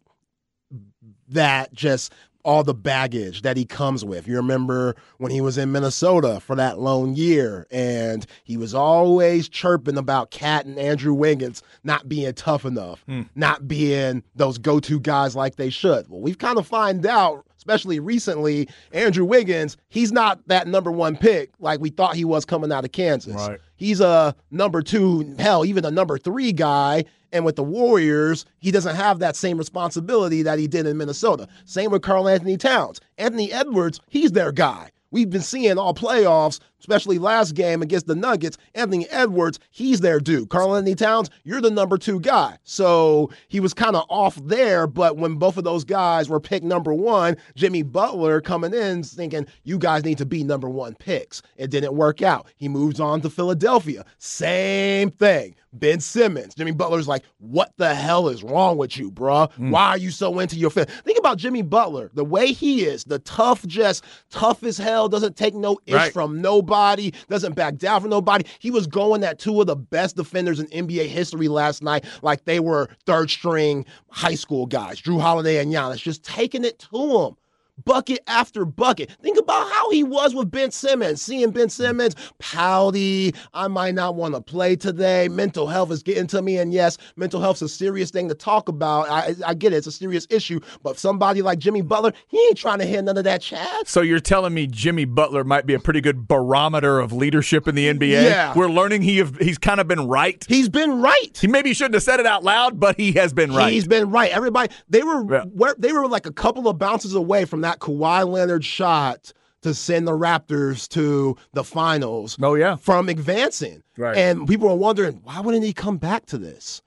that 1.28 1.72
just 1.72 2.12
all 2.44 2.62
the 2.62 2.74
baggage 2.74 3.42
that 3.42 3.56
he 3.56 3.64
comes 3.64 4.04
with. 4.04 4.28
You 4.28 4.36
remember 4.36 4.94
when 5.18 5.32
he 5.32 5.40
was 5.40 5.58
in 5.58 5.72
Minnesota 5.72 6.40
for 6.40 6.54
that 6.56 6.78
lone 6.78 7.14
year, 7.14 7.66
and 7.70 8.26
he 8.44 8.56
was 8.56 8.74
always 8.74 9.48
chirping 9.48 9.96
about 9.96 10.30
Cat 10.30 10.66
and 10.66 10.78
Andrew 10.78 11.14
Wiggins 11.14 11.62
not 11.82 12.08
being 12.08 12.32
tough 12.34 12.64
enough, 12.64 13.02
hmm. 13.06 13.22
not 13.34 13.66
being 13.66 14.22
those 14.34 14.58
go 14.58 14.78
to 14.80 15.00
guys 15.00 15.34
like 15.34 15.56
they 15.56 15.70
should. 15.70 16.08
Well, 16.08 16.20
we've 16.20 16.38
kind 16.38 16.58
of 16.58 16.66
find 16.66 17.04
out. 17.06 17.46
Especially 17.66 17.98
recently, 17.98 18.68
Andrew 18.92 19.24
Wiggins, 19.24 19.78
he's 19.88 20.12
not 20.12 20.46
that 20.48 20.66
number 20.68 20.92
one 20.92 21.16
pick 21.16 21.50
like 21.58 21.80
we 21.80 21.88
thought 21.88 22.14
he 22.14 22.24
was 22.24 22.44
coming 22.44 22.70
out 22.70 22.84
of 22.84 22.92
Kansas. 22.92 23.34
Right. 23.34 23.58
He's 23.76 24.02
a 24.02 24.36
number 24.50 24.82
two, 24.82 25.34
hell, 25.38 25.64
even 25.64 25.84
a 25.86 25.90
number 25.90 26.18
three 26.18 26.52
guy. 26.52 27.04
And 27.32 27.44
with 27.44 27.56
the 27.56 27.64
Warriors, 27.64 28.44
he 28.58 28.70
doesn't 28.70 28.94
have 28.94 29.18
that 29.20 29.34
same 29.34 29.56
responsibility 29.56 30.42
that 30.42 30.58
he 30.58 30.68
did 30.68 30.86
in 30.86 30.98
Minnesota. 30.98 31.48
Same 31.64 31.90
with 31.90 32.02
Karl 32.02 32.28
Anthony 32.28 32.58
Towns. 32.58 33.00
Anthony 33.16 33.50
Edwards, 33.50 33.98
he's 34.08 34.32
their 34.32 34.52
guy. 34.52 34.90
We've 35.14 35.30
been 35.30 35.42
seeing 35.42 35.78
all 35.78 35.94
playoffs, 35.94 36.58
especially 36.80 37.20
last 37.20 37.54
game 37.54 37.82
against 37.82 38.08
the 38.08 38.16
Nuggets. 38.16 38.58
Anthony 38.74 39.08
Edwards, 39.10 39.60
he's 39.70 40.00
their 40.00 40.18
dude. 40.18 40.48
Karl 40.48 40.74
Anthony 40.74 40.96
Towns, 40.96 41.30
you're 41.44 41.60
the 41.60 41.70
number 41.70 41.96
two 41.96 42.18
guy. 42.18 42.58
So 42.64 43.30
he 43.46 43.60
was 43.60 43.72
kind 43.72 43.94
of 43.94 44.06
off 44.08 44.34
there, 44.42 44.88
but 44.88 45.16
when 45.16 45.36
both 45.36 45.56
of 45.56 45.62
those 45.62 45.84
guys 45.84 46.28
were 46.28 46.40
picked 46.40 46.64
number 46.64 46.92
one, 46.92 47.36
Jimmy 47.54 47.84
Butler 47.84 48.40
coming 48.40 48.74
in 48.74 49.04
thinking, 49.04 49.46
you 49.62 49.78
guys 49.78 50.04
need 50.04 50.18
to 50.18 50.26
be 50.26 50.42
number 50.42 50.68
one 50.68 50.96
picks. 50.96 51.42
It 51.56 51.70
didn't 51.70 51.94
work 51.94 52.20
out. 52.20 52.48
He 52.56 52.68
moves 52.68 52.98
on 52.98 53.20
to 53.20 53.30
Philadelphia. 53.30 54.04
Same 54.18 55.12
thing. 55.12 55.54
Ben 55.74 56.00
Simmons. 56.00 56.54
Jimmy 56.54 56.70
Butler's 56.72 57.08
like, 57.08 57.24
what 57.38 57.72
the 57.76 57.94
hell 57.94 58.28
is 58.28 58.44
wrong 58.44 58.78
with 58.78 58.96
you, 58.96 59.10
bruh? 59.10 59.52
Mm. 59.54 59.70
Why 59.70 59.88
are 59.88 59.98
you 59.98 60.10
so 60.10 60.38
into 60.38 60.56
your 60.56 60.70
fit? 60.70 60.88
Think 60.88 61.18
about 61.18 61.36
Jimmy 61.38 61.62
Butler, 61.62 62.10
the 62.14 62.24
way 62.24 62.52
he 62.52 62.84
is, 62.84 63.04
the 63.04 63.18
tough, 63.20 63.66
just 63.66 64.04
tough 64.30 64.62
as 64.62 64.78
hell, 64.78 65.03
doesn't 65.08 65.36
take 65.36 65.54
no 65.54 65.78
ish 65.86 65.94
Right. 65.94 66.12
from 66.12 66.40
nobody, 66.40 67.12
doesn't 67.28 67.54
back 67.54 67.76
down 67.76 68.00
from 68.00 68.10
nobody. 68.10 68.44
He 68.58 68.70
was 68.70 68.86
going 68.86 69.22
at 69.24 69.38
two 69.38 69.60
of 69.60 69.66
the 69.66 69.76
best 69.76 70.16
defenders 70.16 70.60
in 70.60 70.66
NBA 70.68 71.06
history 71.06 71.48
last 71.48 71.82
night, 71.82 72.04
like 72.22 72.44
they 72.44 72.60
were 72.60 72.88
third 73.06 73.30
string 73.30 73.84
high 74.10 74.34
school 74.34 74.66
guys, 74.66 75.00
Jrue 75.00 75.20
Holiday 75.20 75.58
and 75.58 75.72
Giannis, 75.72 75.98
just 75.98 76.22
taking 76.24 76.64
it 76.64 76.78
to 76.90 77.26
him. 77.26 77.36
Bucket 77.84 78.20
after 78.26 78.64
bucket. 78.64 79.10
Think 79.22 79.38
about 79.38 79.70
how 79.70 79.90
he 79.90 80.04
was 80.04 80.34
with 80.34 80.50
Ben 80.50 80.70
Simmons. 80.70 81.22
Seeing 81.22 81.50
Ben 81.50 81.64
hmm. 81.64 81.68
Simmons 81.68 82.14
pouty, 82.38 83.34
I 83.52 83.68
might 83.68 83.94
not 83.94 84.14
want 84.14 84.34
to 84.34 84.40
play 84.40 84.76
today. 84.76 85.28
Mental 85.28 85.66
health 85.66 85.90
is 85.90 86.02
getting 86.02 86.26
to 86.28 86.42
me. 86.42 86.58
And 86.58 86.72
yes, 86.72 86.98
mental 87.16 87.40
health's 87.40 87.62
a 87.62 87.68
serious 87.68 88.10
thing 88.10 88.28
to 88.28 88.34
talk 88.34 88.68
about. 88.68 89.08
I, 89.08 89.34
I 89.44 89.54
get 89.54 89.72
it, 89.72 89.76
it's 89.76 89.86
a 89.86 89.92
serious 89.92 90.26
issue. 90.30 90.60
But 90.82 90.98
somebody 90.98 91.42
like 91.42 91.58
Jimmy 91.58 91.82
Butler, 91.82 92.12
he 92.28 92.38
ain't 92.46 92.56
trying 92.56 92.78
to 92.78 92.86
hear 92.86 93.02
none 93.02 93.18
of 93.18 93.24
that 93.24 93.40
chat. 93.40 93.88
So 93.88 94.00
you're 94.00 94.20
telling 94.20 94.54
me 94.54 94.66
Jimmy 94.66 95.04
Butler 95.04 95.44
might 95.44 95.66
be 95.66 95.74
a 95.74 95.78
pretty 95.78 96.00
good 96.00 96.28
barometer 96.28 97.00
of 97.00 97.12
leadership 97.12 97.66
in 97.68 97.74
the 97.74 97.92
NBA? 97.92 98.24
Yeah. 98.24 98.52
We're 98.54 98.68
learning 98.68 99.02
he 99.02 99.18
have, 99.18 99.36
he's 99.38 99.58
kind 99.58 99.80
of 99.80 99.88
been 99.88 100.06
right. 100.06 100.44
He's 100.48 100.68
been 100.68 101.00
right. 101.00 101.38
He 101.40 101.46
maybe 101.48 101.74
shouldn't 101.74 101.94
have 101.94 102.02
said 102.02 102.20
it 102.20 102.26
out 102.26 102.44
loud, 102.44 102.78
but 102.78 102.96
he 102.98 103.12
has 103.12 103.32
been 103.32 103.52
right. 103.52 103.72
He's 103.72 103.86
been 103.86 104.10
right. 104.10 104.30
Everybody, 104.30 104.72
they 104.88 105.02
were 105.02 105.24
Yeah. 105.30 105.44
where, 105.44 105.74
they 105.78 105.92
were 105.92 106.06
like 106.06 106.26
a 106.26 106.32
couple 106.32 106.68
of 106.68 106.78
bounces 106.78 107.14
away 107.14 107.44
from 107.44 107.63
that 107.64 107.80
Kawhi 107.80 108.26
Leonard 108.28 108.64
shot 108.64 109.32
to 109.62 109.74
send 109.74 110.06
the 110.06 110.12
Raptors 110.12 110.86
to 110.90 111.36
the 111.54 111.64
finals. 111.64 112.36
Oh, 112.40 112.54
yeah. 112.54 112.76
from 112.76 113.08
advancing. 113.08 113.82
Right. 113.96 114.16
And 114.16 114.46
people 114.46 114.68
are 114.68 114.76
wondering 114.76 115.20
why 115.24 115.40
wouldn't 115.40 115.64
he 115.64 115.72
come 115.72 115.96
back 115.96 116.26
to 116.26 116.38
this? 116.38 116.82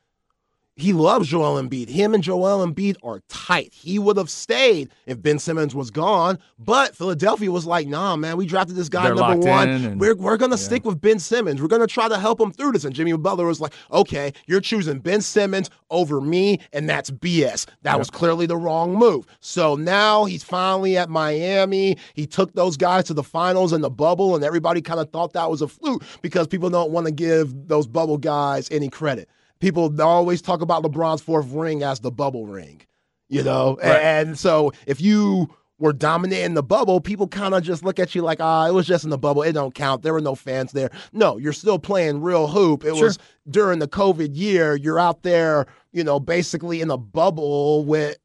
He 0.78 0.94
loves 0.94 1.28
Joel 1.28 1.60
Embiid. 1.62 1.90
Him 1.90 2.13
and 2.13 2.24
Joel 2.24 2.66
Embiid 2.66 2.98
are 3.04 3.22
tight. 3.30 3.74
He 3.74 3.98
would 3.98 4.16
have 4.16 4.30
stayed 4.30 4.90
if 5.08 5.20
Ben 5.22 5.40
Simmons 5.40 5.74
was 5.74 5.90
gone, 5.90 6.38
but 6.60 6.96
Philadelphia 6.96 7.52
was 7.52 7.66
like, 7.66 7.88
"Nah, 7.88 8.16
man, 8.16 8.38
we 8.38 8.46
drafted 8.46 8.76
this 8.76 8.88
guy 8.88 9.04
They're 9.06 9.16
number 9.16 9.48
one. 9.48 9.70
and- 9.70 10.00
we're 10.00 10.16
we're 10.16 10.38
gonna 10.38 10.56
stick 10.58 10.86
with 10.86 11.02
Ben 11.02 11.18
Simmons. 11.18 11.62
We're 11.62 11.68
gonna 11.68 11.88
try 11.88 12.08
to 12.08 12.20
help 12.20 12.40
him 12.40 12.52
through 12.52 12.74
this." 12.74 12.86
And 12.86 12.94
Jimmy 12.94 13.12
Butler 13.18 13.48
was 13.48 13.60
like, 13.60 13.74
"Okay, 13.92 14.34
you're 14.46 14.62
choosing 14.62 15.00
Ben 15.00 15.22
Simmons 15.22 15.72
over 15.90 16.22
me, 16.22 16.60
and 16.72 16.88
that's 16.88 17.10
BS. 17.10 17.66
That 17.82 17.98
was 17.98 18.12
clearly 18.12 18.46
the 18.46 18.58
wrong 18.58 18.94
move." 18.94 19.26
So 19.40 19.76
now 19.76 20.26
he's 20.26 20.44
finally 20.44 20.96
at 20.96 21.10
Miami. 21.10 21.98
He 22.13 22.28
took 22.28 22.54
those 22.54 22.78
guys 22.78 23.06
to 23.06 23.16
the 23.16 23.24
finals 23.24 23.74
in 23.74 23.82
the 23.82 23.90
bubble, 23.90 24.36
and 24.36 24.44
everybody 24.44 24.82
kind 24.82 25.00
of 25.00 25.10
thought 25.10 25.34
that 25.34 25.50
was 25.50 25.63
a 25.63 25.68
fluke 25.68 26.04
because 26.22 26.46
people 26.46 26.70
don't 26.70 26.92
want 26.92 27.08
to 27.08 27.12
give 27.12 27.68
those 27.68 27.88
bubble 27.88 28.20
guys 28.20 28.68
any 28.70 28.90
credit. 28.90 29.28
People 29.60 30.02
always 30.02 30.41
talk 30.41 30.62
about 30.62 30.84
LeBron's 30.84 31.22
fourth 31.22 31.52
ring 31.52 31.84
as 31.84 32.00
the 32.00 32.12
bubble 32.12 32.46
ring, 32.46 32.82
you 33.30 33.43
know? 33.43 33.78
Right. 33.82 34.02
And 34.02 34.38
so 34.38 34.72
if 34.86 35.02
you 35.02 35.50
were 35.80 35.93
dominating 35.93 36.56
the 36.56 36.63
bubble, 36.63 37.00
people 37.00 37.28
kind 37.28 37.54
of 37.54 37.62
just 37.63 37.84
look 37.84 38.00
at 38.00 38.15
you 38.15 38.22
like, 38.24 38.39
ah, 38.41 38.67
it 38.67 38.74
was 38.74 38.88
just 38.88 39.04
in 39.04 39.10
the 39.12 39.17
bubble. 39.17 39.43
It 39.43 39.54
don't 39.54 39.76
count. 39.76 40.02
There 40.02 40.13
were 40.13 40.22
no 40.22 40.34
fans 40.36 40.72
there. 40.72 40.89
No, 41.13 41.38
you're 41.38 41.54
still 41.54 41.78
playing 41.78 42.22
real 42.22 42.48
hoop. 42.48 42.84
It 42.84 42.96
Sure. 42.96 43.06
was 43.06 43.20
during 43.50 43.80
the 43.80 43.88
COVID 43.88 44.36
year. 44.36 44.76
You're 44.76 45.00
out 45.00 45.22
there, 45.22 45.67
you 45.91 46.04
know, 46.04 46.20
basically 46.20 46.82
in 46.82 46.89
a 46.89 46.98
bubble 46.98 47.86
with 47.86 48.17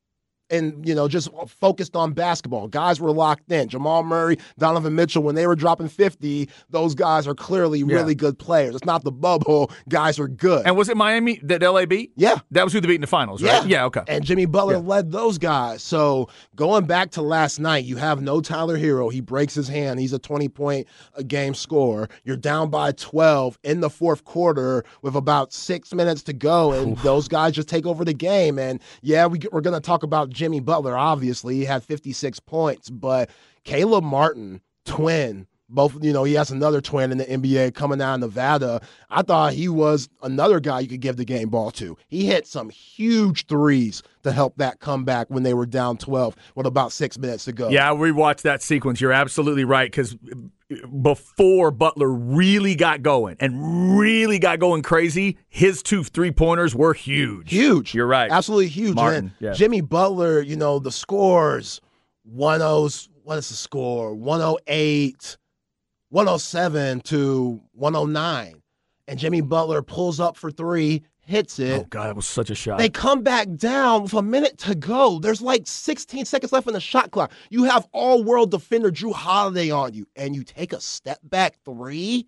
and 0.52 0.86
you 0.86 0.94
know 0.94 1.08
just 1.08 1.28
focused 1.48 1.96
on 1.96 2.12
basketball. 2.12 2.68
Guys 2.68 3.00
were 3.00 3.10
locked 3.12 3.50
in. 3.50 3.68
Jamal 3.68 4.02
Murray, 4.04 4.36
Donovan 4.58 4.94
Mitchell, 4.94 5.22
when 5.22 5.34
they 5.34 5.46
were 5.46 5.56
dropping 5.56 5.88
50, 5.88 6.48
those 6.70 6.94
guys 6.94 7.26
are 7.26 7.34
clearly 7.34 7.80
Yeah. 7.80 7.96
really 7.96 8.14
good 8.14 8.38
players. 8.38 8.74
It's 8.76 8.84
not 8.84 9.02
the 9.04 9.10
bubble. 9.12 9.70
Guys 9.88 10.18
are 10.18 10.28
good. 10.28 10.66
And 10.66 10.76
was 10.76 10.88
it 10.88 10.96
Miami 10.96 11.40
that 11.42 11.62
LA 11.62 11.86
beat? 11.86 12.12
yeah. 12.16 12.38
That 12.50 12.64
was 12.64 12.72
who 12.72 12.80
they 12.80 12.86
beat 12.88 12.96
in 12.96 13.00
the 13.00 13.06
finals, 13.06 13.42
right? 13.42 13.64
Yeah. 13.66 13.78
Yeah, 13.78 13.84
okay. 13.86 14.02
And 14.06 14.24
Jimmy 14.24 14.44
Butler 14.46 14.74
Yeah. 14.74 14.80
led 14.80 15.10
those 15.10 15.38
guys. 15.38 15.82
So 15.82 16.28
going 16.54 16.84
back 16.84 17.10
to 17.12 17.22
last 17.22 17.58
night, 17.58 17.84
you 17.84 17.96
have 17.96 18.20
no 18.20 18.40
Tyler 18.42 18.78
Herro. 18.78 19.10
He 19.10 19.20
breaks 19.20 19.54
his 19.54 19.68
hand. 19.68 19.98
He's 19.98 20.12
a 20.12 20.18
20 20.18 20.48
point 20.48 20.86
a 21.16 21.20
uh, 21.20 21.22
game 21.22 21.54
scorer. 21.54 22.08
You're 22.24 22.36
down 22.36 22.68
by 22.68 22.92
12 22.92 23.58
in 23.62 23.80
the 23.80 23.88
fourth 23.90 24.24
quarter 24.24 24.84
with 25.00 25.14
about 25.16 25.52
six 25.52 25.94
minutes 25.94 26.22
to 26.24 26.32
go. 26.34 26.72
And 26.72 26.96
those 26.98 27.26
guys 27.28 27.52
just 27.52 27.68
take 27.68 27.86
over 27.86 28.04
the 28.04 28.12
game. 28.14 28.58
And 28.58 28.80
yeah, 29.00 29.26
we, 29.26 29.40
we're 29.50 29.60
going 29.62 29.74
to 29.74 29.80
talk 29.80 30.02
about 30.02 30.28
Jimmy 30.42 30.58
Butler, 30.58 30.98
obviously. 30.98 31.54
He 31.54 31.64
had 31.64 31.84
56 31.84 32.40
points, 32.40 32.90
but 32.90 33.30
Caleb 33.62 34.02
Martin, 34.02 34.60
twin, 34.84 35.46
both, 35.68 36.02
you 36.02 36.12
know, 36.12 36.24
he 36.24 36.34
has 36.34 36.50
another 36.50 36.80
twin 36.80 37.12
in 37.12 37.18
the 37.18 37.24
NBA 37.24 37.74
coming 37.74 38.02
out 38.02 38.14
of 38.14 38.20
Nevada. 38.22 38.80
I 39.08 39.22
thought 39.22 39.52
he 39.52 39.68
was 39.68 40.08
another 40.20 40.58
guy 40.58 40.80
you 40.80 40.88
could 40.88 41.00
give 41.00 41.16
the 41.16 41.24
game 41.24 41.48
ball 41.48 41.70
to. 41.72 41.96
He 42.08 42.26
hit 42.26 42.48
some 42.48 42.70
huge 42.70 43.46
threes 43.46 44.02
to 44.24 44.32
help 44.32 44.56
that 44.56 44.80
comeback 44.80 45.30
when 45.30 45.44
they 45.44 45.54
were 45.54 45.64
down 45.64 45.96
12 45.96 46.34
with 46.56 46.66
about 46.66 46.90
six 46.90 47.16
minutes 47.16 47.44
to 47.44 47.52
go. 47.52 47.68
Yeah, 47.68 47.92
we 47.92 48.10
watched 48.10 48.42
that 48.42 48.62
sequence. 48.62 49.00
You're 49.00 49.12
absolutely 49.12 49.64
right 49.64 49.88
because 49.88 50.16
before 51.02 51.70
Butler 51.70 52.10
really 52.10 52.74
got 52.74 53.02
going 53.02 53.36
and 53.40 53.98
really 53.98 54.38
got 54.38 54.58
going 54.58 54.82
crazy, 54.82 55.38
his 55.48 55.82
two 55.82 56.04
three 56.04 56.30
pointers 56.30 56.74
were 56.74 56.94
huge. 56.94 57.50
Huge. 57.50 57.94
You're 57.94 58.06
right. 58.06 58.30
Absolutely 58.30 58.68
huge. 58.68 58.94
Martin, 58.94 59.26
And 59.26 59.32
yeah. 59.40 59.52
Jimmy 59.52 59.80
Butler, 59.80 60.40
you 60.40 60.56
know, 60.56 60.78
the 60.78 60.92
scores 60.92 61.80
10 62.24 62.60
what 63.24 63.38
is 63.38 63.48
the 63.48 63.54
score? 63.54 64.14
108, 64.14 65.36
107 66.08 67.00
to 67.02 67.60
109. 67.72 68.62
And 69.08 69.18
Jimmy 69.18 69.40
Butler 69.40 69.82
pulls 69.82 70.20
up 70.20 70.36
for 70.36 70.50
three, 70.50 71.02
hits 71.26 71.58
it. 71.58 71.80
Oh 71.80 71.86
god, 71.88 72.08
that 72.08 72.16
was 72.16 72.26
such 72.26 72.50
a 72.50 72.54
shot. 72.54 72.78
They 72.78 72.88
come 72.88 73.22
back 73.22 73.54
down 73.54 74.04
with 74.04 74.14
a 74.14 74.22
minute 74.22 74.58
to 74.58 74.74
go. 74.74 75.18
There's 75.18 75.42
like 75.42 75.66
16 75.66 76.24
seconds 76.24 76.52
left 76.52 76.66
in 76.66 76.74
the 76.74 76.80
shot 76.80 77.10
clock. 77.10 77.32
You 77.50 77.64
have 77.64 77.86
all 77.92 78.22
world 78.22 78.50
defender 78.50 78.90
Jrue 78.90 79.12
Holiday 79.12 79.70
on 79.70 79.94
you, 79.94 80.06
and 80.16 80.34
you 80.34 80.44
take 80.44 80.72
a 80.72 80.80
step 80.80 81.18
back 81.22 81.56
three. 81.64 82.26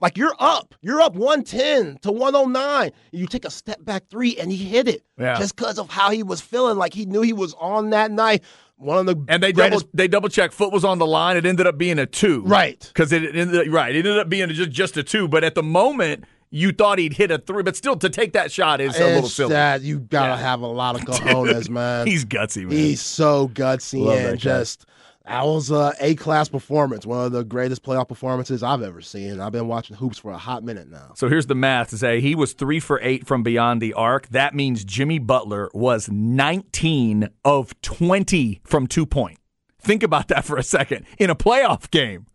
Like 0.00 0.16
you're 0.16 0.34
up. 0.38 0.74
You're 0.80 1.00
up 1.00 1.14
110 1.14 1.98
to 1.98 2.12
109. 2.12 2.90
You 3.12 3.26
take 3.26 3.44
a 3.44 3.50
step 3.50 3.84
back 3.84 4.08
three, 4.08 4.36
and 4.38 4.50
he 4.50 4.56
hit 4.56 4.88
it. 4.88 5.02
Yeah. 5.18 5.38
Just 5.38 5.56
because 5.56 5.78
of 5.78 5.90
how 5.90 6.10
he 6.10 6.22
was 6.22 6.40
feeling. 6.40 6.78
Like 6.78 6.94
he 6.94 7.04
knew 7.04 7.20
he 7.20 7.34
was 7.34 7.54
on 7.54 7.90
that 7.90 8.10
night. 8.10 8.42
One 8.76 8.96
of 8.96 9.04
the 9.04 9.24
and 9.28 9.42
they 9.42 9.52
double 9.52 9.82
they 9.92 10.08
double 10.08 10.30
checked. 10.30 10.54
Foot 10.54 10.72
was 10.72 10.86
on 10.86 10.98
the 10.98 11.06
line. 11.06 11.36
It 11.36 11.44
ended 11.44 11.66
up 11.66 11.76
being 11.76 11.98
a 11.98 12.06
two. 12.06 12.42
Right. 12.46 12.80
Because 12.80 13.12
it 13.12 13.36
ended 13.36 13.70
right. 13.70 13.94
It 13.94 13.98
ended 13.98 14.18
up 14.18 14.30
being 14.30 14.48
just 14.48 14.70
just 14.70 14.96
a 14.96 15.02
two. 15.02 15.28
But 15.28 15.44
at 15.44 15.54
the 15.54 15.62
moment, 15.62 16.24
you 16.50 16.72
thought 16.72 16.98
he'd 16.98 17.14
hit 17.14 17.30
a 17.30 17.38
three. 17.38 17.62
But 17.62 17.76
still, 17.76 17.96
to 17.96 18.08
take 18.10 18.32
that 18.34 18.50
shot 18.52 18.80
is 18.80 18.98
a 18.98 19.04
little 19.14 19.28
silly. 19.28 19.50
that 19.52 19.82
you 19.82 20.00
gotta 20.00 20.30
Yeah. 20.40 20.48
have 20.48 20.60
a 20.62 20.66
lot 20.66 20.96
of 20.96 21.02
cojones, 21.06 21.68
man. 21.70 22.06
He's 22.06 22.24
gutsy, 22.24 22.62
man. 22.62 22.70
He's 22.72 23.00
so 23.00 23.48
gutsy 23.48 24.04
Love 24.04 24.18
and 24.18 24.38
just 24.38 24.86
that 25.26 25.44
was 25.46 25.70
a 25.70 25.92
A 26.00 26.16
class 26.16 26.48
performance, 26.48 27.06
one 27.06 27.24
of 27.26 27.30
the 27.30 27.44
greatest 27.44 27.84
playoff 27.84 28.08
performances 28.08 28.62
I've 28.64 28.82
ever 28.82 29.00
seen. 29.00 29.38
I've 29.38 29.52
been 29.52 29.68
watching 29.68 29.94
hoops 29.94 30.18
for 30.18 30.32
a 30.32 30.38
hot 30.38 30.64
minute 30.64 30.90
now. 30.90 31.12
So 31.14 31.28
here's 31.28 31.46
the 31.46 31.54
math. 31.54 31.90
To 31.90 31.98
say 31.98 32.20
he 32.20 32.34
was 32.34 32.52
three 32.52 32.80
for 32.80 32.98
eight 33.00 33.26
from 33.28 33.42
beyond 33.44 33.80
the 33.80 33.92
arc. 33.92 34.28
That 34.30 34.54
means 34.54 34.82
Jimmy 34.84 35.18
Butler 35.20 35.70
was 35.72 36.08
19 36.10 37.28
of 37.44 37.80
20 37.82 38.60
from 38.64 38.86
two 38.86 39.06
point. 39.06 39.38
Think 39.80 40.02
about 40.02 40.28
that 40.28 40.44
for 40.44 40.56
a 40.56 40.62
second 40.62 41.06
in 41.18 41.30
a 41.30 41.34
playoff 41.36 41.90
game. 41.90 42.26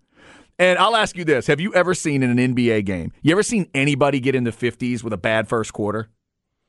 And 0.58 0.80
I'll 0.80 0.96
ask 0.96 1.18
you 1.18 1.26
this: 1.26 1.48
Have 1.48 1.60
you 1.60 1.74
ever 1.74 1.94
seen 1.94 2.24
in 2.24 2.38
an 2.38 2.56
NBA 2.56 2.86
game? 2.86 3.12
You 3.22 3.32
ever 3.34 3.44
seen 3.44 3.70
anybody 3.74 4.20
get 4.20 4.36
in 4.36 4.44
the 4.44 4.52
50s 4.52 5.04
with 5.04 5.14
a 5.14 5.18
bad 5.18 5.48
first 5.48 5.74
quarter? 5.74 6.10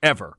Ever? 0.03 0.37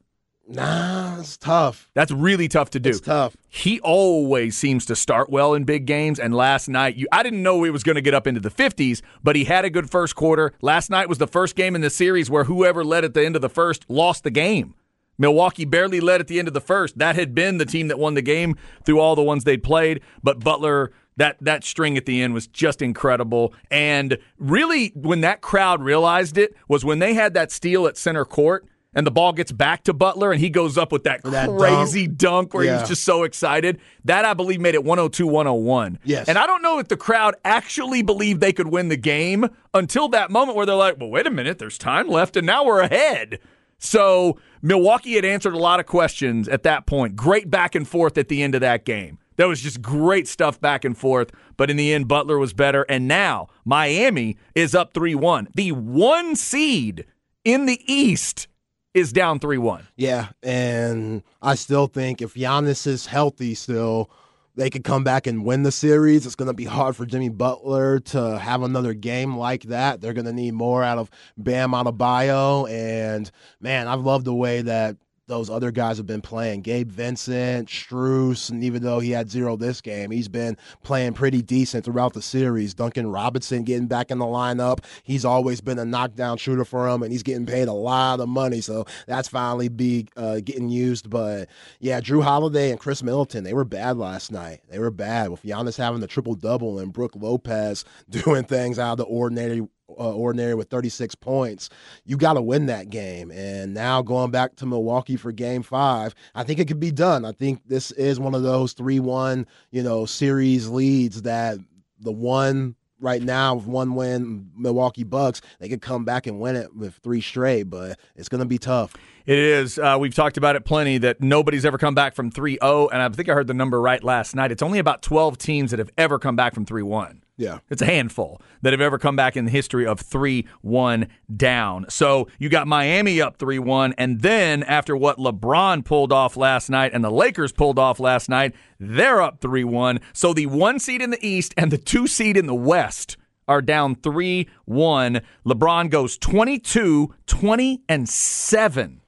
Nah, 0.50 1.20
it's 1.20 1.36
tough. 1.36 1.90
That's 1.94 2.12
really 2.12 2.48
tough 2.48 2.70
to 2.70 2.80
do. 2.80 2.92
It's 2.92 3.02
tough. 3.02 3.36
he 3.50 3.82
always 3.82 4.56
seems 4.58 4.86
to 4.86 4.96
start 4.96 5.30
well 5.30 5.54
in 5.54 5.66
big 5.66 5.86
games 5.86 6.20
and 6.20 6.34
last 6.34 6.70
night 6.70 6.96
you 6.96 7.06
I 7.12 7.22
didn't 7.22 7.44
know 7.44 7.64
he 7.64 7.70
was 7.70 7.84
going 7.84 7.96
to 7.98 8.02
get 8.02 8.14
up 8.14 8.28
into 8.28 8.40
the 8.40 8.50
50s 8.50 9.02
but 9.22 9.36
he 9.36 9.44
had 9.44 9.66
a 9.66 9.70
good 9.70 9.90
first 9.90 10.16
quarter 10.16 10.54
last 10.62 10.90
night 10.90 11.10
was 11.10 11.18
the 11.18 11.28
first 11.28 11.58
game 11.58 11.76
in 11.76 11.82
the 11.82 11.90
series 11.90 12.30
where 12.30 12.46
whoever 12.46 12.86
led 12.86 13.04
at 13.04 13.14
the 13.14 13.26
end 13.26 13.36
of 13.36 13.42
the 13.42 13.50
first 13.50 13.86
lost 13.90 14.24
the 14.24 14.32
game 14.32 14.74
Milwaukee 15.18 15.66
barely 15.66 16.00
led 16.00 16.22
at 16.22 16.28
the 16.28 16.40
end 16.40 16.48
of 16.48 16.54
the 16.54 16.62
first 16.62 16.98
that 16.98 17.16
had 17.16 17.36
been 17.36 17.58
the 17.58 17.66
team 17.66 17.90
that 17.90 18.00
won 18.00 18.14
the 18.14 18.22
game 18.22 18.56
through 18.86 19.02
all 19.02 19.18
the 19.18 19.24
ones 19.24 19.44
they'd 19.44 19.64
played 19.64 20.00
but 20.24 20.40
Butler 20.40 20.94
that 21.18 21.38
that 21.42 21.64
string 21.64 21.98
at 21.98 22.06
the 22.06 22.22
end 22.22 22.34
was 22.34 22.48
just 22.48 22.82
incredible 22.82 23.54
and 23.70 24.18
really 24.38 24.92
when 24.96 25.22
that 25.22 25.42
crowd 25.42 25.82
realized 25.82 26.38
it 26.38 26.56
was 26.68 26.86
when 26.86 27.00
they 27.00 27.14
had 27.14 27.34
that 27.34 27.52
steal 27.52 27.86
at 27.88 27.98
center 27.98 28.26
court 28.26 28.66
and 28.98 29.06
the 29.06 29.12
ball 29.12 29.32
gets 29.32 29.52
back 29.52 29.84
to 29.84 29.94
Butler 29.94 30.32
and 30.32 30.42
he 30.42 30.50
goes 30.50 30.76
up 30.76 30.92
with 30.92 31.04
that, 31.04 31.22
That 31.24 31.50
crazy 31.50 32.08
dunk 32.08 32.56
where 32.56 32.64
he 32.64 32.72
was 32.72 32.88
just 32.88 33.04
so 33.04 33.24
excited. 33.24 33.80
That 34.06 34.26
I 34.26 34.34
believe 34.34 34.60
made 34.60 34.74
it 34.74 34.84
102 34.84 35.28
101. 35.28 36.00
Yes. 36.04 36.28
And 36.28 36.36
I 36.36 36.48
don't 36.48 36.64
know 36.64 36.80
if 36.80 36.88
the 36.88 36.98
crowd 36.98 37.36
actually 37.46 38.02
believed 38.02 38.42
they 38.42 38.54
could 38.54 38.70
win 38.70 38.90
the 38.90 38.98
game 38.98 39.50
until 39.76 40.08
that 40.10 40.32
moment 40.32 40.58
where 40.58 40.66
they're 40.66 40.76
like, 40.76 41.00
well, 41.00 41.12
wait 41.12 41.28
a 41.28 41.30
minute, 41.30 41.60
there's 41.60 41.78
time 41.78 42.08
left 42.08 42.36
and 42.38 42.48
now 42.48 42.66
we're 42.66 42.82
ahead. 42.82 43.40
So 43.78 44.40
Milwaukee 44.64 45.14
had 45.14 45.26
answered 45.26 45.54
a 45.54 45.60
lot 45.60 45.80
of 45.80 45.86
questions 45.86 46.48
at 46.48 46.64
that 46.64 46.88
point. 46.88 47.16
Great 47.16 47.52
back 47.52 47.76
and 47.76 47.88
forth 47.88 48.18
at 48.18 48.30
the 48.30 48.42
end 48.42 48.56
of 48.56 48.62
that 48.62 48.84
game. 48.84 49.20
That 49.38 49.48
was 49.48 49.62
just 49.62 49.82
great 49.82 50.28
stuff 50.28 50.60
back 50.60 50.84
and 50.84 50.98
forth. 50.98 51.32
But 51.56 51.70
in 51.70 51.78
the 51.78 51.94
end, 51.94 52.08
Butler 52.08 52.38
was 52.38 52.54
better. 52.54 52.86
And 52.90 53.08
now 53.08 53.48
Miami 53.66 54.38
is 54.56 54.76
up 54.76 54.94
3 54.94 55.16
1. 55.16 55.50
The 55.56 55.72
one 55.72 56.36
seed 56.36 57.06
in 57.46 57.66
the 57.66 57.80
East 57.92 58.48
is 58.94 59.14
down 59.14 59.40
3 59.40 59.58
1. 59.58 59.88
Yeah, 59.96 60.30
and 60.44 61.24
I 61.42 61.56
still 61.56 61.88
think 61.88 62.22
if 62.22 62.34
Giannis 62.34 62.86
is 62.88 63.06
healthy 63.06 63.54
still, 63.54 64.10
they 64.56 64.72
could 64.72 64.84
come 64.84 65.04
back 65.04 65.28
and 65.28 65.46
win 65.46 65.62
the 65.62 65.72
series. 65.72 66.26
It's 66.26 66.36
going 66.36 66.48
to 66.48 66.54
be 66.54 66.66
hard 66.66 66.96
for 66.96 67.06
Jimmy 67.06 67.30
Butler 67.30 68.00
to 68.00 68.40
have 68.40 68.64
another 68.64 68.96
game 68.96 69.38
like 69.38 69.64
that. 69.64 70.02
They're 70.02 70.14
going 70.14 70.26
to 70.26 70.34
need 70.34 70.56
more 70.56 70.84
out 70.84 70.98
of 70.98 71.12
Bam 71.38 71.72
Adebayo, 71.72 72.68
and 72.70 73.30
man, 73.62 73.88
I've 73.88 74.02
loved 74.02 74.26
the 74.26 74.34
way 74.34 74.64
that 74.64 74.98
those 75.28 75.50
other 75.50 75.72
guys 75.72 75.98
have 75.98 76.08
been 76.08 76.22
playing. 76.22 76.62
Gabe 76.62 76.90
Vincent, 76.90 77.68
Strus, 77.68 78.50
and 78.50 78.64
even 78.64 78.82
though 78.82 79.00
he 79.00 79.12
had 79.12 79.30
zero 79.30 79.58
this 79.58 79.82
game, 79.82 80.10
he's 80.10 80.30
been 80.30 80.58
playing 80.84 81.14
pretty 81.14 81.42
decent 81.42 81.84
throughout 81.84 82.14
the 82.14 82.22
series. 82.22 82.74
Duncan 82.74 83.12
Robinson 83.12 83.64
getting 83.64 83.88
back 83.88 84.10
in 84.10 84.20
the 84.20 84.26
lineup. 84.26 84.84
He's 85.04 85.26
always 85.26 85.60
been 85.60 85.80
a 85.80 85.86
knockdown 85.86 86.38
shooter 86.38 86.64
for 86.64 86.88
him, 86.88 87.04
and 87.04 87.12
he's 87.12 87.24
getting 87.24 87.46
paid 87.46 87.68
a 87.68 87.74
lot 87.74 88.22
of 88.22 88.30
money. 88.30 88.62
So 88.62 88.86
that's 89.06 89.28
finally 89.28 89.68
be 89.68 90.08
uh, 90.16 90.40
getting 90.44 90.70
used. 90.70 91.10
But 91.10 91.50
yeah, 91.80 92.00
Jrue 92.00 92.24
Holiday 92.24 92.72
and 92.72 92.80
Khris 92.80 93.04
Middleton, 93.04 93.44
they 93.44 93.54
were 93.54 93.66
bad 93.66 93.98
last 93.98 94.32
night. 94.32 94.62
They 94.70 94.80
were 94.80 94.92
bad 94.92 95.30
with 95.30 95.44
Giannis 95.44 95.78
having 95.78 96.00
the 96.00 96.08
triple 96.08 96.36
double 96.36 96.80
and 96.80 96.94
Brook 96.94 97.14
Lopez 97.16 97.84
doing 98.10 98.46
things 98.46 98.80
out 98.80 98.94
of 98.94 98.98
the 98.98 99.04
ordinary 99.04 99.68
uh, 99.90 100.14
ordinary 100.14 100.56
with 100.56 100.70
36 100.70 101.16
points. 101.16 101.70
You 102.06 102.18
got 102.18 102.34
to 102.34 102.42
win 102.42 102.66
that 102.68 102.90
game. 102.90 103.32
And 103.32 103.74
now 103.74 104.02
going 104.02 104.32
back 104.32 104.56
to 104.58 104.66
Milwaukee 104.66 105.16
for 105.16 105.32
game 105.32 105.64
five, 105.64 106.14
I 106.36 106.44
think 106.44 106.60
it 106.60 106.68
could 106.68 106.80
be 106.80 106.92
done. 106.92 107.26
I 107.26 107.32
think 107.32 107.62
this 107.68 107.92
is 107.92 108.20
one 108.20 108.36
of 108.36 108.44
those 108.44 108.74
3 108.74 109.00
1, 109.00 109.48
you 109.72 109.84
know, 109.84 110.06
series 110.06 110.68
leads 110.68 111.24
that 111.24 111.58
the 112.00 112.12
one 112.12 112.76
right 113.00 113.22
now 113.22 113.56
with 113.56 113.68
one 113.68 113.96
win 113.96 114.50
Milwaukee 114.56 115.04
Bucks, 115.04 115.42
they 115.60 115.70
could 115.70 115.82
come 115.82 116.06
back 116.06 116.28
and 116.28 116.40
win 116.40 116.56
it 116.56 116.76
with 116.76 116.96
three 116.96 117.22
straight, 117.22 117.64
but 117.64 118.00
it's 118.16 118.30
going 118.30 118.40
to 118.40 118.46
be 118.46 118.58
tough. 118.58 118.94
It 119.28 119.38
is. 119.40 119.78
Uh, 119.78 119.98
we've 120.00 120.16
talked 120.16 120.38
about 120.38 120.56
it 120.56 120.64
plenty 120.64 120.98
that 121.00 121.20
nobody's 121.20 121.66
ever 121.66 121.78
come 121.78 121.94
back 121.94 122.16
from 122.16 122.32
3 122.32 122.58
0. 122.64 122.88
And 122.88 123.02
I 123.02 123.10
think 123.10 123.28
I 123.28 123.34
heard 123.34 123.48
the 123.48 123.54
number 123.54 123.82
right 123.82 124.02
last 124.02 124.34
night. 124.34 124.54
It's 124.54 124.64
only 124.64 124.80
about 124.80 125.02
12 125.02 125.38
teams 125.38 125.72
that 125.72 125.80
have 125.80 125.92
ever 125.98 126.18
come 126.18 126.38
back 126.38 126.54
from 126.54 126.66
3 126.66 126.82
1. 126.82 127.24
Yeah. 127.36 127.60
It's 127.70 127.82
a 127.82 127.86
handful 127.86 128.42
that 128.62 128.72
have 128.72 128.80
ever 128.80 128.98
come 128.98 129.18
back 129.18 129.36
in 129.36 129.44
the 129.44 129.52
history 129.52 129.86
of 129.86 130.00
3 130.00 130.48
1 130.62 131.10
down. 131.36 131.88
So 131.90 132.30
you 132.40 132.48
got 132.48 132.68
Miami 132.68 133.20
up 133.20 133.38
3 133.38 133.60
1. 133.60 133.96
And 133.98 134.22
then 134.22 134.64
after 134.64 134.96
what 134.96 135.18
LeBron 135.18 135.84
pulled 135.84 136.14
off 136.14 136.38
last 136.38 136.70
night 136.70 136.94
and 136.94 137.04
the 137.04 137.12
Lakers 137.12 137.52
pulled 137.52 137.78
off 137.78 138.00
last 138.00 138.30
night, 138.30 138.56
they're 138.80 139.22
up 139.22 139.42
3 139.42 139.66
1. 139.66 140.00
So 140.14 140.34
the 140.34 140.46
one 140.46 140.80
seed 140.80 141.02
in 141.02 141.10
the 141.10 141.26
East 141.26 141.54
and 141.58 141.70
the 141.70 141.78
two 141.78 142.08
seed 142.08 142.38
in 142.38 142.46
the 142.46 142.56
West 142.56 143.18
are 143.46 143.62
down 143.62 143.96
3 143.96 144.48
1. 144.64 145.20
LeBron 145.46 145.90
goes 145.90 146.18
22, 146.18 147.14
20, 147.26 147.82
and 147.90 148.08
7. 148.08 149.02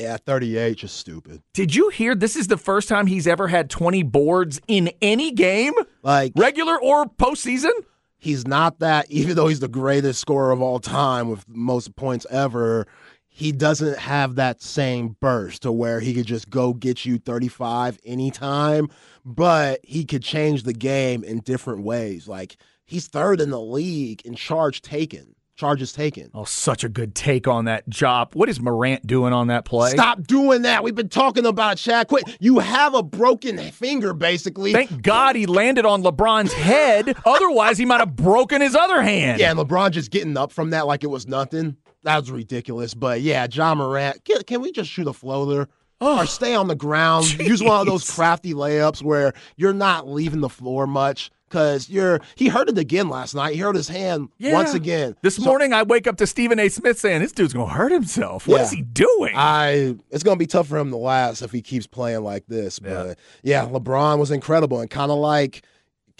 Yeah, 0.00 0.16
38, 0.16 0.78
just 0.78 0.96
stupid. 0.96 1.42
Did 1.52 1.74
you 1.74 1.90
hear 1.90 2.14
this 2.14 2.34
is 2.34 2.46
the 2.46 2.56
first 2.56 2.88
time 2.88 3.06
he's 3.06 3.26
ever 3.26 3.48
had 3.48 3.68
20 3.68 4.02
boards 4.04 4.60
in 4.66 4.90
any 5.02 5.30
game? 5.30 5.74
Like, 6.02 6.32
regular 6.36 6.80
or 6.80 7.04
postseason? 7.04 7.72
He's 8.16 8.46
not 8.46 8.78
that, 8.78 9.10
even 9.10 9.36
though 9.36 9.48
he's 9.48 9.60
the 9.60 9.68
greatest 9.68 10.20
scorer 10.20 10.52
of 10.52 10.62
all 10.62 10.78
time 10.78 11.28
with 11.28 11.46
most 11.48 11.96
points 11.96 12.26
ever, 12.30 12.86
he 13.28 13.52
doesn't 13.52 13.98
have 13.98 14.36
that 14.36 14.62
same 14.62 15.16
burst 15.20 15.62
to 15.62 15.72
where 15.72 16.00
he 16.00 16.14
could 16.14 16.26
just 16.26 16.48
go 16.48 16.72
get 16.72 17.04
you 17.04 17.18
35 17.18 17.98
anytime, 18.04 18.88
but 19.24 19.80
he 19.82 20.04
could 20.04 20.22
change 20.22 20.62
the 20.62 20.72
game 20.72 21.22
in 21.22 21.40
different 21.40 21.82
ways. 21.82 22.26
Like, 22.26 22.56
he's 22.86 23.06
third 23.06 23.40
in 23.40 23.50
the 23.50 23.60
league 23.60 24.22
in 24.24 24.34
charge 24.34 24.80
taken 24.80 25.34
charges 25.60 25.92
taken. 25.92 26.30
Oh, 26.34 26.44
such 26.44 26.84
a 26.84 26.88
good 26.88 27.14
take 27.14 27.46
on 27.46 27.66
that 27.66 27.86
job. 27.90 28.30
What 28.32 28.48
is 28.48 28.60
Morant 28.60 29.06
doing 29.06 29.34
on 29.34 29.48
that 29.48 29.66
play? 29.66 29.90
Stop 29.90 30.26
doing 30.26 30.62
that. 30.62 30.82
We've 30.82 30.94
been 30.94 31.10
talking 31.10 31.44
about 31.44 31.76
Shaq. 31.76 32.06
Quit. 32.06 32.24
You 32.40 32.60
have 32.60 32.94
a 32.94 33.02
broken 33.02 33.58
finger, 33.70 34.14
basically. 34.14 34.72
Thank 34.72 35.02
God 35.02 35.36
he 35.36 35.44
landed 35.44 35.84
on 35.84 36.02
LeBron's 36.02 36.54
head. 36.54 37.14
Otherwise, 37.26 37.76
he 37.76 37.84
might 37.84 38.00
have 38.00 38.16
broken 38.16 38.62
his 38.62 38.74
other 38.74 39.02
hand. 39.02 39.38
Yeah, 39.38 39.50
and 39.50 39.60
LeBron 39.60 39.90
just 39.90 40.10
getting 40.10 40.38
up 40.38 40.50
from 40.50 40.70
that 40.70 40.86
like 40.86 41.04
it 41.04 41.08
was 41.08 41.28
nothing. 41.28 41.76
That 42.04 42.16
was 42.20 42.30
ridiculous. 42.30 42.94
But 42.94 43.20
yeah, 43.20 43.46
Ja 43.52 43.74
Morant, 43.74 44.24
can, 44.24 44.42
can 44.44 44.62
we 44.62 44.72
just 44.72 44.90
shoot 44.90 45.06
a 45.06 45.12
floater? 45.12 45.68
Oh, 46.00 46.20
or 46.20 46.26
stay 46.26 46.54
on 46.54 46.68
the 46.68 46.74
ground. 46.74 47.26
Geez. 47.26 47.46
Use 47.46 47.62
one 47.62 47.78
of 47.78 47.86
those 47.86 48.10
crafty 48.10 48.54
layups 48.54 49.02
where 49.02 49.34
you're 49.56 49.74
not 49.74 50.08
leaving 50.08 50.40
the 50.40 50.48
floor 50.48 50.86
much 50.86 51.30
because 51.50 51.90
you're 51.90 52.20
he 52.36 52.48
hurt 52.48 52.68
it 52.68 52.78
again 52.78 53.08
last 53.08 53.34
night. 53.34 53.54
He 53.54 53.60
hurt 53.60 53.74
his 53.74 53.88
hand 53.88 54.28
yeah. 54.38 54.52
once 54.54 54.72
again. 54.72 55.16
This 55.22 55.36
so, 55.36 55.42
morning 55.42 55.72
I 55.72 55.82
wake 55.82 56.06
up 56.06 56.16
to 56.18 56.26
Stephen 56.26 56.58
A. 56.58 56.68
Smith 56.68 56.98
saying 56.98 57.20
this 57.20 57.32
dude's 57.32 57.52
gonna 57.52 57.72
hurt 57.72 57.92
himself. 57.92 58.46
What 58.46 58.58
yeah, 58.58 58.62
is 58.62 58.70
he 58.70 58.82
doing? 58.82 59.34
I 59.34 59.96
it's 60.10 60.22
gonna 60.22 60.36
be 60.36 60.46
tough 60.46 60.68
for 60.68 60.78
him 60.78 60.90
to 60.90 60.96
last 60.96 61.42
if 61.42 61.50
he 61.50 61.60
keeps 61.60 61.86
playing 61.86 62.22
like 62.22 62.46
this. 62.46 62.78
But 62.78 63.18
yeah, 63.42 63.64
yeah 63.64 63.66
LeBron 63.66 64.18
was 64.18 64.30
incredible 64.30 64.80
and 64.80 64.88
kind 64.88 65.10
of 65.10 65.18
like 65.18 65.62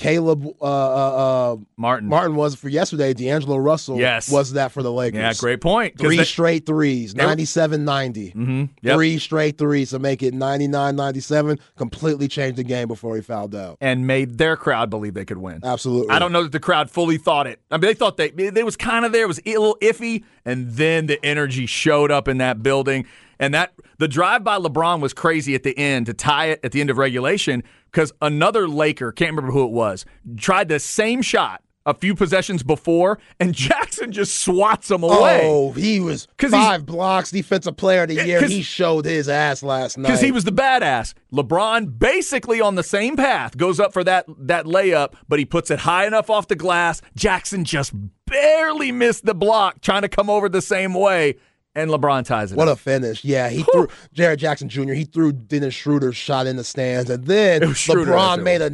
Caleb 0.01 0.47
uh, 0.63 0.65
uh, 0.65 1.53
uh, 1.53 1.57
Martin. 1.77 2.09
Martin 2.09 2.35
was 2.35 2.55
for 2.55 2.71
yesterday. 2.71 3.13
D'Angelo 3.13 3.59
Russell 3.59 3.99
yes. 3.99 4.31
was 4.31 4.55
that 4.55 4.73
for 4.73 4.83
the 4.83 4.91
Lakers. 4.91 5.19
Yeah, 5.19 5.35
great 5.39 5.61
point. 5.61 5.99
Three 5.99 6.17
they, 6.17 6.25
straight 6.25 6.65
threes, 6.65 7.15
97 7.15 7.85
90. 7.85 8.29
Mm-hmm, 8.31 8.65
yep. 8.81 8.97
Three 8.97 9.19
straight 9.19 9.59
threes 9.59 9.91
to 9.91 9.99
make 9.99 10.23
it 10.23 10.33
99 10.33 10.97
97. 10.97 11.59
Completely 11.77 12.29
changed 12.29 12.57
the 12.57 12.65
game 12.65 12.89
before 12.89 13.15
he 13.15 13.21
fouled 13.21 13.55
out. 13.55 13.77
And 13.83 14.07
made 14.07 14.39
their 14.39 14.57
crowd 14.57 14.89
believe 14.89 15.13
they 15.13 15.27
could 15.27 15.37
win. 15.37 15.61
Absolutely. 15.63 16.09
I 16.09 16.19
don't 16.19 16.33
know 16.33 16.45
that 16.45 16.53
the 16.53 16.61
crowd 16.61 16.91
fully 16.91 17.19
thought 17.19 17.47
it. 17.47 17.61
I 17.71 17.75
mean, 17.75 17.83
they 17.83 17.95
thought 17.95 18.17
they, 18.17 18.31
they 18.31 18.63
was 18.63 18.79
kind 18.79 19.05
of 19.05 19.13
there, 19.13 19.25
it 19.25 19.29
was 19.29 19.41
a 19.45 19.51
little 19.51 19.77
iffy, 19.83 20.25
and 20.47 20.71
then 20.71 21.07
the 21.09 21.23
energy 21.23 21.67
showed 21.67 22.11
up 22.11 22.27
in 22.27 22.39
that 22.39 22.63
building. 22.63 23.05
And 23.41 23.55
that 23.55 23.73
the 23.99 24.07
drive 24.07 24.45
by 24.45 24.59
LeBron 24.59 25.01
was 25.01 25.13
crazy 25.15 25.55
at 25.57 25.65
the 25.65 25.77
end 25.77 26.07
to 26.07 26.15
tie 26.15 26.47
it 26.47 26.61
at 26.63 26.73
the 26.73 26.81
end 26.81 26.91
of 26.91 26.99
regulation 26.99 27.65
because 27.91 28.13
another 28.23 28.69
Laker, 28.69 29.11
can't 29.11 29.31
remember 29.33 29.51
who 29.51 29.65
it 29.65 29.73
was, 29.73 30.05
tried 30.37 30.69
the 30.69 30.79
same 30.79 31.23
shot 31.23 31.65
a 31.87 31.95
few 31.95 32.15
possessions 32.15 32.63
before, 32.63 33.19
and 33.41 33.55
Jackson 33.55 34.13
just 34.13 34.41
swats 34.41 34.91
him 34.91 35.03
away. 35.03 35.41
Oh, 35.45 35.73
he 35.73 36.01
was 36.01 36.29
five 36.39 36.85
blocks, 36.85 37.31
defensive 37.31 37.79
player 37.79 38.03
of 38.03 38.09
the 38.09 38.27
year. 38.27 38.47
He 38.47 38.61
showed 38.61 39.07
his 39.07 39.29
ass 39.29 39.63
last 39.63 39.97
night 39.97 40.09
because 40.09 40.21
he 40.21 40.33
was 40.33 40.45
the 40.45 40.53
badass. 40.53 41.15
LeBron 41.33 41.99
basically 41.99 42.61
on 42.61 42.75
the 42.75 42.83
same 42.83 43.17
path 43.17 43.57
goes 43.57 43.81
up 43.81 43.95
for 43.95 44.05
that 44.05 44.27
that 44.39 44.67
layup, 44.67 45.15
but 45.29 45.39
he 45.39 45.47
puts 45.47 45.71
it 45.71 45.81
high 45.81 46.07
enough 46.07 46.29
off 46.29 46.49
the 46.49 46.57
glass. 46.57 47.01
Jackson 47.17 47.65
just 47.65 47.93
barely 48.27 48.93
missed 48.93 49.25
the 49.25 49.35
block, 49.35 49.81
trying 49.81 50.03
to 50.03 50.09
come 50.09 50.29
over 50.29 50.49
the 50.49 50.63
same 50.63 50.93
way 50.93 51.37
and 51.75 51.91
LeBron 51.91 52.25
ties 52.25 52.53
it. 52.53 52.57
What 52.57 52.69
up. 52.69 52.79
a 52.79 52.81
finish! 52.81 53.25
Yeah, 53.25 53.49
he 53.49 53.63
threw 53.63 53.89
Jaren 54.15 54.37
Jackson 54.37 54.69
Jr. 54.69 54.93
He 54.93 55.05
threw 55.05 55.33
Dennis 55.33 55.75
Schroeder's 55.75 56.17
shot 56.17 56.47
in 56.47 56.57
the 56.57 56.65
stands, 56.65 57.11
and 57.11 57.25
then 57.25 57.63
LeBron 57.63 58.43
made 58.43 58.61
a 58.61 58.71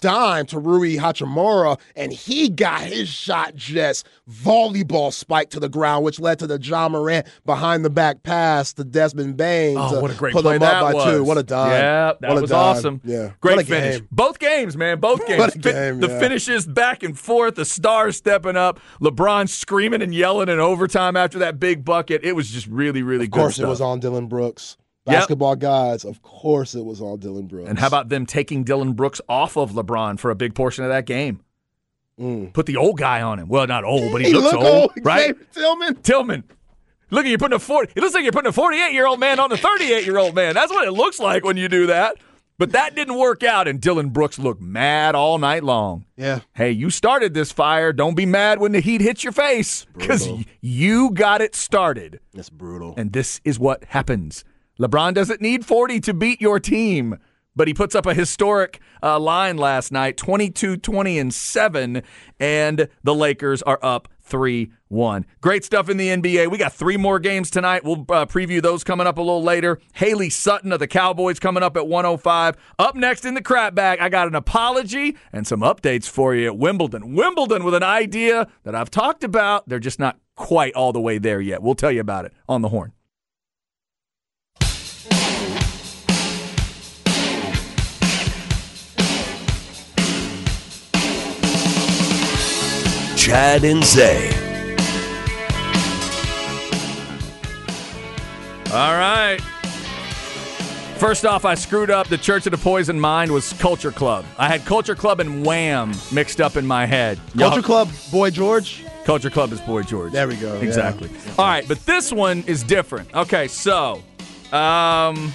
dime 0.00 0.46
to 0.46 0.58
Rui 0.58 0.96
Hachimura, 0.96 1.78
and 1.96 2.12
he 2.12 2.48
got 2.48 2.82
his 2.82 3.08
shot 3.08 3.54
just 3.54 4.06
volleyball 4.30 5.12
spiked 5.12 5.52
to 5.52 5.60
the 5.60 5.68
ground, 5.68 6.04
which 6.04 6.20
led 6.20 6.38
to 6.38 6.46
the 6.46 6.58
Ja 6.60 6.88
Morant 6.88 7.26
behind 7.44 7.84
the 7.84 7.90
back 7.90 8.22
pass 8.22 8.72
to 8.74 8.84
Desmond 8.84 9.36
Bane. 9.36 9.76
Oh, 9.78 10.00
what 10.00 10.10
a 10.10 10.14
great 10.14 10.34
play 10.34 10.58
that 10.58 10.94
was! 10.94 11.04
Two. 11.04 11.24
What 11.24 11.38
a 11.38 11.42
dime! 11.42 11.70
Yeah, 11.70 12.12
that 12.20 12.32
what 12.32 12.42
was 12.42 12.52
awesome. 12.52 13.00
Yeah, 13.04 13.32
great 13.40 13.66
finish. 13.66 13.98
Game. 13.98 14.08
Both 14.12 14.38
games, 14.38 14.76
man. 14.76 15.00
Both 15.00 15.26
games. 15.26 15.54
Game, 15.54 16.00
the 16.00 16.08
yeah. 16.08 16.20
finishes 16.20 16.66
back 16.66 17.02
and 17.02 17.18
forth. 17.18 17.54
The 17.54 17.64
stars 17.64 18.16
stepping 18.16 18.56
up. 18.56 18.80
LeBron 19.00 19.48
screaming 19.48 20.02
and 20.02 20.14
yelling 20.14 20.48
in 20.48 20.58
overtime 20.58 21.16
after 21.16 21.38
that 21.38 21.58
big 21.58 21.84
bucket. 21.84 22.22
It 22.24 22.33
was 22.34 22.50
just 22.50 22.66
really, 22.66 23.02
really 23.02 23.24
of 23.24 23.30
good. 23.30 23.38
Of 23.38 23.42
course, 23.42 23.54
stuff. 23.54 23.66
it 23.66 23.68
was 23.68 23.80
on 23.80 24.00
Dillon 24.00 24.26
Brooks. 24.26 24.76
Basketball 25.04 25.52
yep. 25.52 25.58
gods, 25.58 26.04
of 26.04 26.22
course, 26.22 26.74
it 26.74 26.84
was 26.84 27.02
on 27.02 27.18
Dillon 27.18 27.46
Brooks. 27.46 27.68
And 27.68 27.78
how 27.78 27.88
about 27.88 28.08
them 28.08 28.24
taking 28.24 28.64
Dillon 28.64 28.94
Brooks 28.94 29.20
off 29.28 29.56
of 29.56 29.72
LeBron 29.72 30.18
for 30.18 30.30
a 30.30 30.34
big 30.34 30.54
portion 30.54 30.82
of 30.82 30.90
that 30.90 31.04
game? 31.04 31.40
Mm. 32.18 32.52
Put 32.52 32.66
the 32.66 32.76
old 32.76 32.96
guy 32.96 33.20
on 33.20 33.38
him. 33.38 33.48
Well, 33.48 33.66
not 33.66 33.84
old, 33.84 34.12
but 34.12 34.22
he, 34.22 34.28
he 34.28 34.34
looks 34.34 34.54
old, 34.54 34.64
old, 34.64 34.92
right? 35.02 35.36
Tillman. 35.52 35.96
Tillman. 35.96 36.44
Look, 37.10 37.26
at 37.26 37.28
you're 37.28 37.38
putting 37.38 37.56
a 37.56 37.60
40. 37.60 37.92
It 37.94 38.00
looks 38.00 38.14
like 38.14 38.22
you're 38.22 38.32
putting 38.32 38.48
a 38.48 38.52
48 38.52 38.92
year 38.92 39.06
old 39.06 39.20
man 39.20 39.38
on 39.38 39.52
a 39.52 39.56
38 39.56 40.06
year 40.06 40.16
old 40.16 40.34
man. 40.34 40.54
That's 40.54 40.72
what 40.72 40.86
it 40.86 40.92
looks 40.92 41.18
like 41.18 41.44
when 41.44 41.56
you 41.56 41.68
do 41.68 41.86
that. 41.88 42.16
But 42.56 42.70
that 42.72 42.94
didn't 42.94 43.18
work 43.18 43.42
out, 43.42 43.66
and 43.66 43.80
Dillon 43.80 44.10
Brooks 44.10 44.38
looked 44.38 44.60
mad 44.60 45.16
all 45.16 45.38
night 45.38 45.64
long. 45.64 46.06
Yeah. 46.16 46.40
Hey, 46.52 46.70
you 46.70 46.88
started 46.88 47.34
this 47.34 47.50
fire. 47.50 47.92
Don't 47.92 48.14
be 48.14 48.26
mad 48.26 48.60
when 48.60 48.70
the 48.72 48.80
heat 48.80 49.00
hits 49.00 49.24
your 49.24 49.32
face 49.32 49.86
because 49.92 50.28
you 50.60 51.10
got 51.10 51.40
it 51.40 51.56
started. 51.56 52.20
It's 52.32 52.50
brutal. 52.50 52.94
And 52.96 53.12
this 53.12 53.40
is 53.44 53.58
what 53.58 53.84
happens. 53.84 54.44
LeBron 54.78 55.14
doesn't 55.14 55.40
need 55.40 55.64
40 55.64 55.98
to 56.00 56.14
beat 56.14 56.40
your 56.40 56.60
team, 56.60 57.18
but 57.56 57.66
he 57.66 57.74
puts 57.74 57.94
up 57.96 58.06
a 58.06 58.14
historic 58.14 58.80
uh, 59.02 59.18
line 59.18 59.56
last 59.56 59.90
night 59.90 60.16
22 60.16 60.76
20 60.76 61.18
and 61.18 61.34
7, 61.34 62.02
and 62.38 62.88
the 63.02 63.14
Lakers 63.14 63.62
are 63.62 63.80
up 63.82 64.08
3 64.22 64.70
1. 64.94 65.26
Great 65.40 65.64
stuff 65.64 65.90
in 65.90 65.96
the 65.96 66.08
NBA. 66.08 66.50
We 66.50 66.56
got 66.56 66.72
three 66.72 66.96
more 66.96 67.18
games 67.18 67.50
tonight. 67.50 67.84
We'll 67.84 68.06
uh, 68.08 68.26
preview 68.26 68.62
those 68.62 68.84
coming 68.84 69.06
up 69.06 69.18
a 69.18 69.20
little 69.20 69.42
later. 69.42 69.78
Haley 69.94 70.30
Sutton 70.30 70.72
of 70.72 70.78
the 70.78 70.86
Cowboys 70.86 71.38
coming 71.38 71.62
up 71.62 71.76
at 71.76 71.86
105. 71.86 72.56
Up 72.78 72.94
next 72.94 73.24
in 73.24 73.34
the 73.34 73.42
crap 73.42 73.74
bag, 73.74 74.00
I 74.00 74.08
got 74.08 74.28
an 74.28 74.34
apology 74.34 75.16
and 75.32 75.46
some 75.46 75.60
updates 75.60 76.08
for 76.08 76.34
you 76.34 76.46
at 76.46 76.56
Wimbledon. 76.56 77.14
Wimbledon 77.14 77.64
with 77.64 77.74
an 77.74 77.82
idea 77.82 78.48
that 78.62 78.74
I've 78.74 78.90
talked 78.90 79.24
about. 79.24 79.68
They're 79.68 79.78
just 79.78 79.98
not 79.98 80.18
quite 80.36 80.74
all 80.74 80.92
the 80.92 81.00
way 81.00 81.18
there 81.18 81.40
yet. 81.40 81.62
We'll 81.62 81.74
tell 81.74 81.92
you 81.92 82.00
about 82.00 82.24
it 82.24 82.32
on 82.48 82.62
the 82.62 82.68
horn. 82.68 82.92
Chad 93.24 93.64
and 93.64 93.82
Zay. 93.82 94.43
All 98.72 98.96
right. 98.98 99.38
First 100.98 101.24
off, 101.26 101.44
I 101.44 101.54
screwed 101.54 101.90
up. 101.90 102.08
The 102.08 102.16
Church 102.18 102.46
of 102.46 102.52
the 102.52 102.58
Poison 102.58 102.98
Mind 102.98 103.30
was 103.30 103.52
Culture 103.54 103.92
Club. 103.92 104.24
I 104.38 104.48
had 104.48 104.64
Culture 104.64 104.94
Club 104.94 105.20
and 105.20 105.44
Wham 105.44 105.92
mixed 106.12 106.40
up 106.40 106.56
in 106.56 106.66
my 106.66 106.86
head. 106.86 107.18
Culture 107.36 107.56
Y'all- 107.56 107.62
Club, 107.62 107.90
Boy 108.10 108.30
George. 108.30 108.84
Culture 109.04 109.28
Club 109.30 109.52
is 109.52 109.60
Boy 109.60 109.82
George. 109.82 110.12
There 110.12 110.26
we 110.26 110.36
go. 110.36 110.54
Exactly. 110.56 111.10
All 111.38 111.44
right, 111.44 111.66
but 111.68 111.84
this 111.84 112.10
one 112.12 112.42
is 112.46 112.62
different. 112.62 113.12
Okay, 113.14 113.48
so, 113.48 114.02
um, 114.50 115.32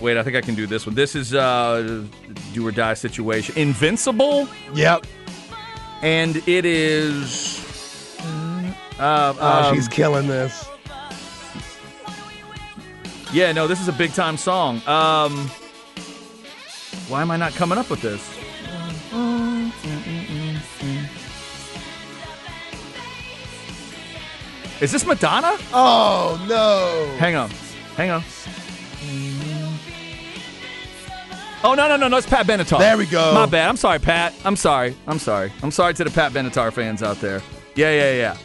wait, 0.00 0.16
I 0.16 0.22
think 0.24 0.36
I 0.36 0.40
can 0.40 0.54
do 0.56 0.66
this 0.66 0.84
one. 0.84 0.94
This 0.96 1.14
is 1.14 1.32
uh, 1.34 2.02
do 2.54 2.66
or 2.66 2.72
die 2.72 2.94
situation. 2.94 3.56
Invincible, 3.56 4.48
Yep. 4.74 5.06
and 6.02 6.36
it 6.48 6.64
is. 6.64 7.55
Uh, 8.98 9.34
Oh, 9.38 9.68
um, 9.68 9.74
she's 9.74 9.88
killing 9.88 10.26
this. 10.26 10.68
Yeah, 13.32 13.52
no, 13.52 13.66
this 13.66 13.80
is 13.80 13.88
a 13.88 13.92
big 13.92 14.12
time 14.12 14.36
song. 14.36 14.76
Um, 14.86 15.48
why 17.08 17.20
am 17.22 17.30
I 17.30 17.36
not 17.36 17.52
coming 17.54 17.76
up 17.78 17.90
with 17.90 18.00
this? 18.00 18.22
Is 24.80 24.92
this 24.92 25.06
Madonna? 25.06 25.56
Oh 25.72 26.44
no. 26.48 27.16
Hang 27.18 27.34
on, 27.34 27.50
hang 27.96 28.10
on. 28.10 28.22
Oh 31.64 31.74
no 31.74 31.88
no 31.88 31.96
no 31.96 32.08
no! 32.08 32.16
It's 32.18 32.26
Pat 32.26 32.46
Benatar. 32.46 32.78
There 32.78 32.98
we 32.98 33.06
go. 33.06 33.32
My 33.32 33.46
bad. 33.46 33.68
I'm 33.70 33.76
sorry, 33.76 33.98
Pat. 33.98 34.34
I'm 34.44 34.54
sorry. 34.54 34.94
I'm 35.06 35.18
sorry. 35.18 35.50
I'm 35.62 35.70
sorry 35.70 35.94
to 35.94 36.04
the 36.04 36.10
Pat 36.10 36.32
Benatar 36.32 36.72
fans 36.72 37.02
out 37.02 37.20
there. 37.20 37.40
Yeah 37.74 37.90
yeah 37.90 38.12
yeah. 38.12 38.36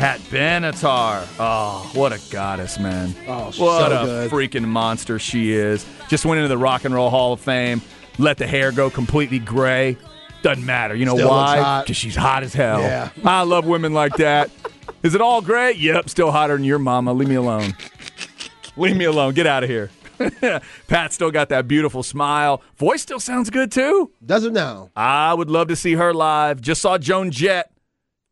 Pat 0.00 0.18
Benatar. 0.30 1.26
Oh, 1.38 1.90
what 1.92 2.14
a 2.14 2.20
goddess, 2.30 2.78
man. 2.78 3.14
Oh, 3.28 3.44
what 3.44 3.54
so 3.54 3.84
a 3.84 4.06
good. 4.06 4.30
freaking 4.30 4.66
monster 4.66 5.18
she 5.18 5.52
is. 5.52 5.84
Just 6.08 6.24
went 6.24 6.38
into 6.38 6.48
the 6.48 6.56
Rock 6.56 6.86
and 6.86 6.94
Roll 6.94 7.10
Hall 7.10 7.34
of 7.34 7.40
Fame. 7.40 7.82
Let 8.16 8.38
the 8.38 8.46
hair 8.46 8.72
go 8.72 8.88
completely 8.88 9.38
gray. 9.38 9.98
Doesn't 10.40 10.64
matter. 10.64 10.94
You 10.94 11.04
know 11.04 11.16
Still 11.16 11.28
why? 11.28 11.82
Because 11.82 11.98
she's 11.98 12.16
hot 12.16 12.42
as 12.42 12.54
hell. 12.54 12.80
Yeah. 12.80 13.10
I 13.22 13.42
love 13.42 13.66
women 13.66 13.92
like 13.92 14.16
that. 14.16 14.50
Is 15.02 15.14
it 15.14 15.20
all 15.20 15.42
gray? 15.42 15.72
Yep, 15.72 16.08
still 16.08 16.30
hotter 16.30 16.56
than 16.56 16.64
your 16.64 16.78
mama. 16.78 17.12
Leave 17.12 17.28
me 17.28 17.34
alone. 17.34 17.76
Leave 18.78 18.96
me 18.96 19.04
alone. 19.04 19.34
Get 19.34 19.46
out 19.46 19.64
of 19.64 19.68
here. 19.68 19.90
Pat 20.88 21.12
still 21.12 21.30
got 21.30 21.50
that 21.50 21.68
beautiful 21.68 22.02
smile. 22.02 22.62
Voice 22.78 23.02
still 23.02 23.20
sounds 23.20 23.50
good 23.50 23.70
too. 23.70 24.10
Does 24.24 24.44
it 24.44 24.54
now? 24.54 24.88
I 24.96 25.34
would 25.34 25.50
love 25.50 25.68
to 25.68 25.76
see 25.76 25.92
her 25.92 26.14
live. 26.14 26.62
Just 26.62 26.80
saw 26.80 26.96
Joan 26.96 27.30
Jett. 27.30 27.70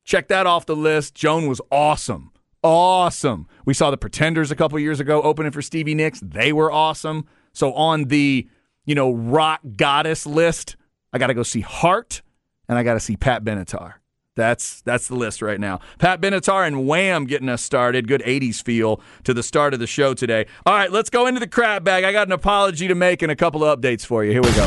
Check 0.09 0.29
that 0.29 0.47
off 0.47 0.65
the 0.65 0.75
list. 0.75 1.15
Joan 1.15 1.49
was 1.49 1.61
awesome. 1.71 2.33
Awesome. 2.65 3.47
We 3.67 3.75
saw 3.75 3.91
the 3.91 3.99
Pretenders 3.99 4.51
a 4.51 4.57
couple 4.57 4.79
years 4.79 5.01
ago 5.01 5.21
opening 5.21 5.53
for 5.53 5.61
Stevie 5.61 5.95
Nicks. 5.95 6.19
They 6.21 6.51
were 6.51 6.73
awesome. 6.73 7.27
So 7.53 7.75
on 7.75 8.05
the, 8.05 8.49
you 8.87 8.95
know, 8.95 9.13
rock 9.13 9.61
goddess 9.77 10.25
list, 10.25 10.77
I 11.13 11.19
got 11.19 11.27
to 11.27 11.35
go 11.35 11.43
see 11.43 11.61
Heart 11.61 12.23
and 12.71 12.79
I 12.79 12.85
got 12.85 12.95
to 12.95 13.01
see 13.01 13.19
Pat 13.19 13.45
Benatar. 13.45 13.97
That's 14.35 14.81
that's 14.81 15.09
the 15.09 15.15
list 15.15 15.43
right 15.43 15.61
now. 15.61 15.81
Pat 15.99 16.23
Benatar 16.23 16.67
and 16.67 16.87
Wham 16.87 17.27
getting 17.27 17.51
us 17.51 17.61
started. 17.63 18.09
Good 18.09 18.23
80s 18.23 18.63
feel 18.63 19.03
to 19.25 19.35
the 19.35 19.43
start 19.43 19.75
of 19.75 19.81
the 19.81 19.87
show 19.87 20.15
today. 20.15 20.47
All 20.65 20.73
right, 20.73 20.91
let's 20.91 21.11
go 21.11 21.27
into 21.27 21.39
the 21.39 21.47
crap 21.47 21.85
bag. 21.85 22.05
I 22.05 22.13
got 22.13 22.29
an 22.29 22.33
apology 22.33 22.89
to 22.89 22.95
make 22.95 23.21
and 23.21 23.31
a 23.31 23.37
couple 23.37 23.63
of 23.63 23.79
updates 23.79 24.07
for 24.07 24.25
you. 24.25 24.33
Here 24.33 24.41
we 24.41 24.53
go. 24.53 24.67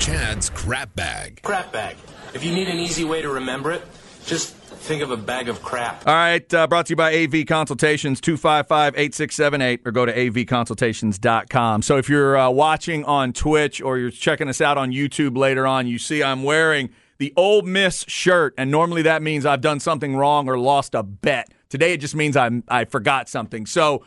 Chad's 0.00 0.50
Crap 0.50 0.96
Bag. 0.96 1.42
Crap 1.44 1.70
bag. 1.70 1.96
If 2.34 2.44
you 2.44 2.52
need 2.52 2.66
an 2.66 2.80
easy 2.80 3.04
way 3.04 3.22
to 3.22 3.28
remember 3.28 3.70
it, 3.70 3.86
just 4.26 4.59
think 4.80 5.02
of 5.02 5.10
a 5.10 5.16
bag 5.16 5.48
of 5.48 5.62
crap. 5.62 6.06
All 6.06 6.14
right, 6.14 6.52
uh, 6.52 6.66
brought 6.66 6.86
to 6.86 6.90
you 6.90 6.96
by 6.96 7.14
AV 7.14 7.46
Consultations, 7.46 8.20
255 8.20 8.94
8678, 8.96 9.82
or 9.84 9.92
go 9.92 10.06
to 10.06 10.12
avconsultations.com. 10.12 11.82
So 11.82 11.96
if 11.96 12.08
you're 12.08 12.36
uh, 12.36 12.50
watching 12.50 13.04
on 13.04 13.32
Twitch 13.32 13.80
or 13.80 13.98
you're 13.98 14.10
checking 14.10 14.48
us 14.48 14.60
out 14.60 14.78
on 14.78 14.90
YouTube 14.90 15.36
later 15.36 15.66
on, 15.66 15.86
you 15.86 15.98
see 15.98 16.22
I'm 16.22 16.42
wearing 16.42 16.90
the 17.18 17.32
Ole 17.36 17.62
Miss 17.62 18.04
shirt, 18.08 18.54
and 18.56 18.70
normally 18.70 19.02
that 19.02 19.22
means 19.22 19.44
I've 19.44 19.60
done 19.60 19.78
something 19.78 20.16
wrong 20.16 20.48
or 20.48 20.58
lost 20.58 20.94
a 20.94 21.02
bet. 21.02 21.48
Today 21.68 21.92
it 21.92 21.98
just 21.98 22.16
means 22.16 22.36
I'm, 22.36 22.64
I 22.66 22.86
forgot 22.86 23.28
something. 23.28 23.66
So 23.66 24.04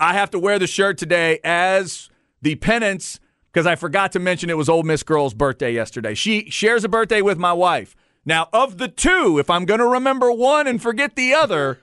I 0.00 0.14
have 0.14 0.30
to 0.30 0.38
wear 0.38 0.58
the 0.58 0.66
shirt 0.66 0.96
today 0.96 1.40
as 1.44 2.08
the 2.40 2.54
penance 2.56 3.20
because 3.52 3.66
I 3.66 3.76
forgot 3.76 4.12
to 4.12 4.18
mention 4.18 4.50
it 4.50 4.56
was 4.56 4.68
Ole 4.68 4.82
Miss 4.82 5.02
Girl's 5.02 5.34
birthday 5.34 5.72
yesterday. 5.72 6.14
She 6.14 6.48
shares 6.50 6.84
a 6.84 6.88
birthday 6.88 7.20
with 7.22 7.38
my 7.38 7.52
wife. 7.52 7.94
Now, 8.28 8.50
of 8.52 8.76
the 8.76 8.88
two, 8.88 9.38
if 9.38 9.48
I'm 9.48 9.64
going 9.64 9.80
to 9.80 9.86
remember 9.86 10.30
one 10.30 10.66
and 10.66 10.82
forget 10.82 11.16
the 11.16 11.32
other, 11.32 11.80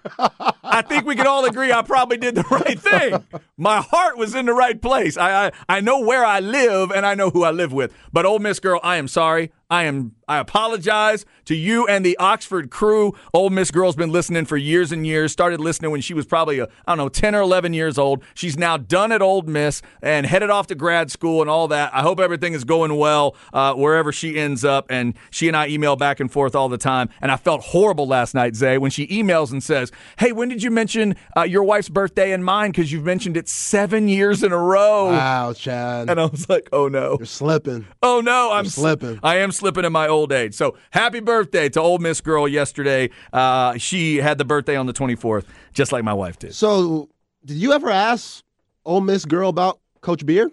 I 0.63 0.83
think 0.83 1.03
we 1.03 1.15
can 1.15 1.25
all 1.25 1.43
agree 1.43 1.73
I 1.73 1.81
probably 1.81 2.17
did 2.17 2.35
the 2.35 2.43
right 2.51 2.79
thing. 2.79 3.23
My 3.57 3.81
heart 3.81 4.15
was 4.15 4.35
in 4.35 4.45
the 4.45 4.53
right 4.53 4.79
place. 4.79 5.17
I, 5.17 5.47
I 5.47 5.51
I 5.67 5.81
know 5.81 6.01
where 6.01 6.23
I 6.23 6.41
live 6.41 6.91
and 6.91 7.03
I 7.03 7.15
know 7.15 7.31
who 7.31 7.43
I 7.43 7.49
live 7.49 7.73
with. 7.73 7.91
But 8.13 8.27
Ole 8.27 8.37
Miss 8.37 8.59
Girl, 8.59 8.79
I 8.83 8.97
am 8.97 9.07
sorry. 9.07 9.53
I 9.69 9.83
am 9.83 10.13
I 10.27 10.37
apologize 10.37 11.25
to 11.45 11.55
you 11.55 11.87
and 11.87 12.03
the 12.05 12.17
Oxford 12.17 12.71
crew. 12.71 13.13
Ole 13.33 13.49
Miss 13.51 13.69
Girl's 13.71 13.95
been 13.95 14.11
listening 14.11 14.45
for 14.45 14.57
years 14.57 14.91
and 14.91 15.05
years. 15.05 15.31
Started 15.31 15.59
listening 15.59 15.91
when 15.91 16.01
she 16.01 16.13
was 16.13 16.25
probably 16.25 16.61
I 16.61 16.65
I 16.65 16.91
don't 16.91 16.97
know 16.97 17.09
10 17.09 17.35
or 17.35 17.41
11 17.41 17.73
years 17.73 17.97
old. 17.97 18.23
She's 18.35 18.57
now 18.57 18.77
done 18.77 19.11
at 19.11 19.21
Ole 19.21 19.41
Miss 19.43 19.81
and 20.01 20.25
headed 20.25 20.49
off 20.49 20.67
to 20.67 20.75
grad 20.75 21.09
school 21.11 21.41
and 21.41 21.49
all 21.49 21.67
that. 21.69 21.93
I 21.93 22.01
hope 22.01 22.19
everything 22.19 22.53
is 22.53 22.63
going 22.63 22.95
well 22.95 23.35
uh, 23.53 23.73
wherever 23.73 24.11
she 24.11 24.37
ends 24.37 24.63
up. 24.63 24.85
And 24.89 25.15
she 25.31 25.47
and 25.47 25.57
I 25.57 25.67
email 25.67 25.95
back 25.95 26.19
and 26.19 26.31
forth 26.31 26.55
all 26.55 26.69
the 26.69 26.77
time. 26.77 27.09
And 27.21 27.31
I 27.31 27.37
felt 27.37 27.61
horrible 27.61 28.07
last 28.07 28.33
night, 28.35 28.55
Zay, 28.55 28.77
when 28.77 28.91
she 28.91 29.07
emails 29.07 29.51
and 29.51 29.63
says, 29.63 29.91
"Hey, 30.19 30.31
when 30.31 30.49
did 30.49 30.61
you 30.63 30.71
mention 30.71 31.15
uh, 31.35 31.43
your 31.43 31.63
wife's 31.63 31.89
birthday 31.89 32.31
and 32.31 32.45
mine? 32.45 32.71
Because 32.71 32.91
you've 32.91 33.05
mentioned 33.05 33.35
it 33.37 33.49
seven 33.49 34.07
years 34.07 34.43
in 34.43 34.51
a 34.51 34.57
row." 34.57 35.07
Wow, 35.07 35.53
Chad. 35.53 36.09
And 36.09 36.19
I 36.19 36.25
was 36.25 36.47
like, 36.49 36.69
"Oh 36.71 36.87
no." 36.87 37.17
You're 37.19 37.25
slipping. 37.25 37.85
Oh 38.03 38.21
no, 38.21 38.51
I'm 38.51 38.65
slipping. 38.65 39.19
I 39.23 39.37
am 39.37 39.51
slipping 39.55 39.85
in 39.85 39.91
my 39.91 40.07
old 40.07 40.31
age. 40.31 40.53
So 40.53 40.77
happy 40.91 41.19
birthday 41.19 41.69
to 41.69 41.81
ole 41.81 41.97
Miss 41.97 42.21
Girl 42.21 42.47
yesterday. 42.47 43.09
Uh, 43.33 43.77
she 43.77 44.17
had 44.17 44.37
the 44.37 44.45
birthday 44.45 44.75
on 44.75 44.85
the 44.85 44.93
24th, 44.93 45.45
just 45.73 45.91
like 45.91 46.03
my 46.03 46.13
wife 46.13 46.39
did. 46.39 46.53
So, 46.55 47.09
did 47.43 47.57
you 47.57 47.73
ever 47.73 47.89
ask 47.89 48.43
ole 48.85 49.01
Miss 49.01 49.25
girl 49.25 49.49
about 49.49 49.79
Coach 50.01 50.25
Beard? 50.25 50.51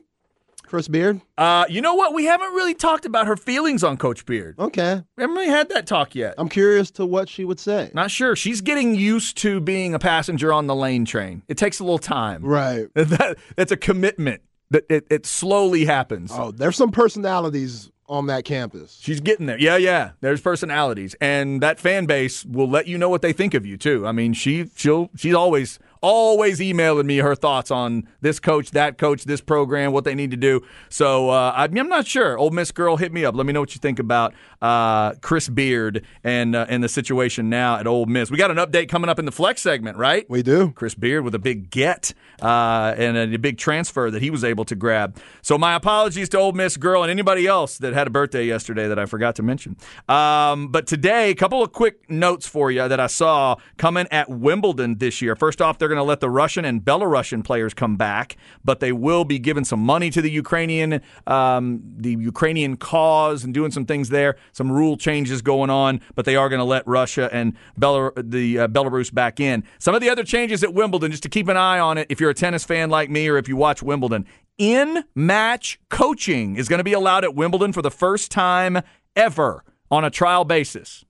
Chris 0.73 0.89
Beard? 0.89 1.21
Uh, 1.37 1.67
you 1.69 1.83
know 1.83 1.95
what? 1.97 2.15
We 2.15 2.25
haven't 2.25 2.55
really 2.55 2.73
talked 2.73 3.05
about 3.05 3.27
her 3.27 3.37
feelings 3.37 3.85
on 3.85 3.99
Coach 3.99 4.25
Beard. 4.25 4.59
Okay. 4.59 5.03
We 5.19 5.23
haven't 5.23 5.37
really 5.37 5.51
had 5.51 5.69
that 5.69 5.87
talk 5.87 6.15
yet. 6.15 6.35
I'm 6.39 6.49
curious 6.49 6.91
to 6.93 7.05
what 7.05 7.29
she 7.29 7.45
would 7.45 7.61
say. 7.61 7.91
Not 7.93 8.11
sure. 8.11 8.35
She's 8.35 8.63
getting 8.63 8.95
used 8.95 9.37
to 9.39 9.61
being 9.61 9.93
a 9.93 9.99
passenger 9.99 10.51
on 10.51 10.69
the 10.69 10.75
lane 10.75 11.05
train. 11.05 11.43
It 11.47 11.59
takes 11.59 11.79
a 11.79 11.85
little 11.85 11.99
time. 11.99 12.43
Right. 12.43 12.87
That, 12.95 13.37
that's 13.55 13.71
a 13.71 13.77
commitment. 13.77 14.41
That 14.71 14.85
it, 14.89 15.07
it 15.11 15.27
slowly 15.27 15.85
happens. 15.85 16.33
Oh, 16.35 16.53
there's 16.53 16.77
some 16.77 16.91
personalities 16.91 17.91
on 18.09 18.27
that 18.27 18.45
campus. 18.45 18.99
She's 19.01 19.21
getting 19.21 19.47
there. 19.47 19.59
Yeah, 19.59 19.77
yeah. 19.77 20.13
There's 20.21 20.41
personalities, 20.41 21.15
and 21.21 21.61
that 21.63 21.79
fan 21.81 22.07
base 22.07 22.45
will 22.45 22.69
let 22.69 22.87
you 22.87 22.99
know 22.99 23.09
what 23.09 23.23
they 23.23 23.33
think 23.33 23.55
of 23.55 23.65
you 23.65 23.77
too. 23.77 24.07
I 24.07 24.13
mean, 24.13 24.33
she 24.33 24.71
she'll 24.75 25.11
she's 25.17 25.35
always 25.35 25.79
always 26.03 26.61
emailing 26.61 27.07
me 27.07 27.19
her 27.19 27.35
thoughts 27.35 27.71
on 27.71 28.09
this 28.21 28.41
coach, 28.41 28.73
that 28.73 28.99
coach, 28.99 29.25
this 29.25 29.41
program, 29.41 29.93
what 29.93 30.05
they 30.05 30.15
need 30.15 30.33
to 30.33 30.37
do. 30.37 30.61
So 30.89 31.31
uh, 31.31 31.53
I, 31.57 31.65
I'm 31.65 31.89
not 31.89 32.07
sure. 32.07 32.37
Ole 32.37 32.51
Miss 32.51 32.73
girl, 32.73 32.97
hit 32.97 33.13
me 33.13 33.25
up. 33.25 33.35
Let 33.35 33.47
me 33.47 33.53
know 33.53 33.61
what 33.61 33.75
you 33.75 33.79
think 33.79 33.99
about 33.99 34.35
uh, 34.61 35.13
Chris 35.23 35.49
Beard 35.49 36.05
and 36.23 36.55
uh, 36.55 36.67
and 36.69 36.83
the 36.83 36.89
situation 36.89 37.49
now 37.49 37.79
at 37.79 37.87
Ole 37.87 38.07
Miss. 38.07 38.31
We 38.31 38.37
got 38.37 38.51
an 38.51 38.57
update 38.59 38.89
coming 38.89 39.09
up 39.09 39.19
in 39.19 39.25
the 39.25 39.33
flex 39.33 39.63
segment, 39.63 39.97
right? 39.97 40.29
We 40.29 40.43
do. 40.43 40.73
Chris 40.73 40.95
Beard 40.95 41.25
with 41.25 41.35
a 41.35 41.39
big 41.39 41.71
get 41.71 42.13
uh, 42.43 42.95
and 42.97 43.17
a, 43.17 43.35
a 43.35 43.39
big 43.39 43.57
transfer 43.57 44.11
that 44.11 44.21
he 44.21 44.31
was 44.31 44.45
able 44.45 44.65
to 44.67 44.75
grab. 44.75 45.17
So 45.41 45.57
my 45.57 45.75
apologies 45.75 46.29
to 46.31 46.39
Ole 46.39 46.53
Miss 46.53 46.77
Girl 46.77 47.03
and 47.03 47.11
anybody 47.11 47.47
else 47.47 47.79
that 47.79 47.93
had 47.93 48.07
a 48.07 48.11
birthday 48.11 48.45
yesterday 48.45 48.89
that 48.89 48.99
I 48.99 49.07
forgot 49.07 49.37
to 49.37 49.43
mention. 49.43 49.77
Um, 50.09 50.69
but 50.69 50.87
today, 50.87 51.31
a 51.31 51.35
couple 51.35 51.63
of 51.63 51.73
quick 51.73 52.11
notes 52.11 52.47
for 52.47 52.71
you 52.71 52.89
that 52.89 53.01
I 53.01 53.07
saw 53.07 53.57
coming 53.77 54.07
at 54.11 54.29
Wimbledon 54.29 54.99
this 54.99 55.23
year. 55.23 55.37
First 55.37 55.63
off, 55.63 55.79
they're 55.79 55.92
going 55.95 56.05
to 56.05 56.09
let 56.09 56.21
the 56.21 56.31
Russian 56.31 56.65
and 56.65 56.83
Belarusian 56.83 57.45
players 57.45 57.75
come 57.75 57.97
back, 57.97 58.37
but 58.65 58.81
they 58.81 58.93
will 58.93 59.25
be 59.25 59.39
giving 59.39 59.65
some 59.65 59.81
money 59.81 60.11
to 60.11 60.23
the 60.23 60.31
Ukrainian, 60.31 61.01
um, 61.27 61.83
the 61.97 62.13
Ukrainian 62.13 62.77
cause, 62.77 63.45
and 63.45 63.53
doing 63.53 63.71
some 63.71 63.87
things 63.87 64.09
there. 64.09 64.37
Some 64.53 64.71
rule 64.71 64.97
changes 64.97 65.43
going 65.43 65.71
on, 65.71 66.01
but 66.15 66.25
they 66.25 66.37
are 66.37 66.49
going 66.49 66.61
to 66.61 66.65
let 66.65 66.87
Russia 66.87 67.29
and 67.33 67.57
Belar- 67.79 68.13
the 68.17 68.61
uh, 68.61 68.69
Belarus 68.69 69.13
back 69.13 69.41
in. 69.41 69.65
Some 69.79 69.95
of 69.95 70.01
the 70.01 70.11
other 70.11 70.25
changes 70.25 70.63
at 70.65 70.75
Wimbledon, 70.75 71.11
just 71.11 71.23
to 71.25 71.29
keep 71.29 71.49
an 71.49 71.57
eye 71.57 71.79
on 71.79 71.99
it, 71.99 72.07
if 72.11 72.21
you're 72.21 72.31
a 72.31 72.35
tennis 72.35 72.65
fan 72.65 72.91
like 72.91 73.11
me 73.11 73.29
or 73.29 73.37
if 73.37 73.49
you 73.49 73.57
watch 73.57 73.83
Wimbledon, 73.83 74.27
in 74.59 75.05
match 75.15 75.81
coaching 75.89 76.57
is 76.57 76.69
going 76.69 76.79
to 76.79 76.85
be 76.85 76.93
allowed 76.93 77.25
at 77.25 77.35
Wimbledon 77.35 77.73
for 77.73 77.83
the 77.83 77.91
first 77.91 78.31
time 78.31 78.81
ever 79.17 79.65
on 79.91 80.05
a 80.05 80.11
trial 80.11 80.45
basis. 80.45 81.05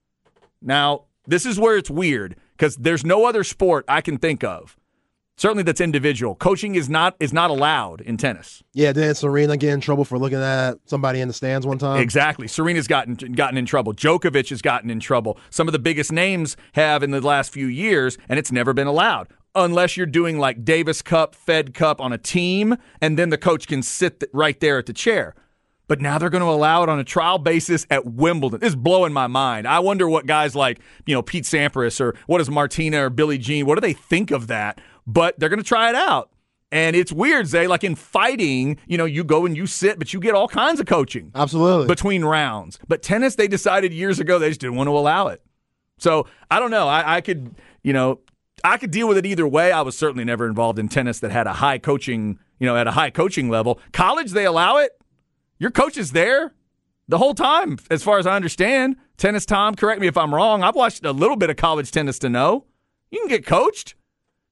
Now, 0.60 1.04
this 1.26 1.46
is 1.46 1.58
where 1.58 1.76
it's 1.76 1.90
weird 1.90 2.36
because 2.56 2.76
there's 2.76 3.04
no 3.04 3.24
other 3.26 3.44
sport 3.44 3.84
I 3.88 4.00
can 4.00 4.18
think 4.18 4.42
of. 4.44 4.76
Certainly, 5.38 5.62
that's 5.62 5.80
individual. 5.80 6.34
Coaching 6.34 6.74
is 6.74 6.88
not 6.90 7.16
is 7.18 7.32
not 7.32 7.50
allowed 7.50 8.00
in 8.02 8.16
tennis. 8.18 8.62
Yeah, 8.74 8.92
didn't 8.92 9.14
Serena 9.14 9.56
get 9.56 9.72
in 9.72 9.80
trouble 9.80 10.04
for 10.04 10.18
looking 10.18 10.38
at 10.38 10.78
somebody 10.84 11.20
in 11.20 11.26
the 11.28 11.34
stands 11.34 11.66
one 11.66 11.78
time? 11.78 12.00
Exactly. 12.02 12.46
Serena's 12.46 12.86
gotten 12.86 13.14
gotten 13.14 13.56
in 13.56 13.64
trouble. 13.64 13.94
Djokovic 13.94 14.50
has 14.50 14.60
gotten 14.60 14.90
in 14.90 15.00
trouble. 15.00 15.38
Some 15.48 15.66
of 15.68 15.72
the 15.72 15.78
biggest 15.78 16.12
names 16.12 16.56
have 16.74 17.02
in 17.02 17.10
the 17.12 17.20
last 17.20 17.50
few 17.52 17.66
years, 17.66 18.18
and 18.28 18.38
it's 18.38 18.52
never 18.52 18.72
been 18.74 18.86
allowed. 18.86 19.28
unless 19.54 19.96
you're 19.96 20.06
doing 20.06 20.38
like 20.38 20.64
Davis 20.64 21.02
Cup, 21.02 21.34
Fed 21.34 21.74
Cup 21.74 22.00
on 22.00 22.12
a 22.12 22.18
team, 22.18 22.76
and 23.00 23.18
then 23.18 23.30
the 23.30 23.38
coach 23.38 23.66
can 23.66 23.82
sit 23.82 24.24
right 24.32 24.58
there 24.60 24.78
at 24.78 24.86
the 24.86 24.92
chair. 24.92 25.34
But 25.88 26.00
now 26.00 26.18
they're 26.18 26.30
going 26.30 26.42
to 26.42 26.48
allow 26.48 26.82
it 26.82 26.88
on 26.88 26.98
a 26.98 27.04
trial 27.04 27.38
basis 27.38 27.86
at 27.90 28.06
Wimbledon. 28.06 28.60
It's 28.62 28.74
blowing 28.74 29.12
my 29.12 29.26
mind. 29.26 29.66
I 29.66 29.80
wonder 29.80 30.08
what 30.08 30.26
guys 30.26 30.54
like, 30.54 30.78
you 31.06 31.14
know, 31.14 31.22
Pete 31.22 31.44
Sampras 31.44 32.00
or 32.00 32.16
what 32.26 32.40
is 32.40 32.48
Martina 32.48 33.04
or 33.04 33.10
Billie 33.10 33.38
Jean, 33.38 33.66
what 33.66 33.74
do 33.74 33.80
they 33.80 33.92
think 33.92 34.30
of 34.30 34.46
that? 34.46 34.80
But 35.06 35.38
they're 35.38 35.48
going 35.48 35.58
to 35.58 35.64
try 35.64 35.88
it 35.88 35.94
out. 35.94 36.30
And 36.70 36.96
it's 36.96 37.12
weird, 37.12 37.46
Zay. 37.46 37.66
Like 37.66 37.84
in 37.84 37.94
fighting, 37.94 38.78
you 38.86 38.96
know, 38.96 39.04
you 39.04 39.24
go 39.24 39.44
and 39.44 39.54
you 39.54 39.66
sit, 39.66 39.98
but 39.98 40.14
you 40.14 40.20
get 40.20 40.34
all 40.34 40.48
kinds 40.48 40.80
of 40.80 40.86
coaching 40.86 41.30
Absolutely. 41.34 41.86
between 41.86 42.24
rounds. 42.24 42.78
But 42.88 43.02
tennis, 43.02 43.34
they 43.34 43.46
decided 43.46 43.92
years 43.92 44.18
ago 44.18 44.38
they 44.38 44.48
just 44.48 44.60
didn't 44.60 44.76
want 44.76 44.88
to 44.88 44.96
allow 44.96 45.26
it. 45.26 45.42
So 45.98 46.26
I 46.50 46.58
don't 46.58 46.70
know. 46.70 46.88
I, 46.88 47.16
I 47.16 47.20
could, 47.20 47.54
you 47.82 47.92
know, 47.92 48.20
I 48.64 48.78
could 48.78 48.90
deal 48.90 49.06
with 49.06 49.18
it 49.18 49.26
either 49.26 49.46
way. 49.46 49.70
I 49.70 49.82
was 49.82 49.98
certainly 49.98 50.24
never 50.24 50.46
involved 50.46 50.78
in 50.78 50.88
tennis 50.88 51.20
that 51.20 51.30
had 51.30 51.46
a 51.46 51.52
high 51.54 51.76
coaching, 51.78 52.38
you 52.58 52.66
know, 52.66 52.76
at 52.76 52.86
a 52.86 52.92
high 52.92 53.10
coaching 53.10 53.50
level. 53.50 53.78
College, 53.92 54.30
they 54.30 54.46
allow 54.46 54.78
it. 54.78 54.92
Your 55.62 55.70
coach 55.70 55.96
is 55.96 56.10
there 56.10 56.52
the 57.06 57.18
whole 57.18 57.34
time, 57.34 57.78
as 57.88 58.02
far 58.02 58.18
as 58.18 58.26
I 58.26 58.34
understand. 58.34 58.96
Tennis 59.16 59.46
Tom, 59.46 59.76
correct 59.76 60.00
me 60.00 60.08
if 60.08 60.16
I'm 60.16 60.34
wrong. 60.34 60.64
I've 60.64 60.74
watched 60.74 61.04
a 61.04 61.12
little 61.12 61.36
bit 61.36 61.50
of 61.50 61.56
college 61.56 61.92
tennis 61.92 62.18
to 62.18 62.28
know 62.28 62.64
you 63.12 63.20
can 63.20 63.28
get 63.28 63.46
coached, 63.46 63.94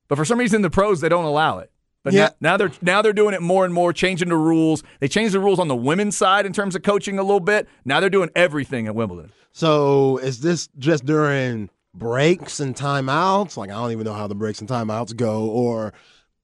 but 0.06 0.14
for 0.16 0.24
some 0.24 0.38
reason, 0.38 0.62
the 0.62 0.70
pros 0.70 1.00
they 1.00 1.08
don't 1.08 1.24
allow 1.24 1.58
it. 1.58 1.72
But 2.04 2.12
Yeah. 2.12 2.28
now, 2.40 2.52
now 2.52 2.56
they're 2.58 2.70
now 2.80 3.02
they're 3.02 3.12
doing 3.12 3.34
it 3.34 3.42
more 3.42 3.64
and 3.64 3.74
more, 3.74 3.92
changing 3.92 4.28
the 4.28 4.36
rules. 4.36 4.84
They 5.00 5.08
changed 5.08 5.34
the 5.34 5.40
rules 5.40 5.58
on 5.58 5.66
the 5.66 5.74
women's 5.74 6.16
side 6.16 6.46
in 6.46 6.52
terms 6.52 6.76
of 6.76 6.82
coaching 6.82 7.18
a 7.18 7.22
little 7.24 7.40
bit. 7.40 7.66
Now 7.84 7.98
they're 7.98 8.08
doing 8.08 8.30
everything 8.36 8.86
at 8.86 8.94
Wimbledon. 8.94 9.32
So 9.50 10.18
is 10.18 10.42
this 10.42 10.68
just 10.78 11.04
during 11.04 11.70
breaks 11.92 12.60
and 12.60 12.76
timeouts? 12.76 13.56
Like 13.56 13.70
I 13.70 13.72
don't 13.72 13.90
even 13.90 14.04
know 14.04 14.12
how 14.14 14.28
the 14.28 14.36
breaks 14.36 14.60
and 14.60 14.68
timeouts 14.68 15.16
go, 15.16 15.46
or 15.46 15.92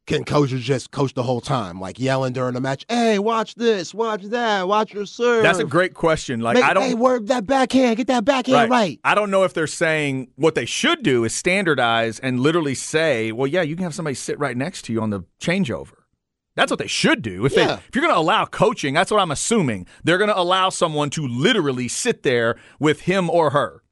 can 0.07 0.25
coaches 0.25 0.63
just 0.63 0.91
coach 0.93 1.15
the 1.15 1.23
whole 1.23 1.41
time, 1.41 1.81
like 1.81 1.99
yelling 1.99 2.33
during 2.33 2.55
the 2.55 2.61
match? 2.61 2.85
Hey, 2.89 3.19
watch 3.19 3.55
this, 3.57 3.93
watch 3.93 4.23
that, 4.25 4.69
watch 4.69 4.95
your 4.95 5.07
serve. 5.07 5.43
That's 5.43 5.59
a 5.59 5.65
great 5.65 5.95
question. 5.95 6.41
Like 6.41 6.55
Make, 6.55 6.65
I 6.65 6.75
don't 6.75 6.83
Hey, 6.85 6.95
work 6.95 7.27
that 7.27 7.47
backhand, 7.47 7.97
get 7.97 8.07
that 8.07 8.25
backhand 8.25 8.71
right. 8.71 9.01
I 9.05 9.15
don't 9.15 9.31
know 9.31 9.43
if 9.45 9.53
they're 9.55 9.67
saying 9.67 10.29
what 10.37 10.55
they 10.55 10.65
should 10.67 11.03
do 11.03 11.25
is 11.25 11.35
standardize 11.35 12.19
and 12.21 12.41
literally 12.41 12.75
say, 12.75 13.33
well, 13.33 13.47
yeah, 13.47 13.63
you 13.63 13.75
can 13.75 13.83
have 13.85 13.95
somebody 13.95 14.15
sit 14.15 14.39
right 14.39 14.57
next 14.57 14.83
to 14.87 14.93
you 14.93 15.01
on 15.03 15.11
the 15.11 15.25
changeover. 15.41 15.93
That's 16.55 16.71
what 16.71 16.79
they 16.79 16.87
should 16.87 17.21
do. 17.21 17.45
If, 17.45 17.55
they, 17.55 17.63
Yeah. 17.67 17.81
if 17.87 17.95
you're 17.95 18.03
going 18.03 18.15
to 18.15 18.19
allow 18.21 18.47
coaching, 18.47 18.95
that's 18.95 19.11
what 19.11 19.21
I'm 19.21 19.31
assuming. 19.31 19.87
They're 20.05 20.17
going 20.19 20.31
to 20.31 20.39
allow 20.39 20.71
someone 20.71 21.11
to 21.11 21.27
literally 21.27 21.89
sit 21.89 22.23
there 22.23 22.57
with 22.81 23.03
him 23.03 23.29
or 23.29 23.51
her. 23.51 23.83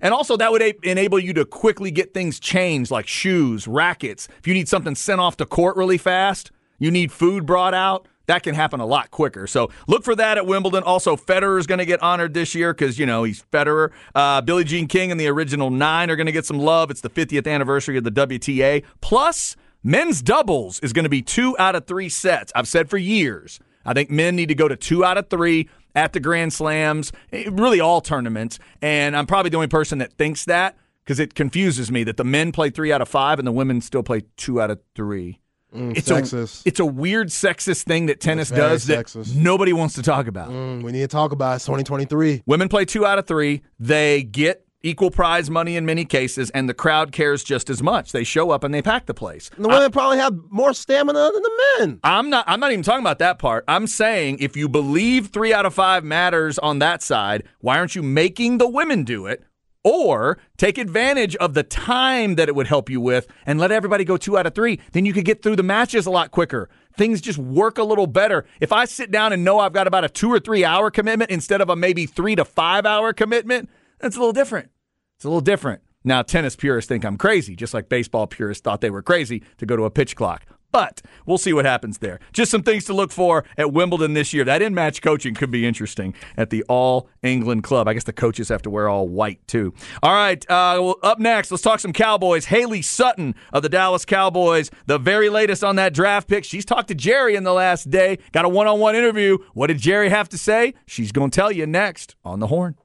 And 0.00 0.14
also, 0.14 0.36
that 0.36 0.50
would 0.52 0.62
a- 0.62 0.74
enable 0.82 1.18
you 1.18 1.32
to 1.34 1.44
quickly 1.44 1.90
get 1.90 2.14
things 2.14 2.40
changed, 2.40 2.90
like 2.90 3.06
shoes, 3.06 3.66
rackets. 3.66 4.28
If 4.38 4.46
you 4.46 4.54
need 4.54 4.68
something 4.68 4.94
sent 4.94 5.20
off 5.20 5.36
to 5.38 5.46
court 5.46 5.76
really 5.76 5.98
fast, 5.98 6.50
you 6.78 6.90
need 6.90 7.12
food 7.12 7.46
brought 7.46 7.74
out. 7.74 8.06
That 8.26 8.44
can 8.44 8.54
happen 8.54 8.78
a 8.78 8.86
lot 8.86 9.10
quicker. 9.10 9.48
So 9.48 9.70
look 9.88 10.04
for 10.04 10.14
that 10.14 10.38
at 10.38 10.46
Wimbledon. 10.46 10.84
Also, 10.84 11.16
Federer 11.16 11.58
is 11.58 11.66
going 11.66 11.80
to 11.80 11.84
get 11.84 12.00
honored 12.00 12.32
this 12.32 12.54
year 12.54 12.72
because 12.72 12.96
you 12.96 13.04
know 13.04 13.24
he's 13.24 13.42
Federer. 13.52 13.90
Uh, 14.14 14.40
Billie 14.40 14.62
Jean 14.62 14.86
King 14.86 15.10
and 15.10 15.20
the 15.20 15.26
original 15.26 15.68
nine 15.68 16.10
are 16.10 16.16
going 16.16 16.26
to 16.26 16.32
get 16.32 16.46
some 16.46 16.58
love. 16.58 16.92
It's 16.92 17.00
the 17.00 17.10
50th 17.10 17.52
anniversary 17.52 17.96
of 17.98 18.04
the 18.04 18.12
WTA. 18.12 18.84
Plus, 19.00 19.56
men's 19.82 20.22
doubles 20.22 20.78
is 20.78 20.92
going 20.92 21.02
to 21.02 21.08
be 21.10 21.22
two 21.22 21.56
out 21.58 21.74
of 21.74 21.86
three 21.86 22.08
sets. 22.08 22.52
I've 22.54 22.68
said 22.68 22.88
for 22.88 22.98
years. 22.98 23.58
I 23.84 23.94
think 23.94 24.10
men 24.10 24.36
need 24.36 24.48
to 24.48 24.54
go 24.54 24.68
to 24.68 24.76
two 24.76 25.04
out 25.04 25.18
of 25.18 25.28
three 25.28 25.68
at 25.94 26.12
the 26.12 26.20
Grand 26.20 26.52
Slams, 26.52 27.12
eh, 27.32 27.48
really 27.50 27.80
all 27.80 28.00
tournaments. 28.00 28.58
And 28.82 29.16
I'm 29.16 29.26
probably 29.26 29.50
the 29.50 29.56
only 29.56 29.68
person 29.68 29.98
that 29.98 30.12
thinks 30.12 30.44
that 30.46 30.76
because 31.04 31.18
it 31.18 31.34
confuses 31.34 31.90
me 31.90 32.04
that 32.04 32.16
the 32.16 32.24
men 32.24 32.52
play 32.52 32.70
three 32.70 32.92
out 32.92 33.00
of 33.00 33.08
five 33.08 33.38
and 33.38 33.46
the 33.46 33.52
women 33.52 33.80
still 33.80 34.02
play 34.02 34.22
two 34.36 34.60
out 34.60 34.70
of 34.70 34.80
three. 34.94 35.40
it's 35.72 36.08
sexist. 36.08 36.64
a 36.64 36.68
it's 36.68 36.80
a 36.80 36.84
weird 36.86 37.28
sexist 37.28 37.84
thing 37.84 38.06
that 38.06 38.20
tennis 38.20 38.50
does 38.50 38.86
that 38.86 39.06
sexist. 39.06 39.34
nobody 39.36 39.72
wants 39.72 39.94
to 39.94 40.02
talk 40.02 40.26
about. 40.26 40.50
Mm, 40.50 40.82
we 40.82 40.92
need 40.92 41.00
to 41.00 41.08
talk 41.08 41.32
about 41.32 41.52
it. 41.52 41.56
It's 41.56 41.64
2023. 41.66 42.42
Women 42.46 42.68
play 42.68 42.84
two 42.84 43.06
out 43.06 43.18
of 43.18 43.26
three. 43.26 43.62
They 43.78 44.22
get 44.22 44.64
equal 44.82 45.10
prize 45.10 45.50
money 45.50 45.76
in 45.76 45.84
many 45.86 46.04
cases, 46.04 46.50
and 46.50 46.68
the 46.68 46.74
crowd 46.74 47.12
cares 47.12 47.44
just 47.44 47.70
as 47.70 47.82
much. 47.82 48.12
They 48.12 48.24
show 48.24 48.50
up 48.50 48.64
and 48.64 48.72
they 48.72 48.82
pack 48.82 49.06
the 49.06 49.14
place. 49.14 49.50
And 49.56 49.64
the 49.64 49.68
women 49.68 49.90
probably 49.90 50.18
have 50.18 50.36
more 50.50 50.72
stamina 50.72 51.30
than 51.32 51.42
the 51.42 51.62
men. 51.78 52.00
I'm 52.02 52.30
not. 52.30 52.44
I'm 52.48 52.60
not 52.60 52.72
even 52.72 52.82
talking 52.82 53.02
about 53.02 53.18
that 53.18 53.38
part. 53.38 53.64
I'm 53.68 53.86
saying 53.86 54.38
if 54.40 54.56
you 54.56 54.68
believe 54.68 55.28
three 55.28 55.52
out 55.52 55.66
of 55.66 55.74
five 55.74 56.04
matters 56.04 56.58
on 56.58 56.78
that 56.80 57.02
side, 57.02 57.44
why 57.60 57.78
aren't 57.78 57.94
you 57.94 58.02
making 58.02 58.58
the 58.58 58.68
women 58.68 59.04
do 59.04 59.26
it, 59.26 59.44
or 59.84 60.38
take 60.56 60.78
advantage 60.78 61.36
of 61.36 61.54
the 61.54 61.62
time 61.62 62.34
that 62.36 62.48
it 62.48 62.54
would 62.54 62.66
help 62.66 62.90
you 62.90 63.00
with, 63.00 63.26
and 63.46 63.58
let 63.58 63.72
everybody 63.72 64.04
go 64.04 64.16
two 64.16 64.38
out 64.38 64.46
of 64.46 64.54
three? 64.54 64.80
Then 64.92 65.06
you 65.06 65.12
could 65.12 65.24
get 65.24 65.42
through 65.42 65.56
the 65.56 65.62
matches 65.62 66.06
a 66.06 66.10
lot 66.10 66.30
quicker. 66.30 66.68
Things 66.96 67.20
just 67.20 67.38
work 67.38 67.78
a 67.78 67.84
little 67.84 68.06
better. 68.06 68.44
If 68.60 68.72
I 68.72 68.84
sit 68.84 69.10
down 69.10 69.32
and 69.32 69.44
know 69.44 69.58
I've 69.58 69.72
got 69.72 69.86
about 69.86 70.04
a 70.04 70.08
two 70.08 70.30
or 70.30 70.40
three 70.40 70.64
hour 70.64 70.90
commitment 70.90 71.30
instead 71.30 71.60
of 71.60 71.70
a 71.70 71.76
maybe 71.76 72.04
three 72.04 72.34
to 72.34 72.44
five 72.44 72.84
hour 72.84 73.12
commitment, 73.12 73.70
that's 74.00 74.16
a 74.16 74.18
little 74.18 74.32
different. 74.32 74.70
It's 75.16 75.24
a 75.24 75.28
little 75.28 75.40
different. 75.40 75.82
Now, 76.02 76.22
tennis 76.22 76.56
purists 76.56 76.88
think 76.88 77.04
I'm 77.04 77.18
crazy, 77.18 77.54
just 77.54 77.74
like 77.74 77.88
baseball 77.88 78.26
purists 78.26 78.62
thought 78.62 78.80
they 78.80 78.90
were 78.90 79.02
crazy 79.02 79.42
to 79.58 79.66
go 79.66 79.76
to 79.76 79.84
a 79.84 79.90
pitch 79.90 80.16
clock. 80.16 80.46
But 80.72 81.02
we'll 81.26 81.36
see 81.38 81.52
what 81.52 81.64
happens 81.64 81.98
there. 81.98 82.20
Just 82.32 82.50
some 82.50 82.62
things 82.62 82.84
to 82.84 82.94
look 82.94 83.10
for 83.10 83.44
at 83.58 83.72
Wimbledon 83.72 84.14
this 84.14 84.32
year. 84.32 84.44
That 84.44 84.62
in 84.62 84.72
match 84.72 85.02
coaching 85.02 85.34
could 85.34 85.50
be 85.50 85.66
interesting 85.66 86.14
at 86.36 86.50
the 86.50 86.62
All 86.68 87.08
England 87.22 87.64
Club. 87.64 87.88
I 87.88 87.94
guess 87.94 88.04
the 88.04 88.12
coaches 88.12 88.48
have 88.50 88.62
to 88.62 88.70
wear 88.70 88.88
all 88.88 89.08
white 89.08 89.46
too. 89.48 89.74
All 90.02 90.14
right, 90.14 90.42
uh, 90.48 90.78
well, 90.80 90.96
up 91.02 91.18
next, 91.18 91.50
let's 91.50 91.62
talk 91.62 91.80
some 91.80 91.92
Cowboys. 91.92 92.46
Haley 92.46 92.82
Sutton 92.82 93.34
of 93.52 93.62
the 93.62 93.68
Dallas 93.68 94.04
Cowboys, 94.04 94.70
the 94.86 94.98
very 94.98 95.28
latest 95.28 95.64
on 95.64 95.76
that 95.76 95.92
draft 95.92 96.28
pick. 96.28 96.44
She's 96.44 96.64
talked 96.64 96.88
to 96.88 96.94
Jerry 96.94 97.34
in 97.34 97.44
the 97.44 97.52
last 97.52 97.90
day, 97.90 98.18
got 98.32 98.44
a 98.44 98.48
one 98.48 98.68
on 98.68 98.78
one 98.78 98.94
interview. 98.94 99.38
What 99.54 99.66
did 99.66 99.78
Jerry 99.78 100.08
have 100.08 100.28
to 100.30 100.38
say? 100.38 100.74
She's 100.86 101.12
going 101.12 101.30
to 101.30 101.36
tell 101.36 101.50
you 101.50 101.66
next 101.66 102.14
on 102.24 102.38
the 102.38 102.46
horn. 102.46 102.76